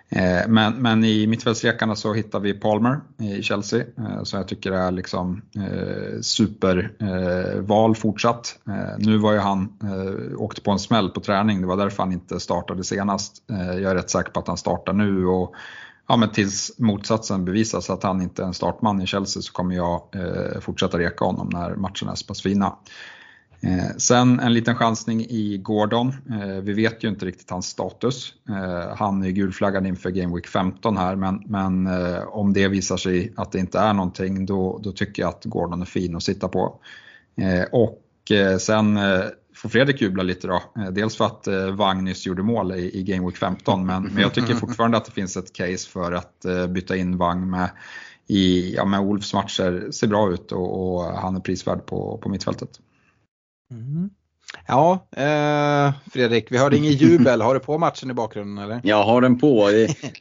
Eh, 0.09 0.49
men, 0.49 0.75
men 0.75 1.05
i 1.05 1.27
mittfältsrekarna 1.27 1.97
så 1.97 2.15
hittar 2.15 2.41
vi 2.41 2.55
Palmer 2.55 3.01
i 3.19 3.43
Chelsea 3.43 3.81
eh, 3.81 4.23
som 4.23 4.39
jag 4.39 4.49
tycker 4.49 4.73
är 4.73 4.91
liksom 4.91 5.43
eh, 5.57 6.21
superval 6.21 7.91
eh, 7.91 7.95
fortsatt. 7.95 8.59
Eh, 8.69 8.99
nu 8.99 9.19
var 9.19 9.33
ju 9.33 9.39
han 9.39 9.79
eh, 9.83 10.41
åkte 10.41 10.61
på 10.61 10.71
en 10.71 10.79
smäll 10.79 11.09
på 11.11 11.21
träning, 11.21 11.61
det 11.61 11.67
var 11.67 11.77
därför 11.77 12.03
han 12.03 12.13
inte 12.13 12.41
startade 12.41 12.85
senast. 12.85 13.43
jag 13.49 13.83
är 13.83 13.95
rätt 13.95 14.11
säker 14.11 14.31
på 14.31 14.41
att 14.41 14.49
han 14.49 14.57
startar 14.57 14.93
nu 14.93 15.27
och 15.27 15.55
ja, 16.09 16.17
men 16.17 16.33
tills 16.33 16.79
motsatsen 16.79 17.45
bevisas 17.45 17.91
att 17.91 18.03
han 18.03 18.23
inte 18.23 18.43
är 18.43 18.47
en 18.47 18.55
startman 18.55 19.03
i 19.03 19.07
Chelsea 19.07 19.43
så 19.43 19.53
kommer 19.53 19.75
jag 19.77 20.03
eh, 20.15 20.61
fortsätta 20.61 20.99
reka 20.99 21.25
honom 21.25 21.49
när 21.53 21.77
matcherna 21.77 22.13
är 22.13 22.15
så 22.15 22.27
pass 22.27 22.43
fina. 22.43 22.77
Eh, 23.61 23.97
sen 23.97 24.41
en 24.41 24.55
liten 24.55 24.75
chansning 24.75 25.21
i 25.21 25.59
Gordon. 25.59 26.09
Eh, 26.09 26.63
vi 26.63 26.73
vet 26.73 27.05
ju 27.05 27.09
inte 27.09 27.27
riktigt 27.27 27.51
hans 27.51 27.67
status. 27.67 28.35
Eh, 28.49 28.97
han 28.97 29.25
är 29.25 29.31
gulflaggad 29.31 29.87
inför 29.87 30.11
Game 30.11 30.35
Week 30.35 30.47
15 30.47 30.97
här 30.97 31.17
men, 31.17 31.43
men 31.47 31.87
eh, 31.87 32.23
om 32.29 32.53
det 32.53 32.69
visar 32.69 32.97
sig 32.97 33.33
att 33.37 33.53
det 33.53 33.59
inte 33.59 33.79
är 33.79 33.93
någonting 33.93 34.47
då, 34.47 34.81
då 34.83 34.93
tycker 34.93 35.23
jag 35.23 35.29
att 35.29 35.45
Gordon 35.45 35.83
är 35.83 35.87
fin 35.87 36.17
att 36.17 36.23
sitta 36.23 36.49
på. 36.49 36.81
Eh, 37.37 37.65
och 37.73 38.31
eh, 38.31 38.57
sen 38.59 38.97
eh, 38.97 39.25
får 39.67 39.79
Fredrik 39.79 40.01
jubla 40.01 40.23
lite 40.23 40.47
då. 40.47 40.63
Eh, 40.77 40.91
dels 40.91 41.17
för 41.17 41.25
att 41.25 41.47
eh, 41.47 41.71
Wang 41.71 42.05
nyss 42.05 42.27
gjorde 42.27 42.43
mål 42.43 42.73
i, 42.73 42.99
i 42.99 43.03
Game 43.03 43.27
Week 43.27 43.37
15 43.37 43.87
men, 43.87 44.03
men 44.03 44.23
jag 44.23 44.35
tycker 44.35 44.55
fortfarande 44.67 44.97
att 44.97 45.05
det 45.05 45.13
finns 45.13 45.37
ett 45.37 45.53
case 45.53 45.89
för 45.89 46.13
att 46.13 46.45
eh, 46.45 46.67
byta 46.67 46.97
in 46.97 47.17
Wang 47.17 47.51
med, 47.51 47.71
i, 48.27 48.75
ja, 48.75 48.85
med 48.85 49.01
Wolves 49.01 49.35
matcher. 49.35 49.91
Ser 49.91 50.07
bra 50.07 50.33
ut 50.33 50.53
och, 50.53 50.97
och 50.97 51.05
han 51.05 51.37
är 51.37 51.41
prisvärd 51.41 51.87
på, 51.87 52.19
på 52.23 52.29
mittfältet. 52.29 52.81
Mm. 53.71 54.11
Ja, 54.67 55.09
eh, 55.17 55.93
Fredrik, 56.13 56.53
vi 56.53 56.59
hörde 56.59 56.77
ingen 56.77 56.93
jubel. 56.93 57.41
Har 57.41 57.55
du 57.55 57.61
på 57.61 57.79
matchen 57.79 58.11
i 58.11 58.15
bakgrunden 58.15 58.65
eller? 58.65 58.81
Jag 58.85 59.05
har 59.05 59.21
den 59.21 59.39
på. 59.39 59.71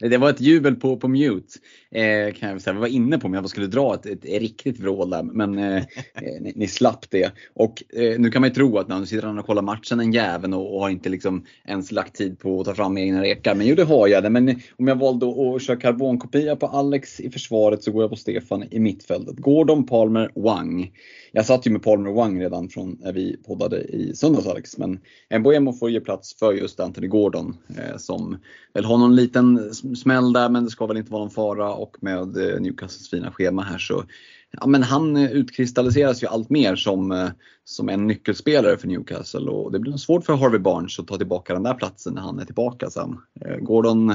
Det 0.00 0.18
var 0.18 0.30
ett 0.30 0.40
jubel 0.40 0.76
på, 0.76 0.96
på 0.96 1.08
mute. 1.08 1.58
Eh, 1.96 2.32
kan 2.32 2.50
jag 2.50 2.62
säga. 2.62 2.74
Vi 2.74 2.80
var 2.80 2.86
inne 2.86 3.18
på 3.18 3.26
om 3.26 3.34
jag 3.34 3.48
skulle 3.48 3.66
dra 3.66 3.94
ett, 3.94 4.06
ett, 4.06 4.24
riktigt 4.24 4.80
vrål 4.80 5.10
där, 5.10 5.22
men 5.22 5.58
eh, 5.58 5.76
eh, 6.14 6.40
ni, 6.40 6.52
ni, 6.56 6.68
slapp 6.68 7.10
det. 7.10 7.32
Och 7.54 7.82
eh, 7.92 8.18
nu 8.18 8.30
kan 8.30 8.40
man 8.40 8.48
ju 8.48 8.54
tro 8.54 8.78
att 8.78 8.88
när 8.88 9.00
nu 9.00 9.06
sitter 9.06 9.26
han 9.26 9.38
och 9.38 9.46
kollar 9.46 9.62
matchen 9.62 10.00
en 10.00 10.12
jäveln 10.12 10.54
och, 10.54 10.74
och, 10.74 10.80
har 10.80 10.90
inte 10.90 11.08
liksom 11.08 11.44
ens 11.64 11.92
lagt 11.92 12.16
tid 12.16 12.38
på 12.38 12.60
att 12.60 12.66
ta 12.66 12.74
fram 12.74 12.98
egna 12.98 13.22
rekar. 13.22 13.54
Men 13.54 13.66
jo, 13.66 13.74
det 13.74 13.84
har 13.84 14.08
jag. 14.08 14.22
Det. 14.22 14.30
Men 14.30 14.60
om 14.78 14.88
jag 14.88 14.96
valde 14.96 15.26
att 15.26 15.62
köra 15.62 15.76
karbonkopia 15.76 16.56
på 16.56 16.66
Alex 16.66 17.20
i 17.20 17.30
försvaret 17.30 17.82
så 17.82 17.92
går 17.92 18.02
jag 18.02 18.10
på 18.10 18.16
Stefan 18.16 18.64
i 18.70 18.80
mittfältet. 18.80 19.36
Gordon, 19.36 19.86
Palmer, 19.86 20.30
Wang. 20.34 20.90
Jag 21.32 21.46
satt 21.46 21.66
ju 21.66 21.70
med 21.70 21.82
Palmer 21.82 22.12
Wang 22.12 22.40
redan 22.40 22.68
från 22.68 22.98
när 23.00 23.12
vi 23.12 23.36
poddade 23.46 23.80
i 23.82 24.12
söndags 24.14 24.46
Alex, 24.46 24.78
men 24.78 25.00
Mboemo 25.38 25.72
får 25.72 25.90
ge 25.90 26.00
plats 26.00 26.38
för 26.38 26.52
just 26.52 26.80
Anthony 26.80 27.06
Gordon 27.06 27.56
eh, 27.68 27.96
som 27.96 28.36
väl 28.74 28.84
har 28.84 28.98
någon 28.98 29.16
liten 29.16 29.74
smäll 29.74 30.32
där 30.32 30.48
men 30.48 30.64
det 30.64 30.70
ska 30.70 30.86
väl 30.86 30.96
inte 30.96 31.12
vara 31.12 31.22
någon 31.22 31.30
fara 31.30 31.74
och 31.86 31.96
med 32.00 32.36
eh, 32.36 32.60
Newcastles 32.60 33.10
fina 33.10 33.32
schema 33.32 33.62
här 33.62 33.78
så 33.78 34.04
ja, 34.50 34.66
men 34.66 34.82
han 34.82 35.16
eh, 35.16 35.30
utkristalliseras 35.30 36.22
ju 36.22 36.26
allt 36.26 36.50
mer 36.50 36.76
som, 36.76 37.12
eh, 37.12 37.28
som 37.64 37.88
en 37.88 38.06
nyckelspelare 38.06 38.76
för 38.76 38.88
Newcastle 38.88 39.50
och 39.50 39.72
det 39.72 39.78
blir 39.78 39.90
nog 39.90 40.00
svårt 40.00 40.24
för 40.24 40.36
Harvey 40.36 40.58
Barnes 40.58 40.98
att 40.98 41.06
ta 41.06 41.16
tillbaka 41.16 41.54
den 41.54 41.62
där 41.62 41.74
platsen 41.74 42.14
när 42.14 42.22
han 42.22 42.38
är 42.38 42.44
tillbaka 42.44 42.90
sen. 42.90 43.18
Gordon 43.60 44.14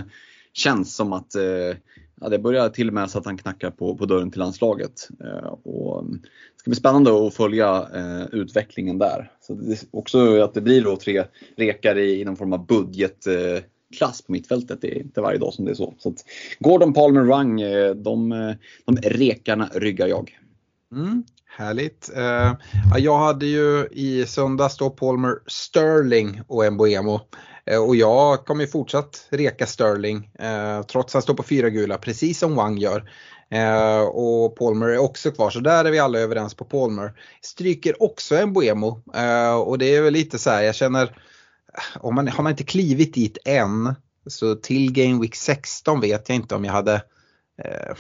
känns 0.54 0.96
som 0.96 1.14
att 1.14 1.36
ja, 2.22 2.30
det 2.30 2.40
börjar 2.40 2.70
till 2.70 2.88
och 2.88 2.94
med 2.94 3.10
så 3.10 3.20
att 3.20 3.26
han 3.26 3.38
knackar 3.38 3.72
på, 3.72 3.98
på 3.98 4.06
dörren 4.06 4.32
till 4.32 4.40
landslaget. 4.40 5.08
Och 5.64 6.02
mm, 6.02 6.22
det 6.22 6.60
ska 6.60 6.70
bli 6.70 6.76
spännande 6.76 7.28
att 7.28 7.34
följa 7.34 7.88
utvecklingen 8.32 8.98
där. 8.98 9.32
Så 9.42 9.54
det, 9.54 9.84
också 9.92 10.42
att 10.42 10.54
det 10.54 10.62
blir 10.62 10.84
då 10.84 10.98
tre 10.98 11.24
rekar 11.58 11.98
i, 11.98 12.26
någon 12.26 12.38
form 12.38 12.54
av 12.54 12.66
budget 12.66 13.28
klass 13.92 14.22
på 14.22 14.32
mittfältet. 14.32 14.82
Det 14.82 14.88
är 14.88 15.02
inte 15.02 15.22
varje 15.22 15.38
dag 15.38 15.54
som 15.54 15.66
det 15.66 15.72
är 15.72 15.76
så. 15.76 15.94
så 15.98 16.10
att 16.10 16.26
Gordon, 16.60 16.94
Palmer, 16.94 17.22
Wang, 17.22 17.62
eh, 17.62 17.96
de, 17.96 18.32
eh, 18.32 18.52
de 18.86 18.98
rekarna 18.98 19.70
ryggar 19.74 20.08
jag. 20.08 20.38
Mm, 20.92 21.24
härligt. 21.46 22.10
Uh, 22.18 22.54
jag 22.98 23.18
hade 23.20 23.46
ju 23.46 23.88
i 23.92 24.26
söndags 24.26 24.78
då 24.78 24.90
Palmer 24.90 25.36
Sterling 25.48 26.42
och 26.48 26.74
Mboemo. 26.74 27.20
Och 27.88 27.96
jag 27.96 28.46
kommer 28.46 28.64
ju 28.64 28.68
fortsatt 28.68 29.28
reka 29.30 29.66
Sterling 29.66 30.30
trots 30.88 31.12
att 31.12 31.14
han 31.14 31.22
står 31.22 31.34
på 31.34 31.44
fyra 31.44 31.70
gula 31.70 31.98
precis 31.98 32.40
som 32.40 32.56
Wang 32.56 32.78
gör. 32.78 33.10
Eh, 33.52 34.02
och 34.02 34.56
Palmer 34.56 34.88
är 34.88 34.98
också 34.98 35.32
kvar, 35.32 35.50
så 35.50 35.60
där 35.60 35.86
är 35.86 35.92
vi 35.92 36.00
alla 36.00 36.20
överens 36.20 36.54
på 36.54 36.66
Palmer. 36.66 37.14
Stryker 37.42 38.04
också 38.04 38.36
en 38.36 38.54
Boemo 38.54 39.02
eh, 39.16 39.56
och 39.56 39.78
det 39.78 39.96
är 39.96 40.02
väl 40.02 40.14
lite 40.14 40.40
så 40.40 40.50
här, 40.50 40.62
jag 40.62 40.76
känner, 40.76 41.18
om 42.00 42.16
man, 42.16 42.28
har 42.28 42.44
man 42.44 42.52
inte 42.52 42.64
klivit 42.64 43.14
dit 43.14 43.38
än, 43.46 43.96
så 44.28 44.56
till 44.56 44.92
Game 44.92 45.22
Week 45.22 45.36
16 45.36 46.02
vet 46.02 46.30
jag 46.30 46.36
inte 46.36 46.56
om 46.56 46.66
jag 46.66 46.74
hade 46.74 46.96
eh, 47.64 47.96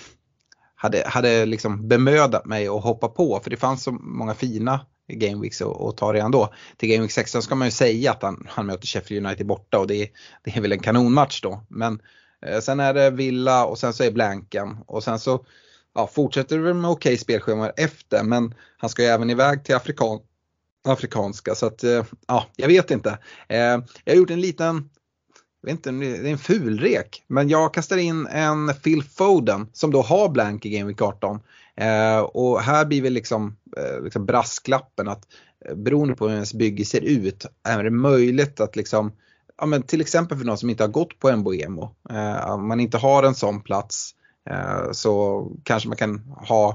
hade, 0.76 1.03
hade 1.07 1.45
liksom 1.45 1.88
bemödat 1.88 2.45
mig 2.45 2.67
att 2.67 2.84
hoppa 2.84 3.07
på 3.07 3.39
för 3.43 3.49
det 3.49 3.57
fanns 3.57 3.84
så 3.84 3.91
många 3.91 4.34
fina 4.34 4.86
Game 5.07 5.41
Weeks 5.41 5.61
att 5.61 5.97
ta 5.97 6.13
redan 6.13 6.32
då. 6.32 6.53
Till 6.78 6.89
Game 6.89 7.01
Week 7.01 7.11
16 7.11 7.41
ska 7.41 7.55
man 7.55 7.67
ju 7.67 7.72
säga 7.72 8.11
att 8.11 8.24
han, 8.24 8.47
han 8.49 8.65
möter 8.65 8.88
Sheffield 8.88 9.26
United 9.26 9.47
borta 9.47 9.80
och 9.80 9.88
det, 9.88 10.09
det 10.43 10.57
är 10.57 10.61
väl 10.61 10.72
en 10.72 10.80
kanonmatch 10.80 11.41
då. 11.41 11.63
Men 11.67 12.01
Eh, 12.45 12.59
sen 12.59 12.80
är 12.80 12.93
det 12.93 13.09
Villa 13.09 13.65
och 13.65 13.80
sen 13.80 13.93
så 13.93 14.03
är 14.03 14.11
Blanken 14.11 14.78
och 14.88 15.03
sen 15.03 15.19
så 15.19 15.45
ja, 15.95 16.07
fortsätter 16.07 16.57
det 16.57 16.74
med 16.74 16.91
okej 16.91 17.17
spelschema 17.17 17.69
efter 17.69 18.24
men 18.24 18.53
han 18.78 18.89
ska 18.89 19.01
ju 19.01 19.07
även 19.07 19.30
iväg 19.30 19.63
till 19.63 19.76
Afrikan 19.76 20.19
afrikanska 20.84 21.55
så 21.55 21.65
att 21.65 21.84
eh, 21.84 22.05
ja, 22.27 22.45
jag 22.55 22.67
vet 22.67 22.91
inte. 22.91 23.17
Eh, 23.47 23.57
jag 24.03 24.13
har 24.13 24.15
gjort 24.15 24.29
en 24.29 24.41
liten 24.41 24.89
jag 25.63 25.69
vet 25.69 25.88
inte, 25.88 25.91
det 25.91 26.29
är 26.29 26.32
en 26.32 26.38
fulrek, 26.38 27.23
men 27.27 27.49
jag 27.49 27.73
kastar 27.73 27.97
in 27.97 28.27
en 28.27 28.73
Phil 28.84 29.03
Foden 29.03 29.69
som 29.73 29.91
då 29.91 30.01
har 30.01 30.29
blank 30.29 30.65
i 30.65 30.69
Game 30.69 30.88
Week 30.88 31.01
18. 31.01 31.39
Eh, 31.75 32.19
och 32.19 32.61
här 32.61 32.86
blir 32.86 33.01
väl 33.01 33.13
liksom, 33.13 33.57
liksom 34.03 34.25
brasklappen 34.25 35.07
att 35.07 35.27
beroende 35.75 36.15
på 36.15 36.27
hur 36.27 36.34
ens 36.34 36.53
bygge 36.53 36.86
ser 36.86 37.01
ut 37.01 37.45
är 37.63 37.84
det 37.84 37.89
möjligt 37.89 38.59
att 38.59 38.75
liksom 38.75 39.11
ja, 39.61 39.65
men 39.65 39.84
till 39.84 40.01
exempel 40.01 40.38
för 40.38 40.45
någon 40.45 40.57
som 40.57 40.69
inte 40.69 40.84
har 40.84 40.89
gått 40.89 41.19
på 41.19 41.29
en 41.29 41.43
Boemo, 41.43 41.95
eh, 42.09 42.51
om 42.51 42.67
man 42.67 42.79
inte 42.79 42.97
har 42.97 43.23
en 43.23 43.36
sån 43.36 43.61
plats 43.61 44.11
eh, 44.49 44.91
så 44.91 45.47
kanske 45.63 45.89
man 45.89 45.97
kan 45.97 46.19
ha 46.19 46.69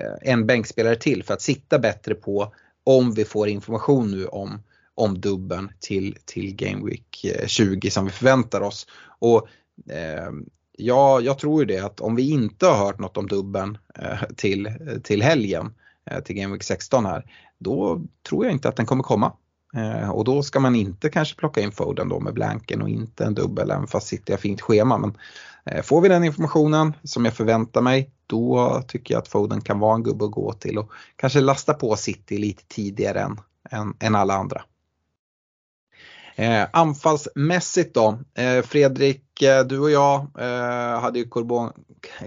eh, 0.00 0.32
en 0.32 0.46
bänkspelare 0.46 0.96
till 0.96 1.24
för 1.24 1.34
att 1.34 1.42
sitta 1.42 1.78
bättre 1.78 2.14
på 2.14 2.54
om 2.84 3.12
vi 3.14 3.24
får 3.24 3.48
information 3.48 4.10
nu 4.10 4.26
om, 4.26 4.62
om 4.94 5.20
dubben 5.20 5.72
till, 5.80 6.16
till 6.24 6.54
Game 6.54 6.84
Week 6.84 7.24
eh, 7.24 7.46
20 7.46 7.90
som 7.90 8.04
vi 8.04 8.10
förväntar 8.10 8.60
oss. 8.60 8.86
Och 9.18 9.48
eh, 9.90 10.30
ja, 10.78 11.20
jag 11.20 11.38
tror 11.38 11.60
ju 11.60 11.66
det 11.66 11.78
att 11.78 12.00
om 12.00 12.16
vi 12.16 12.30
inte 12.30 12.66
har 12.66 12.76
hört 12.76 12.98
något 12.98 13.16
om 13.16 13.26
dubben 13.26 13.78
eh, 13.98 14.22
till, 14.36 14.70
till 15.02 15.22
helgen, 15.22 15.74
eh, 16.10 16.20
till 16.20 16.36
Game 16.36 16.52
Week 16.52 16.62
16 16.62 17.06
här, 17.06 17.24
då 17.58 18.02
tror 18.28 18.44
jag 18.44 18.52
inte 18.52 18.68
att 18.68 18.76
den 18.76 18.86
kommer 18.86 19.02
komma. 19.02 19.32
Eh, 19.76 20.10
och 20.10 20.24
då 20.24 20.42
ska 20.42 20.60
man 20.60 20.74
inte 20.74 21.08
kanske 21.08 21.36
plocka 21.36 21.60
in 21.60 21.72
Foden 21.72 22.08
då 22.08 22.20
med 22.20 22.34
blanken 22.34 22.82
och 22.82 22.88
inte 22.88 23.24
en 23.24 23.34
dubbel 23.34 23.70
även 23.70 23.86
fast 23.86 24.06
City 24.06 24.32
har 24.32 24.38
fint 24.38 24.60
schema. 24.60 24.98
Men 24.98 25.10
eh, 25.10 25.16
Eh, 25.64 25.82
får 25.82 26.00
vi 26.00 26.08
den 26.08 26.24
informationen 26.24 26.92
som 27.02 27.24
jag 27.24 27.34
förväntar 27.34 27.80
mig 27.80 28.10
då 28.26 28.82
tycker 28.88 29.14
jag 29.14 29.18
att 29.18 29.28
Foden 29.28 29.60
kan 29.60 29.78
vara 29.78 29.94
en 29.94 30.02
gubbe 30.02 30.24
att 30.24 30.30
gå 30.30 30.52
till 30.52 30.78
och 30.78 30.92
kanske 31.16 31.40
lasta 31.40 31.74
på 31.74 31.96
City 31.96 32.38
lite 32.38 32.62
tidigare 32.68 33.20
än, 33.20 33.40
än, 33.70 33.96
än 34.00 34.14
alla 34.14 34.34
andra. 34.34 34.62
Eh, 36.36 36.66
anfallsmässigt 36.72 37.94
då, 37.94 38.18
eh, 38.34 38.62
Fredrik, 38.62 39.42
eh, 39.42 39.64
du 39.64 39.78
och 39.78 39.90
jag 39.90 40.26
eh, 40.38 41.00
hade 41.00 41.18
ju 41.18 41.28
karbon, 41.30 41.72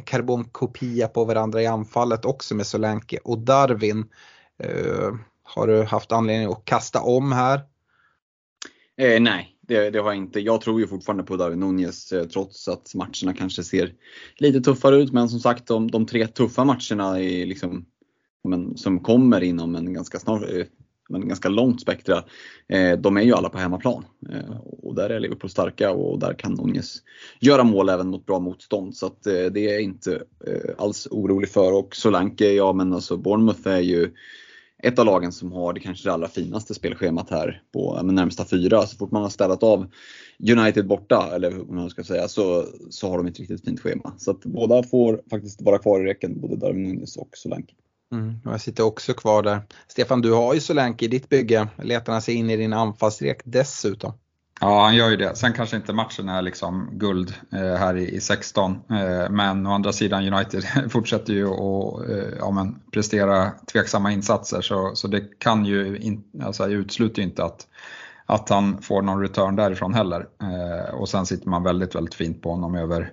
karbonkopia 0.03 1.07
på 1.07 1.25
varandra 1.25 1.61
i 1.61 1.67
anfallet 1.67 2.25
också 2.25 2.55
med 2.55 2.67
Solanke 2.67 3.17
och 3.23 3.39
Darwin. 3.39 4.09
Eh, 4.59 5.13
har 5.43 5.67
du 5.67 5.83
haft 5.83 6.11
anledning 6.11 6.51
att 6.51 6.65
kasta 6.65 7.01
om 7.01 7.31
här? 7.31 7.61
Eh, 8.97 9.21
nej, 9.21 9.54
det, 9.67 9.89
det, 9.89 9.99
har 9.99 10.07
jag 10.07 10.17
inte. 10.17 10.39
Jag 10.39 10.61
tror 10.61 10.79
ju 10.79 10.87
fortfarande 10.87 11.23
på 11.23 11.35
David 11.35 11.57
Nunez 11.57 12.11
eh, 12.11 12.25
trots 12.25 12.67
att 12.67 12.95
matcherna 12.95 13.33
kanske 13.37 13.63
ser 13.63 13.93
lite 14.37 14.61
tuffare 14.61 14.95
ut. 14.95 15.13
Men 15.13 15.29
som 15.29 15.39
sagt, 15.39 15.67
de, 15.67 15.91
de 15.91 16.05
tre 16.05 16.27
tuffa 16.27 16.65
matcherna 16.65 17.19
är 17.19 17.45
liksom, 17.45 17.85
men, 18.43 18.77
som 18.77 18.99
kommer 18.99 19.43
inom 19.43 19.75
en 19.75 19.93
ganska 19.93 20.19
snar, 20.19 20.59
eh, 20.59 20.65
men 21.09 21.27
ganska 21.27 21.49
långt 21.49 21.81
spektra, 21.81 22.23
eh, 22.67 22.99
de 22.99 23.17
är 23.17 23.21
ju 23.21 23.33
alla 23.33 23.49
på 23.49 23.57
hemmaplan. 23.57 24.05
Eh, 24.29 24.57
och 24.83 24.95
där 24.95 25.09
är 25.09 25.19
Liverpool 25.19 25.49
starka 25.49 25.91
och 25.91 26.19
där 26.19 26.33
kan 26.33 26.53
Nunez 26.53 26.97
göra 27.39 27.63
mål 27.63 27.89
även 27.89 28.07
mot 28.07 28.25
bra 28.25 28.39
motstånd. 28.39 28.95
Så 28.95 29.05
att, 29.05 29.27
eh, 29.27 29.33
det 29.33 29.67
är 29.67 29.73
jag 29.73 29.81
inte 29.81 30.23
eh, 30.47 30.75
alls 30.77 31.07
orolig 31.11 31.49
för. 31.49 31.73
Och 31.73 31.95
Solanke, 31.95 32.51
ja 32.51 32.73
men 32.73 32.93
alltså 32.93 33.17
Bournemouth 33.17 33.67
är 33.67 33.81
ju 33.81 34.11
ett 34.85 34.99
av 34.99 35.05
lagen 35.05 35.31
som 35.31 35.51
har 35.51 35.73
det 35.73 35.79
kanske 35.79 36.09
det 36.09 36.13
allra 36.13 36.27
finaste 36.27 36.73
spelschemat 36.73 37.29
här 37.29 37.61
på 37.73 38.01
närmsta 38.01 38.45
fyra. 38.45 38.87
Så 38.87 38.97
fort 38.97 39.11
man 39.11 39.21
har 39.21 39.29
städat 39.29 39.63
av 39.63 39.87
United 40.51 40.87
borta, 40.87 41.31
eller 41.35 41.51
hur 41.51 41.63
man 41.65 41.89
ska 41.89 42.03
säga, 42.03 42.27
så, 42.27 42.65
så 42.89 43.09
har 43.09 43.17
de 43.17 43.27
ett 43.27 43.39
riktigt 43.39 43.65
fint 43.65 43.79
schema. 43.79 44.13
Så 44.17 44.31
att 44.31 44.45
båda 44.45 44.83
får 44.83 45.21
faktiskt 45.29 45.61
vara 45.61 45.77
kvar 45.77 46.01
i 46.01 46.03
räcken, 46.03 46.41
både 46.41 46.55
Darwin 46.55 46.83
Nunes 46.83 47.17
och 47.17 47.29
Solanke. 47.33 47.73
Mm, 48.11 48.33
jag 48.43 48.61
sitter 48.61 48.83
också 48.83 49.13
kvar 49.13 49.43
där. 49.43 49.61
Stefan, 49.87 50.21
du 50.21 50.31
har 50.31 50.53
ju 50.53 50.59
Solanke 50.59 51.05
i 51.05 51.07
ditt 51.07 51.29
bygge. 51.29 51.67
Letar 51.83 52.13
han 52.13 52.21
sig 52.21 52.35
in 52.35 52.49
i 52.49 52.57
din 52.57 52.73
anfallsrek 52.73 53.41
dessutom? 53.43 54.13
Ja, 54.61 54.83
han 54.83 54.95
gör 54.95 55.09
ju 55.09 55.15
det. 55.15 55.35
Sen 55.35 55.53
kanske 55.53 55.75
inte 55.75 55.93
matchen 55.93 56.29
är 56.29 56.41
liksom 56.41 56.89
guld 56.91 57.33
eh, 57.51 57.75
här 57.75 57.97
i, 57.97 58.15
i 58.15 58.21
16. 58.21 58.71
Eh, 58.71 59.29
men 59.29 59.67
å 59.67 59.71
andra 59.71 59.93
sidan 59.93 60.33
United 60.33 60.63
fortsätter 60.91 61.33
ju 61.33 61.47
att 61.47 62.09
eh, 62.09 62.37
ja, 62.39 62.51
men, 62.51 62.79
prestera 62.91 63.51
tveksamma 63.71 64.11
insatser 64.11 64.61
så, 64.61 64.95
så 64.95 65.07
det 65.07 65.39
kan 65.39 65.65
ju 65.65 65.97
in, 65.97 66.23
alltså, 66.43 66.63
jag 66.63 66.71
utesluter 66.71 67.21
ju 67.21 67.27
inte 67.27 67.43
att, 67.43 67.67
att 68.25 68.49
han 68.49 68.81
får 68.81 69.01
någon 69.01 69.21
return 69.21 69.55
därifrån 69.55 69.93
heller. 69.93 70.27
Eh, 70.41 70.95
och 70.95 71.09
sen 71.09 71.25
sitter 71.25 71.49
man 71.49 71.63
väldigt, 71.63 71.95
väldigt 71.95 72.15
fint 72.15 72.41
på 72.41 72.51
honom 72.51 72.75
över 72.75 73.11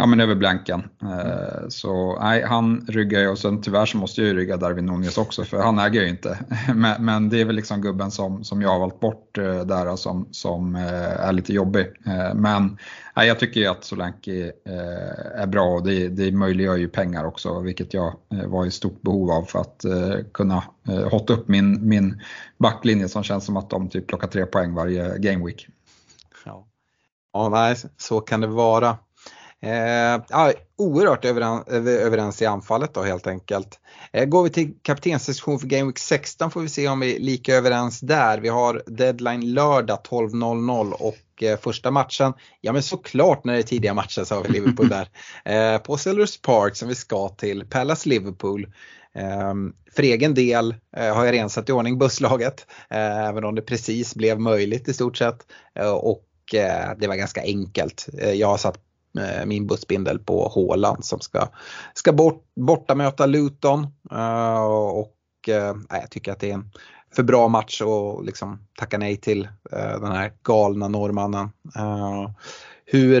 Ja 0.00 0.06
men 0.06 0.20
över 0.20 0.34
blanken. 0.34 0.88
Eh, 1.02 1.68
så 1.68 2.18
nej, 2.20 2.42
han 2.42 2.86
ryggar 2.88 3.20
ju 3.20 3.28
och 3.28 3.38
sen 3.38 3.62
tyvärr 3.62 3.86
så 3.86 3.96
måste 3.96 4.20
jag 4.20 4.28
ju 4.28 4.36
rygga 4.36 4.56
Darwin 4.56 4.86
Nunez 4.86 5.18
också 5.18 5.44
för 5.44 5.62
han 5.62 5.78
äger 5.78 6.02
ju 6.02 6.08
inte. 6.08 6.38
Men, 6.74 7.04
men, 7.04 7.28
det 7.28 7.40
är 7.40 7.44
väl 7.44 7.56
liksom 7.56 7.80
gubben 7.80 8.10
som, 8.10 8.44
som 8.44 8.62
jag 8.62 8.68
har 8.68 8.78
valt 8.78 9.00
bort 9.00 9.38
eh, 9.38 9.60
där 9.60 9.96
som, 9.96 10.28
som 10.30 10.74
eh, 10.76 11.26
är 11.26 11.32
lite 11.32 11.52
jobbig. 11.52 11.86
Men 12.34 12.78
nej, 13.16 13.28
jag 13.28 13.38
tycker 13.38 13.60
ju 13.60 13.66
att 13.66 13.84
Solanke 13.84 14.52
är 15.34 15.46
bra 15.46 15.64
och 15.64 15.86
det, 15.86 16.08
det 16.08 16.32
möjliggör 16.32 16.76
ju 16.76 16.88
pengar 16.88 17.24
också 17.24 17.60
vilket 17.60 17.94
jag 17.94 18.12
var 18.28 18.66
i 18.66 18.70
stort 18.70 19.02
behov 19.02 19.30
av 19.30 19.42
för 19.42 19.58
att 19.58 19.84
kunna 20.32 20.62
hotta 21.10 21.32
upp 21.32 21.48
min, 21.48 21.88
min 21.88 22.22
backlinje 22.58 23.08
som 23.08 23.22
känns 23.22 23.44
som 23.44 23.56
att 23.56 23.70
de 23.70 23.88
typ 23.88 24.06
plockar 24.06 24.28
tre 24.28 24.46
poäng 24.46 24.74
varje 24.74 25.18
game 25.18 25.46
week. 25.46 25.68
Ja, 26.44 26.66
ja 27.32 27.48
nej, 27.48 27.76
så 27.96 28.20
kan 28.20 28.40
det 28.40 28.46
vara. 28.46 28.96
Eh, 29.60 30.50
oerhört 30.76 31.24
överens, 31.24 32.42
i 32.42 32.46
anfallet 32.46 32.94
då 32.94 33.02
helt 33.02 33.26
enkelt. 33.26 33.80
Eh, 34.12 34.24
går 34.24 34.42
vi 34.42 34.50
till 34.50 34.74
kaptenssektion 34.82 35.58
för 35.58 35.66
Game 35.66 35.84
Week 35.84 35.98
16 35.98 36.50
får 36.50 36.60
vi 36.60 36.68
se 36.68 36.88
om 36.88 37.00
vi 37.00 37.16
är 37.16 37.20
lika 37.20 37.54
överens 37.54 38.00
där. 38.00 38.38
Vi 38.38 38.48
har 38.48 38.82
deadline 38.86 39.54
lördag 39.54 39.98
12.00 40.10 40.92
och 40.92 41.42
eh, 41.42 41.58
första 41.58 41.90
matchen, 41.90 42.32
ja 42.60 42.72
men 42.72 42.82
såklart 42.82 43.44
när 43.44 43.52
det 43.52 43.58
är 43.58 43.62
tidiga 43.62 43.94
matcher 43.94 44.24
så 44.24 44.34
har 44.34 44.42
vi 44.42 44.48
Liverpool 44.48 44.88
där. 44.88 45.08
Eh, 45.44 45.78
på 45.78 45.96
Sellers 45.96 46.40
Park 46.40 46.76
som 46.76 46.88
vi 46.88 46.94
ska 46.94 47.28
till, 47.28 47.64
Palace 47.70 48.08
Liverpool. 48.08 48.66
Um, 49.50 49.74
för 49.92 50.02
egen 50.02 50.34
del 50.34 50.74
uh, 50.98 51.14
har 51.14 51.24
jag 51.24 51.32
redan 51.32 51.50
satt 51.50 51.68
i 51.68 51.72
ordning 51.72 51.98
busslaget, 51.98 52.66
uh, 52.94 53.28
även 53.28 53.44
om 53.44 53.54
det 53.54 53.62
precis 53.62 54.14
blev 54.14 54.40
möjligt 54.40 54.88
i 54.88 54.94
stort 54.94 55.16
sett. 55.16 55.38
Uh, 55.80 55.90
och 55.90 56.24
det 56.96 57.06
var 57.06 57.14
ganska 57.14 57.42
enkelt. 57.42 58.08
Jag 58.34 58.48
har 58.48 58.56
satt 58.56 58.78
Eh, 58.78 58.87
Eh, 59.18 59.46
min 59.46 59.66
bussbindel 59.66 60.18
på 60.18 60.48
Håland 60.48 61.04
som 61.04 61.20
ska, 61.20 61.48
ska 61.94 62.12
bort, 62.12 62.44
borta 62.56 62.94
möta 62.94 63.26
Luton. 63.26 63.86
Eh, 64.12 64.64
och 64.64 65.14
eh, 65.48 65.74
jag 65.90 66.10
tycker 66.10 66.32
att 66.32 66.40
det 66.40 66.50
är 66.50 66.54
en 66.54 66.70
för 67.14 67.22
bra 67.22 67.48
match 67.48 67.82
att 67.82 68.26
liksom 68.26 68.66
tacka 68.78 68.98
nej 68.98 69.16
till 69.16 69.48
den 69.70 70.12
här 70.12 70.32
galna 70.42 70.88
norrmannen. 70.88 71.50
hur, 72.84 73.20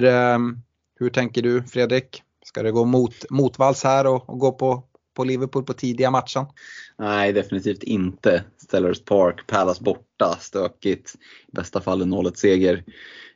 hur 1.00 1.10
tänker 1.10 1.42
du 1.42 1.62
Fredrik? 1.62 2.22
Ska 2.44 2.62
det 2.62 2.72
gå 2.72 2.84
mot, 2.84 3.30
motvalls 3.30 3.84
här 3.84 4.06
och, 4.06 4.30
och 4.30 4.38
gå 4.38 4.52
på, 4.52 4.82
på 5.18 5.24
Liverpool 5.24 5.64
på 5.64 5.72
tidiga 5.72 6.10
matchen? 6.10 6.46
Nej, 6.98 7.32
definitivt 7.32 7.82
inte. 7.82 8.44
Stellars 8.56 9.04
Park, 9.04 9.46
Palace 9.46 9.82
borta, 9.82 10.36
stökigt. 10.40 11.14
I 11.52 11.56
bästa 11.56 11.80
fall 11.80 12.02
en 12.02 12.10
0 12.10 12.34
seger. 12.34 12.84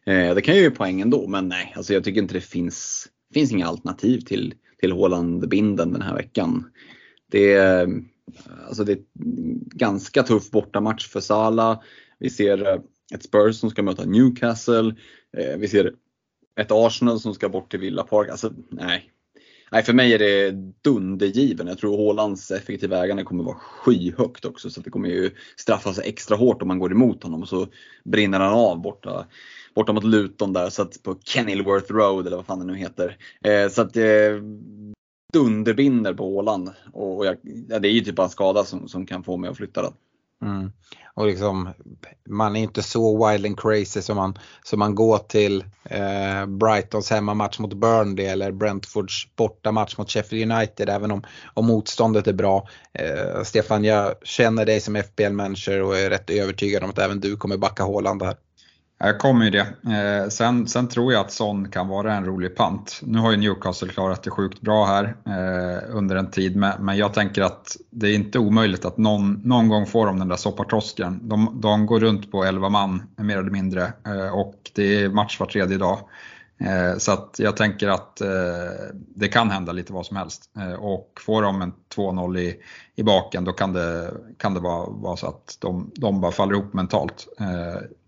Eh, 0.07 0.35
det 0.35 0.41
kan 0.41 0.55
ju 0.55 0.63
ge 0.63 0.71
poäng 0.71 1.01
ändå, 1.01 1.29
men 1.29 1.49
nej, 1.49 1.73
alltså 1.77 1.95
jag 1.95 2.05
tycker 2.05 2.21
inte 2.21 2.35
det 2.35 2.41
finns, 2.41 3.09
finns 3.35 3.53
inga 3.53 3.67
alternativ 3.67 4.21
till, 4.21 4.55
till 4.81 4.93
Haaland-binden 4.93 5.93
den 5.93 6.03
här 6.03 6.15
veckan. 6.15 6.71
Det 7.31 7.53
är, 7.55 8.03
alltså 8.67 8.85
det 8.85 8.93
är 8.93 9.03
ganska 9.75 10.23
tuff 10.23 10.51
bortamatch 10.51 11.09
för 11.09 11.21
Salah. 11.21 11.81
Vi 12.19 12.31
ser 12.31 12.67
eh, 12.69 12.81
ett 13.15 13.23
Spurs 13.23 13.57
som 13.57 13.71
ska 13.71 13.83
möta 13.83 14.05
Newcastle. 14.05 14.95
Eh, 15.37 15.59
vi 15.59 15.69
ser 15.69 15.93
ett 16.61 16.71
Arsenal 16.71 17.21
som 17.21 17.35
ska 17.35 17.49
bort 17.49 17.71
till 17.71 17.81
Villa 17.81 18.03
Park. 18.03 18.29
Alltså, 18.29 18.53
nej 18.71 19.13
nej, 19.73 19.83
för 19.83 19.93
mig 19.93 20.15
är 20.15 20.19
det 20.19 20.51
dundergiven. 20.83 21.67
Jag 21.67 21.79
tror 21.79 21.97
Haalands 21.97 22.51
effektiva 22.51 23.05
ägande 23.05 23.25
kommer 23.25 23.45
vara 23.45 23.57
skyhögt 23.57 24.45
också 24.45 24.71
så 24.71 24.81
det 24.81 24.91
kommer 24.91 25.09
ju 25.09 25.31
straffa 25.57 25.95
sig 25.95 26.09
extra 26.09 26.37
hårt 26.37 26.63
om 26.63 26.69
man 26.69 26.79
går 26.79 26.93
emot 26.93 27.23
honom 27.23 27.43
och 27.43 27.49
så 27.49 27.67
brinner 28.05 28.41
han 28.41 28.55
av 28.55 28.83
borta 28.83 29.27
borta 29.75 29.93
mot 29.93 30.05
Luton 30.05 30.53
där, 30.53 30.71
så 30.71 30.83
att 30.83 31.03
på 31.03 31.17
Kenilworth 31.25 31.93
Road 31.93 32.27
eller 32.27 32.37
vad 32.37 32.47
fan 32.47 32.59
det 32.59 32.65
nu 32.65 32.77
heter. 32.77 33.17
Eh, 33.45 33.69
så 33.69 33.83
att 33.83 33.97
eh, 33.97 34.05
dunderbinder 35.33 36.15
på 36.15 36.37
Åland. 36.37 36.71
Och, 36.93 37.17
och 37.17 37.27
jag, 37.27 37.37
ja, 37.69 37.79
det 37.79 37.89
är 37.89 37.93
ju 37.93 38.01
typ 38.01 38.17
bara 38.17 38.27
en 38.27 38.31
skada 38.31 38.65
som, 38.65 38.89
som 38.89 39.07
kan 39.07 39.23
få 39.23 39.37
mig 39.37 39.51
att 39.51 39.57
flytta 39.57 39.83
den. 39.83 39.93
Mm. 40.43 40.73
Och 41.15 41.27
liksom, 41.27 41.69
man 42.29 42.57
är 42.57 42.61
inte 42.61 42.83
så 42.83 43.29
wild 43.29 43.47
and 43.47 43.61
crazy 43.61 44.03
som 44.03 44.17
man, 44.17 44.39
som 44.63 44.79
man 44.79 44.95
går 44.95 45.19
till 45.19 45.65
eh, 45.85 46.47
Brightons 46.47 47.11
hemmamatch 47.11 47.59
mot 47.59 47.75
Burnley 47.75 48.27
eller 48.27 48.53
Brentfords 48.53 49.29
bortamatch 49.37 49.99
mot 49.99 50.11
Sheffield 50.11 50.53
United 50.53 50.89
även 50.89 51.11
om, 51.11 51.23
om 51.55 51.67
motståndet 51.67 52.27
är 52.27 52.33
bra. 52.33 52.69
Eh, 52.93 53.43
Stefan, 53.43 53.85
jag 53.85 54.15
känner 54.23 54.67
dig 54.67 54.81
som 54.81 54.97
FBL-manager 54.97 55.83
och 55.83 55.99
är 55.99 56.11
rätt 56.11 56.31
övertygad 56.31 56.83
om 56.83 56.91
att 56.91 56.99
även 56.99 57.21
du 57.21 57.37
kommer 57.37 57.57
backa 57.57 57.83
Håland 57.83 58.23
här. 58.23 58.37
Jag 59.05 59.19
kommer 59.19 59.45
ju 59.45 59.51
det. 59.51 59.67
Eh, 59.93 60.29
sen, 60.29 60.69
sen, 60.69 60.89
tror 60.89 61.13
jag 61.13 61.21
att 61.21 61.33
Son 61.33 61.69
kan 61.69 61.89
vara 61.89 62.15
en 62.15 62.25
rolig 62.25 62.57
pant. 62.57 63.01
Nu 63.03 63.19
har 63.19 63.31
ju 63.31 63.37
Newcastle 63.37 63.89
klarat 63.89 64.23
det 64.23 64.31
sjukt 64.31 64.61
bra 64.61 64.85
här 64.85 65.17
eh, 65.27 65.97
under 65.97 66.17
en 66.17 66.31
tid, 66.31 66.57
men, 66.57 66.85
men, 66.85 66.97
jag 66.97 67.15
tänker 67.15 67.43
att 67.43 67.77
det 67.91 68.09
är 68.09 68.15
inte 68.15 68.39
omöjligt 68.39 68.85
att 68.85 68.99
någon, 68.99 69.33
någon 69.45 69.69
gång 69.69 69.87
får 69.87 70.07
de 70.07 70.19
den 70.19 70.29
där 70.29 70.37
soppatrosken. 70.37 71.29
De, 71.29 71.61
de 71.61 71.87
går 71.87 72.01
runt 72.01 72.33
på 72.33 72.45
11 72.45 72.69
man 72.69 73.03
mer 73.17 73.39
eller 73.39 73.51
mindre 73.51 73.93
eh, 74.07 74.39
och 74.39 74.55
det 74.75 75.03
är 75.03 75.09
match 75.09 75.41
var 75.41 75.47
tredje 75.47 75.79
dag. 75.79 75.99
Eh, 76.65 76.99
så 76.99 77.13
att 77.13 77.37
jag 77.39 77.57
tänker 77.57 77.89
att 77.89 78.21
eh, 78.21 78.29
det 78.95 79.29
kan 79.29 79.51
hända 79.51 79.73
lite 79.73 79.93
vad 79.93 80.07
som 80.07 80.17
helst. 80.17 80.51
Eh, 80.57 80.73
och 80.73 81.21
får 81.27 81.43
de 81.43 81.63
en 81.63 81.73
2-0 81.95 82.39
i, 82.39 82.57
i 82.95 83.03
baken 83.03 83.45
då 83.45 83.53
kan 83.53 83.73
det, 83.73 84.15
kan 84.39 84.55
det 84.55 84.61
vara, 84.61 84.91
vara 84.91 85.17
så 85.17 85.27
att 85.27 85.57
de, 85.61 85.91
de 85.95 86.21
bara 86.21 86.33
faller 86.33 86.55
ihop 86.55 86.73
mentalt. 86.73 87.27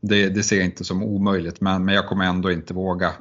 Det, 0.00 0.28
det 0.28 0.42
ser 0.42 0.56
jag 0.56 0.64
inte 0.64 0.84
som 0.84 1.02
omöjligt 1.02 1.60
men, 1.60 1.84
men 1.84 1.94
jag 1.94 2.08
kommer 2.08 2.24
ändå 2.24 2.52
inte 2.52 2.74
våga 2.74 3.12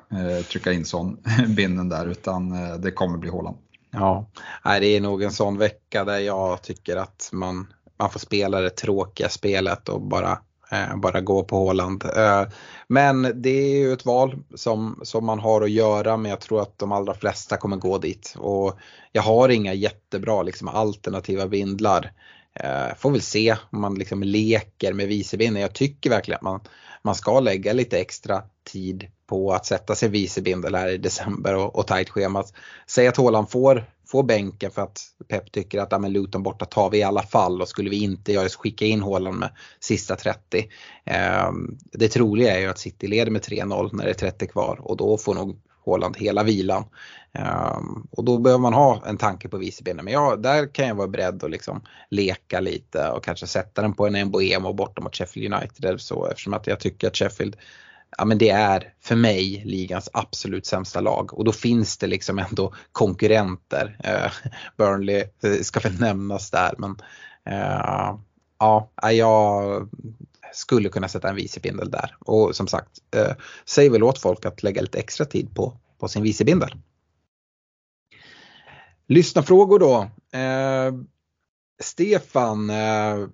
trycka 0.52 0.72
in 0.72 0.86
sån 0.86 1.18
binden 1.48 1.90
där 1.90 2.08
utan 2.08 2.52
det 2.82 2.92
kommer 2.92 3.18
bli 3.18 3.30
Håland. 3.30 3.58
Ja, 3.92 4.28
det 4.64 4.86
är 4.86 5.02
nog 5.02 5.24
en 5.24 5.32
sån 5.32 5.58
vecka 5.58 6.04
där 6.04 6.20
jag 6.20 6.62
tycker 6.62 6.98
att 6.98 7.30
man, 7.32 7.74
man 7.98 8.10
får 8.10 8.20
spela 8.20 8.62
det 8.62 8.70
tråkiga 8.70 9.30
spelet 9.30 9.90
och 9.90 10.02
bara 10.02 10.40
Eh, 10.74 10.96
bara 10.96 11.22
gå 11.22 11.44
på 11.44 11.56
Håland. 11.56 12.04
Eh, 12.18 12.44
men 12.88 13.42
det 13.42 13.50
är 13.50 13.78
ju 13.78 13.94
ett 13.94 14.06
val 14.06 14.38
som, 14.56 15.00
som 15.04 15.26
man 15.26 15.40
har 15.40 15.62
att 15.62 15.72
göra 15.72 16.18
men 16.18 16.30
jag 16.30 16.40
tror 16.40 16.62
att 16.62 16.78
de 16.78 16.92
allra 16.92 17.14
flesta 17.14 17.58
kommer 17.58 17.78
gå 17.78 17.98
dit. 17.98 18.36
Och 18.38 18.78
jag 19.12 19.22
har 19.22 19.50
inga 19.50 19.74
jättebra 19.74 20.44
liksom, 20.44 20.68
alternativa 20.68 21.46
vindlar. 21.46 22.12
Eh, 22.54 22.96
får 22.98 23.12
väl 23.12 23.22
se 23.22 23.56
om 23.72 23.82
man 23.82 23.96
liksom 23.96 24.24
leker 24.24 24.94
med 24.94 25.08
vicebindel. 25.08 25.62
Jag 25.62 25.74
tycker 25.74 26.10
verkligen 26.10 26.36
att 26.38 26.44
man, 26.44 26.60
man 27.02 27.16
ska 27.16 27.40
lägga 27.40 27.74
lite 27.74 28.00
extra 28.00 28.42
tid 28.72 29.08
på 29.28 29.54
att 29.54 29.66
sätta 29.66 29.96
sig 29.96 30.10
vicebindel 30.10 30.76
här 30.76 30.88
i 30.88 30.98
december 30.98 31.56
och, 31.56 31.76
och 31.76 31.88
tajt 31.88 32.10
schemat. 32.10 32.54
Säg 32.88 33.08
att 33.08 33.18
Håland 33.18 33.50
får 33.50 33.86
få 34.14 34.24
bänken 34.24 34.72
för 34.72 34.82
att 34.82 35.02
Pep 35.28 35.52
tycker 35.52 35.80
att 35.80 35.92
ja, 35.92 36.00
men 36.00 36.14
Luton 36.14 36.44
borta 36.44 36.66
tar 36.66 36.90
vi 36.90 36.98
i 36.98 37.04
alla 37.04 37.24
fall 37.24 37.62
och 37.62 37.68
skulle 37.68 37.90
vi 37.90 38.04
inte 38.04 38.32
göra 38.32 38.50
så 38.50 38.60
skicka 38.60 38.86
in 38.86 39.02
Haaland 39.02 39.40
med 39.40 39.50
sista 39.80 40.16
30. 40.16 40.66
Eh, 41.06 41.52
det 41.92 42.08
troliga 42.08 42.56
är 42.56 42.60
ju 42.60 42.68
att 42.68 42.78
City 42.78 43.08
leder 43.08 43.32
med 43.32 43.42
3-0 43.42 43.90
när 43.94 44.04
det 44.04 44.10
är 44.10 44.14
30 44.14 44.48
kvar 44.48 44.78
och 44.82 44.98
då 44.98 45.18
får 45.18 45.34
nog 45.34 45.60
Haaland 45.86 46.18
hela 46.18 46.44
vilan. 46.44 46.84
Eh, 47.32 47.80
och 48.12 48.24
då 48.24 48.38
behöver 48.38 48.62
man 48.62 48.74
ha 48.74 49.04
en 49.06 49.18
tanke 49.18 49.50
på 49.50 49.58
vicebenen. 49.58 50.06
Men 50.06 50.14
ja, 50.14 50.36
där 50.36 50.74
kan 50.74 50.88
jag 50.88 50.96
vara 50.96 51.08
beredd 51.08 51.44
att 51.44 51.52
liksom 51.52 51.82
leka 52.10 52.60
lite 52.60 53.10
och 53.10 53.24
kanske 53.24 53.48
sätta 53.48 53.82
den 53.82 53.94
på 53.94 54.08
en 54.08 54.28
Mboemo 54.28 54.74
borta 54.74 55.02
mot 55.02 55.16
Sheffield 55.16 55.54
United 55.54 55.86
eller 55.86 55.98
så 55.98 56.28
eftersom 56.28 56.54
att 56.54 56.68
jag 56.68 56.80
tycker 56.80 57.08
att 57.08 57.18
Sheffield 57.18 57.56
ja 58.18 58.26
men 58.26 58.38
det 58.38 58.50
är 58.50 58.94
för 59.02 59.16
mig 59.16 59.64
ligans 59.66 60.10
absolut 60.14 60.66
sämsta 60.66 61.02
lag 61.02 61.34
och 61.34 61.44
då 61.44 61.52
finns 61.52 61.98
det 61.98 62.08
liksom 62.08 62.40
ändå 62.40 62.74
konkurrenter. 62.92 63.98
Eh, 64.04 64.32
Burnley 64.78 65.24
eh, 65.44 65.62
ska 65.62 65.80
väl 65.80 66.00
nämnas 66.00 66.52
där 66.52 66.74
men 66.78 66.96
eh, 67.46 68.18
ja, 68.60 68.92
eh, 69.04 69.10
jag 69.10 69.90
skulle 70.54 70.90
kunna 70.90 71.08
sätta 71.08 71.30
en 71.30 71.36
vicebindel 71.36 71.92
där 71.92 72.16
och 72.20 72.56
som 72.56 72.68
sagt, 72.68 72.92
eh, 73.16 73.34
säg 73.66 73.90
väl 73.90 74.04
åt 74.04 74.20
folk 74.20 74.46
att 74.46 74.64
lägga 74.64 74.82
lite 74.82 75.00
extra 75.00 75.26
tid 75.26 75.56
på, 75.56 75.78
på 76.00 76.08
sin 76.08 76.24
vicebindel. 76.24 76.76
Lyssna 79.08 79.44
frågor 79.44 79.80
då. 79.80 80.10
Eh, 80.40 80.94
Stefan, 81.82 82.70
eh, 82.70 83.28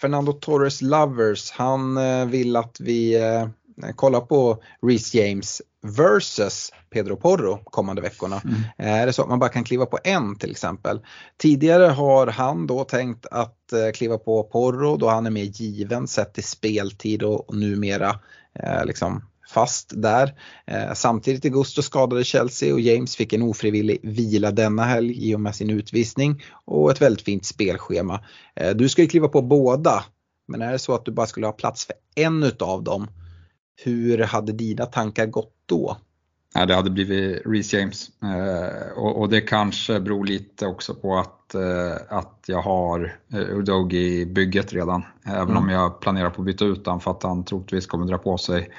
Fernando 0.00 0.32
Torres 0.32 0.82
Lovers, 0.82 1.50
han 1.50 1.96
eh, 1.96 2.26
vill 2.26 2.56
att 2.56 2.80
vi 2.80 3.14
eh, 3.14 3.48
eh, 3.82 3.92
kollar 3.94 4.20
på 4.20 4.62
Reece 4.86 5.14
James 5.14 5.62
versus 5.82 6.72
Pedro 6.90 7.16
Porro 7.16 7.58
kommande 7.64 8.02
veckorna. 8.02 8.42
Mm. 8.44 8.60
Är 8.78 9.06
det 9.06 9.12
så 9.12 9.22
att 9.22 9.28
man 9.28 9.38
bara 9.38 9.50
kan 9.50 9.64
kliva 9.64 9.86
på 9.86 9.98
en 10.04 10.38
till 10.38 10.50
exempel? 10.50 11.00
Tidigare 11.36 11.84
har 11.84 12.26
han 12.26 12.66
då 12.66 12.84
tänkt 12.84 13.26
att 13.30 13.72
eh, 13.72 13.92
kliva 13.94 14.18
på 14.18 14.42
Porro 14.42 14.96
då 14.96 15.08
han 15.08 15.26
är 15.26 15.30
mer 15.30 15.44
given 15.44 16.08
sett 16.08 16.34
till 16.34 16.44
speltid 16.44 17.22
och, 17.22 17.48
och 17.48 17.56
numera 17.56 18.20
eh, 18.54 18.84
liksom 18.84 19.22
fast 19.48 19.92
där. 19.94 20.34
Eh, 20.66 20.92
samtidigt 20.94 21.44
i 21.44 21.50
Gusto 21.50 21.82
skadade 21.82 22.24
Chelsea 22.24 22.74
och 22.74 22.80
James 22.80 23.16
fick 23.16 23.32
en 23.32 23.42
ofrivillig 23.42 23.98
vila 24.02 24.50
denna 24.50 24.84
helg 24.84 25.28
i 25.30 25.34
och 25.34 25.40
med 25.40 25.54
sin 25.54 25.70
utvisning 25.70 26.42
och 26.64 26.90
ett 26.90 27.02
väldigt 27.02 27.24
fint 27.24 27.44
spelschema. 27.44 28.24
Eh, 28.56 28.70
du 28.70 28.88
ska 28.88 29.02
ju 29.02 29.08
kliva 29.08 29.28
på 29.28 29.42
båda 29.42 30.04
men 30.48 30.62
är 30.62 30.72
det 30.72 30.78
så 30.78 30.94
att 30.94 31.04
du 31.04 31.12
bara 31.12 31.26
skulle 31.26 31.46
ha 31.46 31.52
plats 31.52 31.86
för 31.86 31.94
en 32.14 32.42
utav 32.42 32.84
dem 32.84 33.08
hur 33.76 34.18
hade 34.18 34.52
dina 34.52 34.86
tankar 34.86 35.26
gått 35.26 35.54
då? 35.66 35.96
Ja, 36.54 36.66
det 36.66 36.74
hade 36.74 36.90
blivit 36.90 37.42
Reece 37.46 37.72
James 37.72 38.10
eh, 38.22 38.98
och, 38.98 39.20
och, 39.20 39.28
det 39.28 39.40
kanske 39.40 40.00
beror 40.00 40.26
lite 40.26 40.66
också 40.66 40.94
på 40.94 41.18
att, 41.18 41.45
eh, 41.54 42.18
att 42.18 42.44
jag 42.46 42.62
har 42.62 43.16
eh, 43.32 43.40
Udogi 43.40 44.20
i 44.20 44.26
bygget 44.26 44.72
redan. 44.72 45.04
Även 45.24 45.42
mm. 45.42 45.56
om 45.56 45.68
jag 45.68 46.00
planerar 46.00 46.30
på 46.30 46.42
att 46.42 46.46
byta 46.46 46.64
ut 46.64 46.86
honom 46.86 47.00
för 47.00 47.10
att 47.10 47.22
han 47.22 47.44
troligtvis 47.44 47.86
kommer 47.86 48.06
dra 48.06 48.18
på 48.18 48.38
sig 48.38 48.70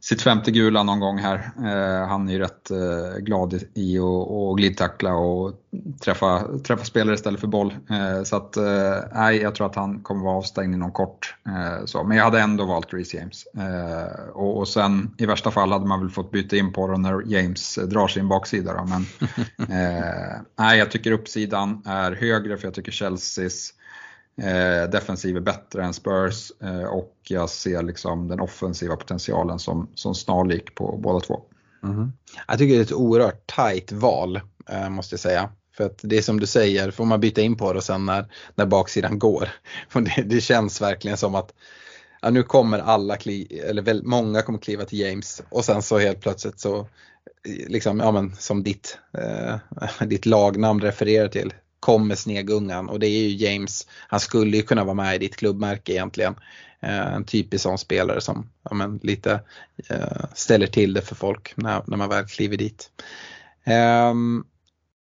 sitt 0.00 0.22
femte 0.22 0.50
gula 0.50 0.82
någon 0.82 1.00
gång 1.00 1.18
här. 1.18 1.50
Eh, 1.58 2.08
han 2.08 2.28
är 2.28 2.32
ju 2.32 2.38
rätt 2.38 2.70
eh, 2.70 3.18
glad 3.18 3.62
i 3.74 3.98
att 3.98 4.56
glidtackla 4.56 5.14
och 5.14 5.52
träffa, 6.04 6.42
träffa 6.66 6.84
spelare 6.84 7.14
istället 7.14 7.40
för 7.40 7.46
boll. 7.46 7.74
Eh, 7.90 8.22
så 8.22 8.36
att, 8.36 8.56
nej, 9.14 9.36
jag 9.36 9.54
tror 9.54 9.66
att 9.66 9.76
han 9.76 10.00
kommer 10.00 10.24
vara 10.24 10.36
avstängd 10.36 10.74
inom 10.74 10.92
kort. 10.92 11.34
Så. 11.84 12.04
Men 12.04 12.16
jag 12.16 12.24
hade 12.24 12.40
ändå 12.40 12.64
valt 12.64 12.92
Reece 12.92 13.14
James. 13.14 13.44
Och, 14.32 14.58
och 14.58 14.68
sen 14.68 15.14
i 15.18 15.26
värsta 15.26 15.50
fall 15.50 15.72
hade 15.72 15.86
man 15.86 16.00
väl 16.00 16.10
fått 16.10 16.30
byta 16.30 16.56
in 16.56 16.72
på 16.72 16.88
det 16.88 16.98
när 16.98 17.22
James 17.26 17.74
drar 17.74 18.08
sin 18.08 18.28
baksida. 18.28 18.72
Då. 18.72 18.84
Men 18.84 19.06
nej, 20.58 20.78
jag 20.78 20.90
tycker 20.90 21.12
uppsidan 21.12 21.82
är 21.86 22.05
högre 22.12 22.56
för 22.56 22.66
jag 22.66 22.74
tycker 22.74 22.92
Chelseas 22.92 23.74
eh, 24.42 24.90
defensiv 24.90 25.36
är 25.36 25.40
bättre 25.40 25.84
än 25.84 25.94
Spurs 25.94 26.52
eh, 26.62 26.84
och 26.84 27.14
jag 27.22 27.50
ser 27.50 27.82
liksom 27.82 28.28
den 28.28 28.40
offensiva 28.40 28.96
potentialen 28.96 29.58
som, 29.58 29.88
som 29.94 30.14
snarlik 30.14 30.74
på 30.74 30.96
båda 31.02 31.20
två. 31.20 31.42
Mm. 31.82 32.12
Jag 32.48 32.58
tycker 32.58 32.74
det 32.74 32.80
är 32.80 32.84
ett 32.84 32.92
oerhört 32.92 33.46
tajt 33.46 33.92
val 33.92 34.40
eh, 34.68 34.88
måste 34.88 35.12
jag 35.12 35.20
säga. 35.20 35.50
För 35.76 35.84
att 35.84 36.00
det 36.02 36.18
är 36.18 36.22
som 36.22 36.40
du 36.40 36.46
säger, 36.46 36.90
får 36.90 37.04
man 37.04 37.20
byta 37.20 37.40
in 37.40 37.56
på 37.56 37.72
det 37.72 37.82
sen 37.82 38.06
när, 38.06 38.26
när 38.54 38.66
baksidan 38.66 39.18
går. 39.18 39.48
För 39.88 40.00
det, 40.00 40.22
det 40.22 40.40
känns 40.40 40.80
verkligen 40.80 41.16
som 41.16 41.34
att 41.34 41.52
ja, 42.22 42.30
nu 42.30 42.42
kommer 42.42 42.78
alla, 42.78 43.16
kli, 43.16 43.60
eller 43.64 43.82
väl, 43.82 44.02
många 44.04 44.42
kommer 44.42 44.58
kliva 44.58 44.84
till 44.84 44.98
James 44.98 45.42
och 45.48 45.64
sen 45.64 45.82
så 45.82 45.98
helt 45.98 46.20
plötsligt 46.20 46.60
så, 46.60 46.78
eh, 46.78 47.68
liksom, 47.68 48.00
ja 48.00 48.12
men 48.12 48.36
som 48.36 48.62
ditt, 48.62 48.98
eh, 49.18 49.56
ditt 50.06 50.26
lagnamn 50.26 50.80
refererar 50.80 51.28
till, 51.28 51.54
kommer 51.80 52.14
snegungan 52.14 52.88
och 52.88 53.00
det 53.00 53.06
är 53.06 53.28
ju 53.28 53.46
James. 53.46 53.86
Han 54.08 54.20
skulle 54.20 54.56
ju 54.56 54.62
kunna 54.62 54.84
vara 54.84 54.94
med 54.94 55.14
i 55.14 55.18
ditt 55.18 55.36
klubbmärke 55.36 55.92
egentligen. 55.92 56.34
Eh, 56.80 57.14
en 57.14 57.24
typisk 57.24 57.62
sån 57.62 57.78
spelare 57.78 58.20
som 58.20 58.50
ja, 58.62 58.74
men, 58.74 59.00
lite 59.02 59.40
eh, 59.88 60.24
ställer 60.34 60.66
till 60.66 60.94
det 60.94 61.02
för 61.02 61.14
folk 61.14 61.52
när, 61.56 61.82
när 61.86 61.96
man 61.96 62.08
väl 62.08 62.26
kliver 62.26 62.56
dit. 62.56 62.90
Eh, 63.64 64.14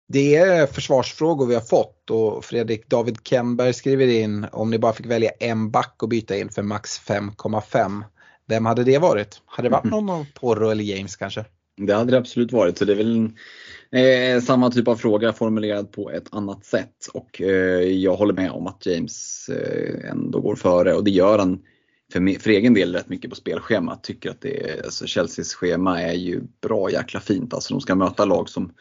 det 0.08 0.36
är 0.36 0.66
försvarsfrågor 0.66 1.46
vi 1.46 1.54
har 1.54 1.62
fått 1.62 2.10
och 2.10 2.44
Fredrik 2.44 2.88
David 2.88 3.18
Kemberg 3.24 3.72
skriver 3.72 4.06
in 4.06 4.46
om 4.52 4.70
ni 4.70 4.78
bara 4.78 4.92
fick 4.92 5.06
välja 5.06 5.30
en 5.40 5.70
back 5.70 6.02
och 6.02 6.08
byta 6.08 6.36
in 6.36 6.48
för 6.48 6.62
max 6.62 7.00
5,5. 7.00 8.04
Vem 8.46 8.66
hade 8.66 8.84
det 8.84 8.98
varit? 8.98 9.40
Hade 9.46 9.68
det 9.68 9.72
varit 9.72 9.84
mm. 9.84 10.06
någon 10.06 10.10
av 10.20 10.26
Porro 10.34 10.70
eller 10.70 10.84
James 10.84 11.16
kanske? 11.16 11.44
Det 11.76 11.94
hade 11.94 12.10
det 12.10 12.18
absolut 12.18 12.52
varit. 12.52 12.78
Så 12.78 12.84
det 12.84 12.92
är 12.92 12.96
väl 12.96 13.30
Eh, 13.92 14.40
samma 14.40 14.70
typ 14.70 14.88
av 14.88 14.96
fråga 14.96 15.32
formulerad 15.32 15.92
på 15.92 16.10
ett 16.10 16.28
annat 16.30 16.64
sätt 16.64 17.08
och 17.14 17.42
eh, 17.42 17.82
jag 17.82 18.16
håller 18.16 18.34
med 18.34 18.50
om 18.50 18.66
att 18.66 18.86
James 18.86 19.48
eh, 19.48 20.10
ändå 20.10 20.40
går 20.40 20.56
före 20.56 20.94
och 20.94 21.04
det 21.04 21.10
gör 21.10 21.38
han 21.38 21.62
för, 22.12 22.40
för 22.40 22.50
egen 22.50 22.74
del 22.74 22.94
rätt 22.94 23.08
mycket 23.08 23.30
på 23.30 23.36
spelschemat. 23.36 24.04
Tycker 24.04 24.30
att 24.30 24.40
det 24.40 24.70
är, 24.70 24.84
alltså 24.84 25.06
Chelseas 25.06 25.54
schema 25.54 26.02
är 26.02 26.12
ju 26.12 26.42
bra 26.62 26.90
jäkla 26.90 27.20
fint. 27.20 27.54
Alltså 27.54 27.74
de 27.74 27.80
ska 27.80 27.94
möta 27.94 28.24
lag 28.24 28.48
som 28.48 28.72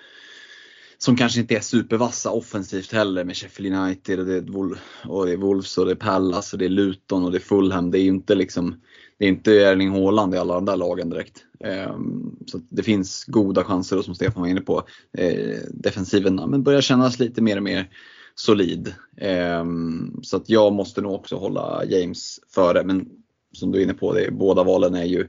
som 0.98 1.18
kanske 1.18 1.40
inte 1.40 1.56
är 1.56 1.60
supervassa 1.60 2.32
offensivt 2.32 2.92
heller 2.92 3.24
med 3.24 3.38
Sheffield 3.38 3.76
United 3.76 4.20
och 4.20 4.26
det 4.26 4.36
är, 4.36 5.38
Wolves 5.38 5.78
och 5.78 5.86
det 5.86 5.92
är 5.92 5.96
Pallas 5.96 6.54
och 6.54 6.60
det 6.60 6.66
är 6.66 6.70
Luton 6.70 7.24
och 7.24 7.32
det 7.32 7.38
är 7.38 7.40
Fulham. 7.40 7.92
Det 7.92 8.00
är 8.00 8.02
ju 8.02 8.08
inte 8.08 8.36
liksom 8.36 8.82
det 9.22 9.26
är 9.28 9.30
inte 9.30 9.54
Erling 9.54 9.90
Haaland 9.92 10.36
i 10.36 10.38
alla 10.38 10.54
de 10.54 10.66
där 10.66 10.78
lagen 10.78 11.10
direkt. 11.10 11.46
Ehm, 11.60 12.36
så 12.48 12.60
det 12.70 12.84
finns 12.84 13.26
goda 13.26 13.64
chanser 13.64 13.96
då, 13.96 14.04
som 14.04 14.16
Stefan 14.16 14.42
var 14.42 14.50
inne 14.50 14.62
på. 14.62 14.84
Eh, 15.18 15.58
defensiven 15.70 16.36
men 16.36 16.64
börjar 16.64 16.82
kännas 16.82 17.20
lite 17.20 17.42
mer 17.42 17.58
och 17.58 17.64
mer 17.64 17.90
solid. 18.36 18.94
Ehm, 19.18 20.20
så 20.24 20.38
att 20.38 20.50
jag 20.50 20.74
måste 20.74 21.02
nog 21.02 21.14
också 21.14 21.36
hålla 21.36 21.86
James 21.86 22.40
före. 22.56 22.84
Men 22.84 23.10
som 23.54 23.72
du 23.72 23.80
är 23.80 23.84
inne 23.84 23.94
på, 23.94 24.14
det, 24.14 24.32
båda 24.32 24.64
valen 24.64 24.96
är 24.96 25.06
ju 25.06 25.28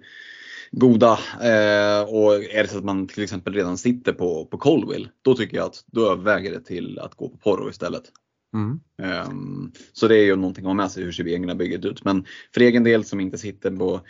goda. 0.71 1.19
Ehm, 1.43 2.09
och 2.09 2.35
är 2.35 2.63
det 2.63 2.69
så 2.69 2.79
att 2.79 2.85
man 2.85 3.07
till 3.07 3.23
exempel 3.23 3.55
redan 3.55 3.79
sitter 3.79 4.13
på, 4.13 4.47
på 4.47 4.59
Colwill, 4.59 5.09
då 5.23 5.35
tycker 5.35 5.57
jag 5.57 5.67
att 5.67 5.85
då 5.87 6.13
överväger 6.13 6.53
det 6.53 6.61
till 6.61 6.99
att 6.99 7.15
gå 7.15 7.29
på 7.29 7.37
Porro 7.37 7.71
istället. 7.71 8.03
Mm. 8.55 8.81
Um, 9.29 9.73
så 9.93 10.09
det 10.09 10.17
är 10.17 10.25
ju 10.25 10.37
någonting 10.37 10.65
att 10.65 10.69
ha 10.69 10.75
med 10.75 10.91
sig, 10.91 11.05
hur 11.05 11.13
ser 11.13 11.29
egna 11.29 11.55
bygget 11.55 11.85
ut. 11.85 12.05
Men 12.05 12.27
för 12.55 12.61
egen 12.61 12.85
del 12.85 13.05
som 13.05 13.21
inte 13.21 13.39
sitter 13.39 13.71
på, 13.71 14.01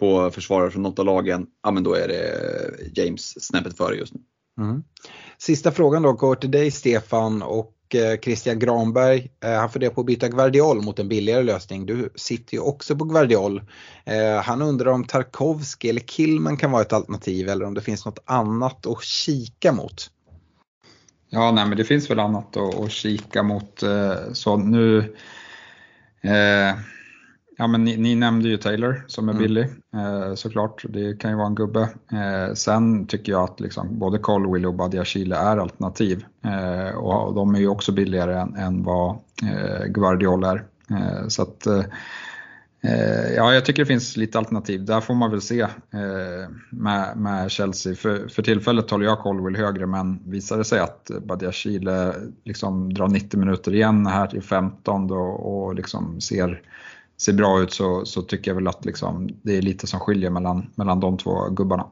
på 0.00 0.30
försvarare 0.30 0.70
från 0.70 0.82
något 0.82 0.98
av 0.98 1.04
lagen, 1.04 1.46
ja 1.62 1.70
men 1.70 1.82
då 1.82 1.94
är 1.94 2.08
det 2.08 3.00
James 3.00 3.44
snäppet 3.44 3.76
före 3.76 3.96
just 3.96 4.14
nu. 4.14 4.20
Mm. 4.60 4.82
Sista 5.38 5.70
frågan 5.70 6.02
då 6.02 6.12
går 6.12 6.34
till 6.34 6.50
dig 6.50 6.70
Stefan 6.70 7.42
och 7.42 7.94
eh, 7.94 8.20
Christian 8.20 8.58
Granberg. 8.58 9.30
Eh, 9.44 9.52
han 9.52 9.70
funderar 9.70 9.92
på 9.92 10.00
att 10.00 10.06
byta 10.06 10.28
Guardiol 10.28 10.82
mot 10.82 10.98
en 10.98 11.08
billigare 11.08 11.42
lösning. 11.42 11.86
Du 11.86 12.12
sitter 12.14 12.54
ju 12.54 12.60
också 12.60 12.96
på 12.96 13.04
Guardiol. 13.04 13.62
Eh, 14.04 14.42
han 14.42 14.62
undrar 14.62 14.92
om 14.92 15.04
Tarkovski 15.04 15.88
eller 15.90 16.00
Killman 16.00 16.56
kan 16.56 16.70
vara 16.70 16.82
ett 16.82 16.92
alternativ 16.92 17.48
eller 17.48 17.64
om 17.64 17.74
det 17.74 17.80
finns 17.80 18.04
något 18.04 18.22
annat 18.24 18.86
att 18.86 19.02
kika 19.02 19.72
mot. 19.72 20.10
Ja, 21.34 21.52
nej, 21.52 21.66
men 21.66 21.76
det 21.76 21.84
finns 21.84 22.10
väl 22.10 22.20
annat 22.20 22.56
att, 22.56 22.74
att 22.74 22.90
kika 22.90 23.42
mot. 23.42 23.82
Eh, 23.82 24.32
så 24.32 24.56
nu, 24.56 24.98
eh, 26.20 26.76
ja 27.58 27.66
men 27.66 27.84
ni, 27.84 27.96
ni, 27.96 28.14
nämnde 28.14 28.48
ju 28.48 28.56
Taylor 28.56 29.04
som 29.06 29.28
är 29.28 29.32
mm. 29.32 29.42
billig 29.42 29.64
eh, 29.94 30.34
såklart. 30.34 30.84
Det 30.88 31.20
kan 31.20 31.30
ju 31.30 31.36
vara 31.36 31.46
en 31.46 31.54
gubbe. 31.54 31.80
Eh, 32.12 32.54
sen 32.54 33.06
tycker 33.06 33.32
jag 33.32 33.42
att 33.42 33.60
liksom, 33.60 33.98
både 33.98 34.18
Colwill 34.18 34.66
och 34.66 34.74
Badiashile 34.74 35.36
är 35.36 35.56
alternativ. 35.56 36.24
Eh, 36.44 36.96
och 36.96 37.34
de 37.34 37.54
är 37.54 37.58
ju 37.58 37.68
också 37.68 37.92
billigare 37.92 38.34
än, 38.40 38.56
än 38.56 38.82
vad 38.82 39.10
eh, 39.42 39.86
Guardiol 39.86 40.44
är. 40.44 40.64
så 41.28 41.42
att 41.42 41.66
Eh, 41.66 41.84
Eh, 42.84 43.34
ja, 43.34 43.54
jag 43.54 43.64
tycker 43.64 43.82
det 43.82 43.86
finns 43.86 44.16
lite 44.16 44.38
alternativ. 44.38 44.84
Där 44.84 45.00
får 45.00 45.14
man 45.14 45.30
väl 45.30 45.40
se 45.40 45.60
eh, 45.60 46.48
med, 46.70 47.16
med 47.16 47.50
Chelsea. 47.50 47.94
För, 47.94 48.28
för 48.28 48.42
tillfället 48.42 48.90
håller 48.90 49.06
jag 49.06 49.18
Colwell 49.18 49.56
högre 49.56 49.86
men 49.86 50.20
visar 50.30 50.58
det 50.58 50.64
sig 50.64 50.80
att 50.80 51.10
Badiashile 51.24 52.14
liksom 52.44 52.94
drar 52.94 53.08
90 53.08 53.40
minuter 53.40 53.74
igen 53.74 54.06
här 54.06 54.26
till 54.26 54.42
15 54.42 55.10
och, 55.10 55.64
och 55.64 55.74
liksom 55.74 56.20
ser, 56.20 56.62
ser 57.16 57.32
bra 57.32 57.60
ut 57.60 57.72
så, 57.72 58.04
så 58.04 58.22
tycker 58.22 58.50
jag 58.50 58.56
väl 58.56 58.68
att 58.68 58.84
liksom, 58.84 59.28
det 59.42 59.56
är 59.56 59.62
lite 59.62 59.86
som 59.86 60.00
skiljer 60.00 60.30
mellan, 60.30 60.70
mellan 60.74 61.00
de 61.00 61.18
två 61.18 61.48
gubbarna. 61.48 61.86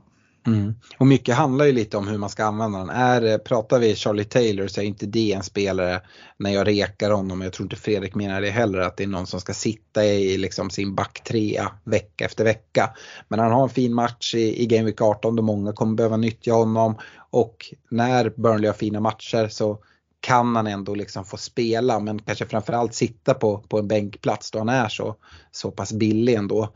Mm. 0.47 0.75
Och 0.99 1.07
mycket 1.07 1.37
handlar 1.37 1.65
ju 1.65 1.73
lite 1.73 1.97
om 1.97 2.09
hur 2.09 2.19
man 2.19 2.31
ska 2.31 2.45
använda 2.45 2.79
den. 2.79 2.91
Är, 2.91 3.23
eh, 3.23 3.39
pratar 3.39 3.79
vi 3.79 3.95
Charlie 3.95 4.25
Taylor 4.25 4.67
så 4.67 4.81
är 4.81 4.85
inte 4.85 5.07
det 5.07 5.33
en 5.33 5.43
spelare 5.43 6.01
när 6.37 6.51
jag 6.51 6.67
rekar 6.67 7.11
honom, 7.11 7.41
jag 7.41 7.53
tror 7.53 7.65
inte 7.65 7.77
Fredrik 7.77 8.15
menar 8.15 8.41
det 8.41 8.51
heller, 8.51 8.79
att 8.79 8.97
det 8.97 9.05
är 9.05 9.09
någon 9.09 9.27
som 9.27 9.41
ska 9.41 9.55
sitta 9.55 10.05
i 10.05 10.39
liksom 10.39 10.71
sin 10.71 10.95
backtrea 10.95 11.73
vecka 11.85 12.25
efter 12.25 12.45
vecka. 12.45 12.91
Men 13.29 13.39
han 13.39 13.53
har 13.53 13.63
en 13.63 13.69
fin 13.69 13.95
match 13.95 14.35
i, 14.35 14.63
i 14.63 14.67
Game 14.67 14.85
Week 14.85 15.01
18 15.01 15.37
då 15.37 15.43
många 15.43 15.73
kommer 15.73 15.95
behöva 15.95 16.17
nyttja 16.17 16.53
honom 16.53 16.99
och 17.31 17.75
när 17.91 18.33
Burnley 18.37 18.67
har 18.67 18.75
fina 18.75 19.01
matcher 19.01 19.49
så 19.49 19.79
kan 20.21 20.57
han 20.57 20.67
ändå 20.67 20.95
liksom 20.95 21.25
få 21.25 21.37
spela 21.37 22.01
men 22.01 22.19
kanske 22.19 22.47
framförallt 22.47 22.95
sitta 22.95 23.35
på, 23.35 23.59
på 23.59 23.79
en 23.79 23.89
bänkplats 23.89 24.51
då 24.51 24.59
han 24.59 24.69
är 24.69 24.89
så, 24.89 25.17
så 25.51 25.71
pass 25.71 25.93
billig 25.93 26.35
ändå. 26.35 26.75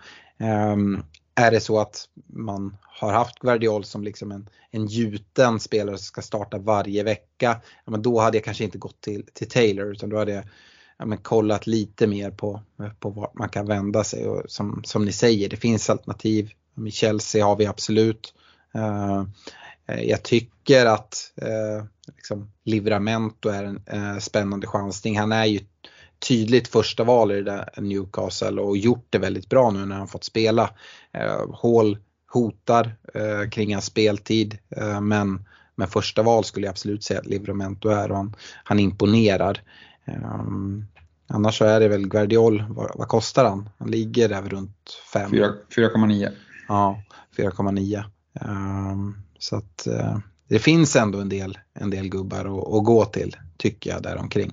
Um, 0.72 1.02
är 1.34 1.50
det 1.50 1.60
så 1.60 1.80
att 1.80 2.08
man 2.26 2.76
har 2.82 3.12
haft 3.12 3.38
Guardiol 3.38 3.84
som 3.84 4.04
liksom 4.04 4.32
en, 4.32 4.48
en 4.70 4.86
gjuten 4.86 5.60
spelare 5.60 5.98
som 5.98 6.04
ska 6.04 6.22
starta 6.22 6.58
varje 6.58 7.02
vecka, 7.02 7.60
ja, 7.84 7.90
men 7.90 8.02
då 8.02 8.20
hade 8.20 8.36
jag 8.36 8.44
kanske 8.44 8.64
inte 8.64 8.78
gått 8.78 9.00
till, 9.00 9.26
till 9.32 9.48
Taylor 9.48 9.92
utan 9.92 10.08
då 10.08 10.18
hade 10.18 10.32
jag 10.32 10.44
ja, 10.98 11.04
men 11.06 11.18
kollat 11.18 11.66
lite 11.66 12.06
mer 12.06 12.30
på, 12.30 12.60
på 13.00 13.10
vart 13.10 13.34
man 13.34 13.48
kan 13.48 13.66
vända 13.66 14.04
sig. 14.04 14.26
Och 14.26 14.50
som, 14.50 14.82
som 14.84 15.04
ni 15.04 15.12
säger, 15.12 15.48
det 15.48 15.56
finns 15.56 15.90
alternativ. 15.90 16.50
I 16.86 16.90
Chelsea 16.90 17.44
har 17.44 17.56
vi 17.56 17.66
absolut. 17.66 18.34
Uh, 18.76 19.24
jag 19.86 20.22
tycker 20.22 20.86
att 20.86 21.32
uh, 21.42 21.84
liksom 22.06 22.50
Livramento 22.64 23.48
är 23.48 23.64
en 23.64 23.82
uh, 23.94 24.18
spännande 24.18 24.66
chansning. 24.66 25.18
Han 25.18 25.32
är 25.32 25.44
ju 25.44 25.60
tydligt 26.18 26.68
första 26.68 27.04
val 27.04 27.32
i 27.32 27.34
det 27.34 27.42
där 27.42 27.80
Newcastle 27.80 28.60
och 28.60 28.76
gjort 28.76 29.06
det 29.10 29.18
väldigt 29.18 29.48
bra 29.48 29.70
nu 29.70 29.86
när 29.86 29.96
han 29.96 30.08
fått 30.08 30.24
spela. 30.24 30.70
Hall 31.62 31.98
hotar 32.32 32.96
kring 33.50 33.74
hans 33.74 33.84
speltid 33.84 34.58
men 35.02 35.44
men 35.76 35.88
första 35.88 36.22
val 36.22 36.44
skulle 36.44 36.66
jag 36.66 36.70
absolut 36.70 37.04
säga 37.04 37.20
att 37.20 37.26
Livramento 37.26 37.88
är 37.88 38.10
och 38.10 38.16
han, 38.16 38.36
han 38.64 38.78
imponerar. 38.78 39.62
Um, 40.06 40.86
annars 41.28 41.58
så 41.58 41.64
är 41.64 41.80
det 41.80 41.88
väl 41.88 42.08
Guardiol, 42.08 42.64
vad, 42.68 42.90
vad, 42.94 43.08
kostar 43.08 43.44
han? 43.44 43.68
Han 43.78 43.90
ligger 43.90 44.28
där 44.28 44.42
runt 44.42 45.00
5. 45.12 45.30
4,9. 45.30 46.30
Ja, 46.68 47.02
4,9. 47.36 48.04
Um, 48.40 48.50
ehm, 48.50 49.14
så 49.38 49.56
att 49.56 49.88
uh, 49.90 50.18
det 50.48 50.58
finns 50.58 50.96
ändå 50.96 51.20
en 51.20 51.28
del, 51.28 51.58
en 51.74 51.90
del 51.90 52.08
gubbar 52.08 52.38
att, 52.38 52.74
att 52.74 52.84
gå 52.84 53.04
till 53.04 53.36
tycker 53.56 53.90
jag 53.90 54.02
däromkring. 54.02 54.52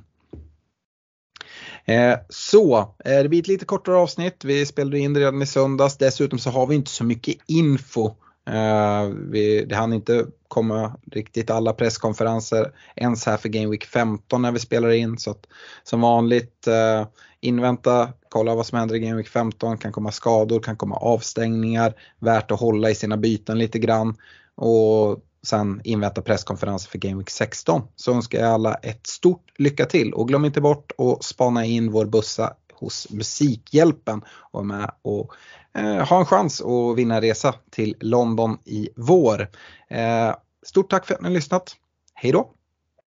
Eh, 1.91 2.19
så, 2.29 2.79
eh, 3.05 3.23
det 3.23 3.29
blir 3.29 3.39
ett 3.39 3.47
lite 3.47 3.65
kortare 3.65 3.95
avsnitt. 3.95 4.45
Vi 4.45 4.65
spelade 4.65 4.99
in 4.99 5.13
det 5.13 5.19
redan 5.19 5.41
i 5.41 5.45
söndags. 5.45 5.97
Dessutom 5.97 6.39
så 6.39 6.49
har 6.49 6.67
vi 6.67 6.75
inte 6.75 6.91
så 6.91 7.03
mycket 7.03 7.37
info 7.47 8.05
eh, 8.49 9.05
vi, 9.29 9.65
det 9.65 9.75
hann 9.75 9.93
inte 9.93 10.25
komma 10.47 10.95
riktigt 11.11 11.49
alla 11.49 11.73
presskonferenser 11.73 12.71
ens 12.95 13.25
här 13.25 13.37
för 13.37 13.49
Game 13.49 13.67
Week 13.67 13.85
15 13.85 14.41
när 14.41 14.51
vi 14.51 14.59
spelar 14.59 14.89
in. 14.89 15.17
Så 15.17 15.31
att, 15.31 15.47
som 15.83 16.01
vanligt 16.01 16.67
eh, 16.67 17.07
invänta, 17.39 18.09
kolla 18.29 18.55
vad 18.55 18.65
som 18.65 18.77
händer 18.77 18.95
i 18.95 18.99
Game 18.99 19.17
Week 19.17 19.27
15. 19.27 19.77
Kan 19.77 19.91
komma 19.91 20.11
skador, 20.11 20.59
kan 20.59 20.77
komma 20.77 20.95
avstängningar. 20.95 21.93
Värt 22.19 22.51
att 22.51 22.59
hålla 22.59 22.89
i 22.89 22.95
sina 22.95 23.17
byten 23.17 23.57
lite 23.59 23.79
grann. 23.79 24.15
Och 24.55 25.19
sen 25.43 25.81
invänta 25.83 26.21
presskonferenser 26.21 26.89
för 26.89 26.97
Game 26.97 27.17
Week 27.17 27.29
16. 27.29 27.81
Så 27.95 28.13
önskar 28.13 28.39
jag 28.39 28.51
alla 28.51 28.73
ett 28.73 29.07
stort 29.07 29.45
lycka 29.57 29.85
till 29.85 30.13
och 30.13 30.27
glöm 30.27 30.45
inte 30.45 30.61
bort 30.61 30.91
att 30.97 31.23
spana 31.23 31.65
in 31.65 31.91
vår 31.91 32.05
bussa 32.05 32.53
hos 32.73 33.09
Musikhjälpen 33.09 34.21
och 34.51 34.65
med 34.65 34.91
och 35.01 35.33
eh, 35.73 36.07
ha 36.07 36.19
en 36.19 36.25
chans 36.25 36.61
att 36.61 36.97
vinna 36.97 37.15
en 37.15 37.21
resa 37.21 37.55
till 37.69 37.95
London 37.99 38.57
i 38.65 38.89
vår. 38.95 39.47
Eh, 39.89 40.35
stort 40.65 40.89
tack 40.89 41.05
för 41.05 41.13
att 41.13 41.21
ni 41.21 41.27
har 41.27 41.33
lyssnat. 41.33 41.75
Hej 42.13 42.31
då! 42.31 42.51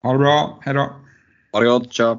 Ha 0.03 0.13
det 0.13 0.19
bra, 0.19 0.59
hej 0.63 0.75
då! 0.75 0.93
Ha 1.53 1.61
det 1.61 1.67
gott, 1.67 1.93
tja! 1.93 2.19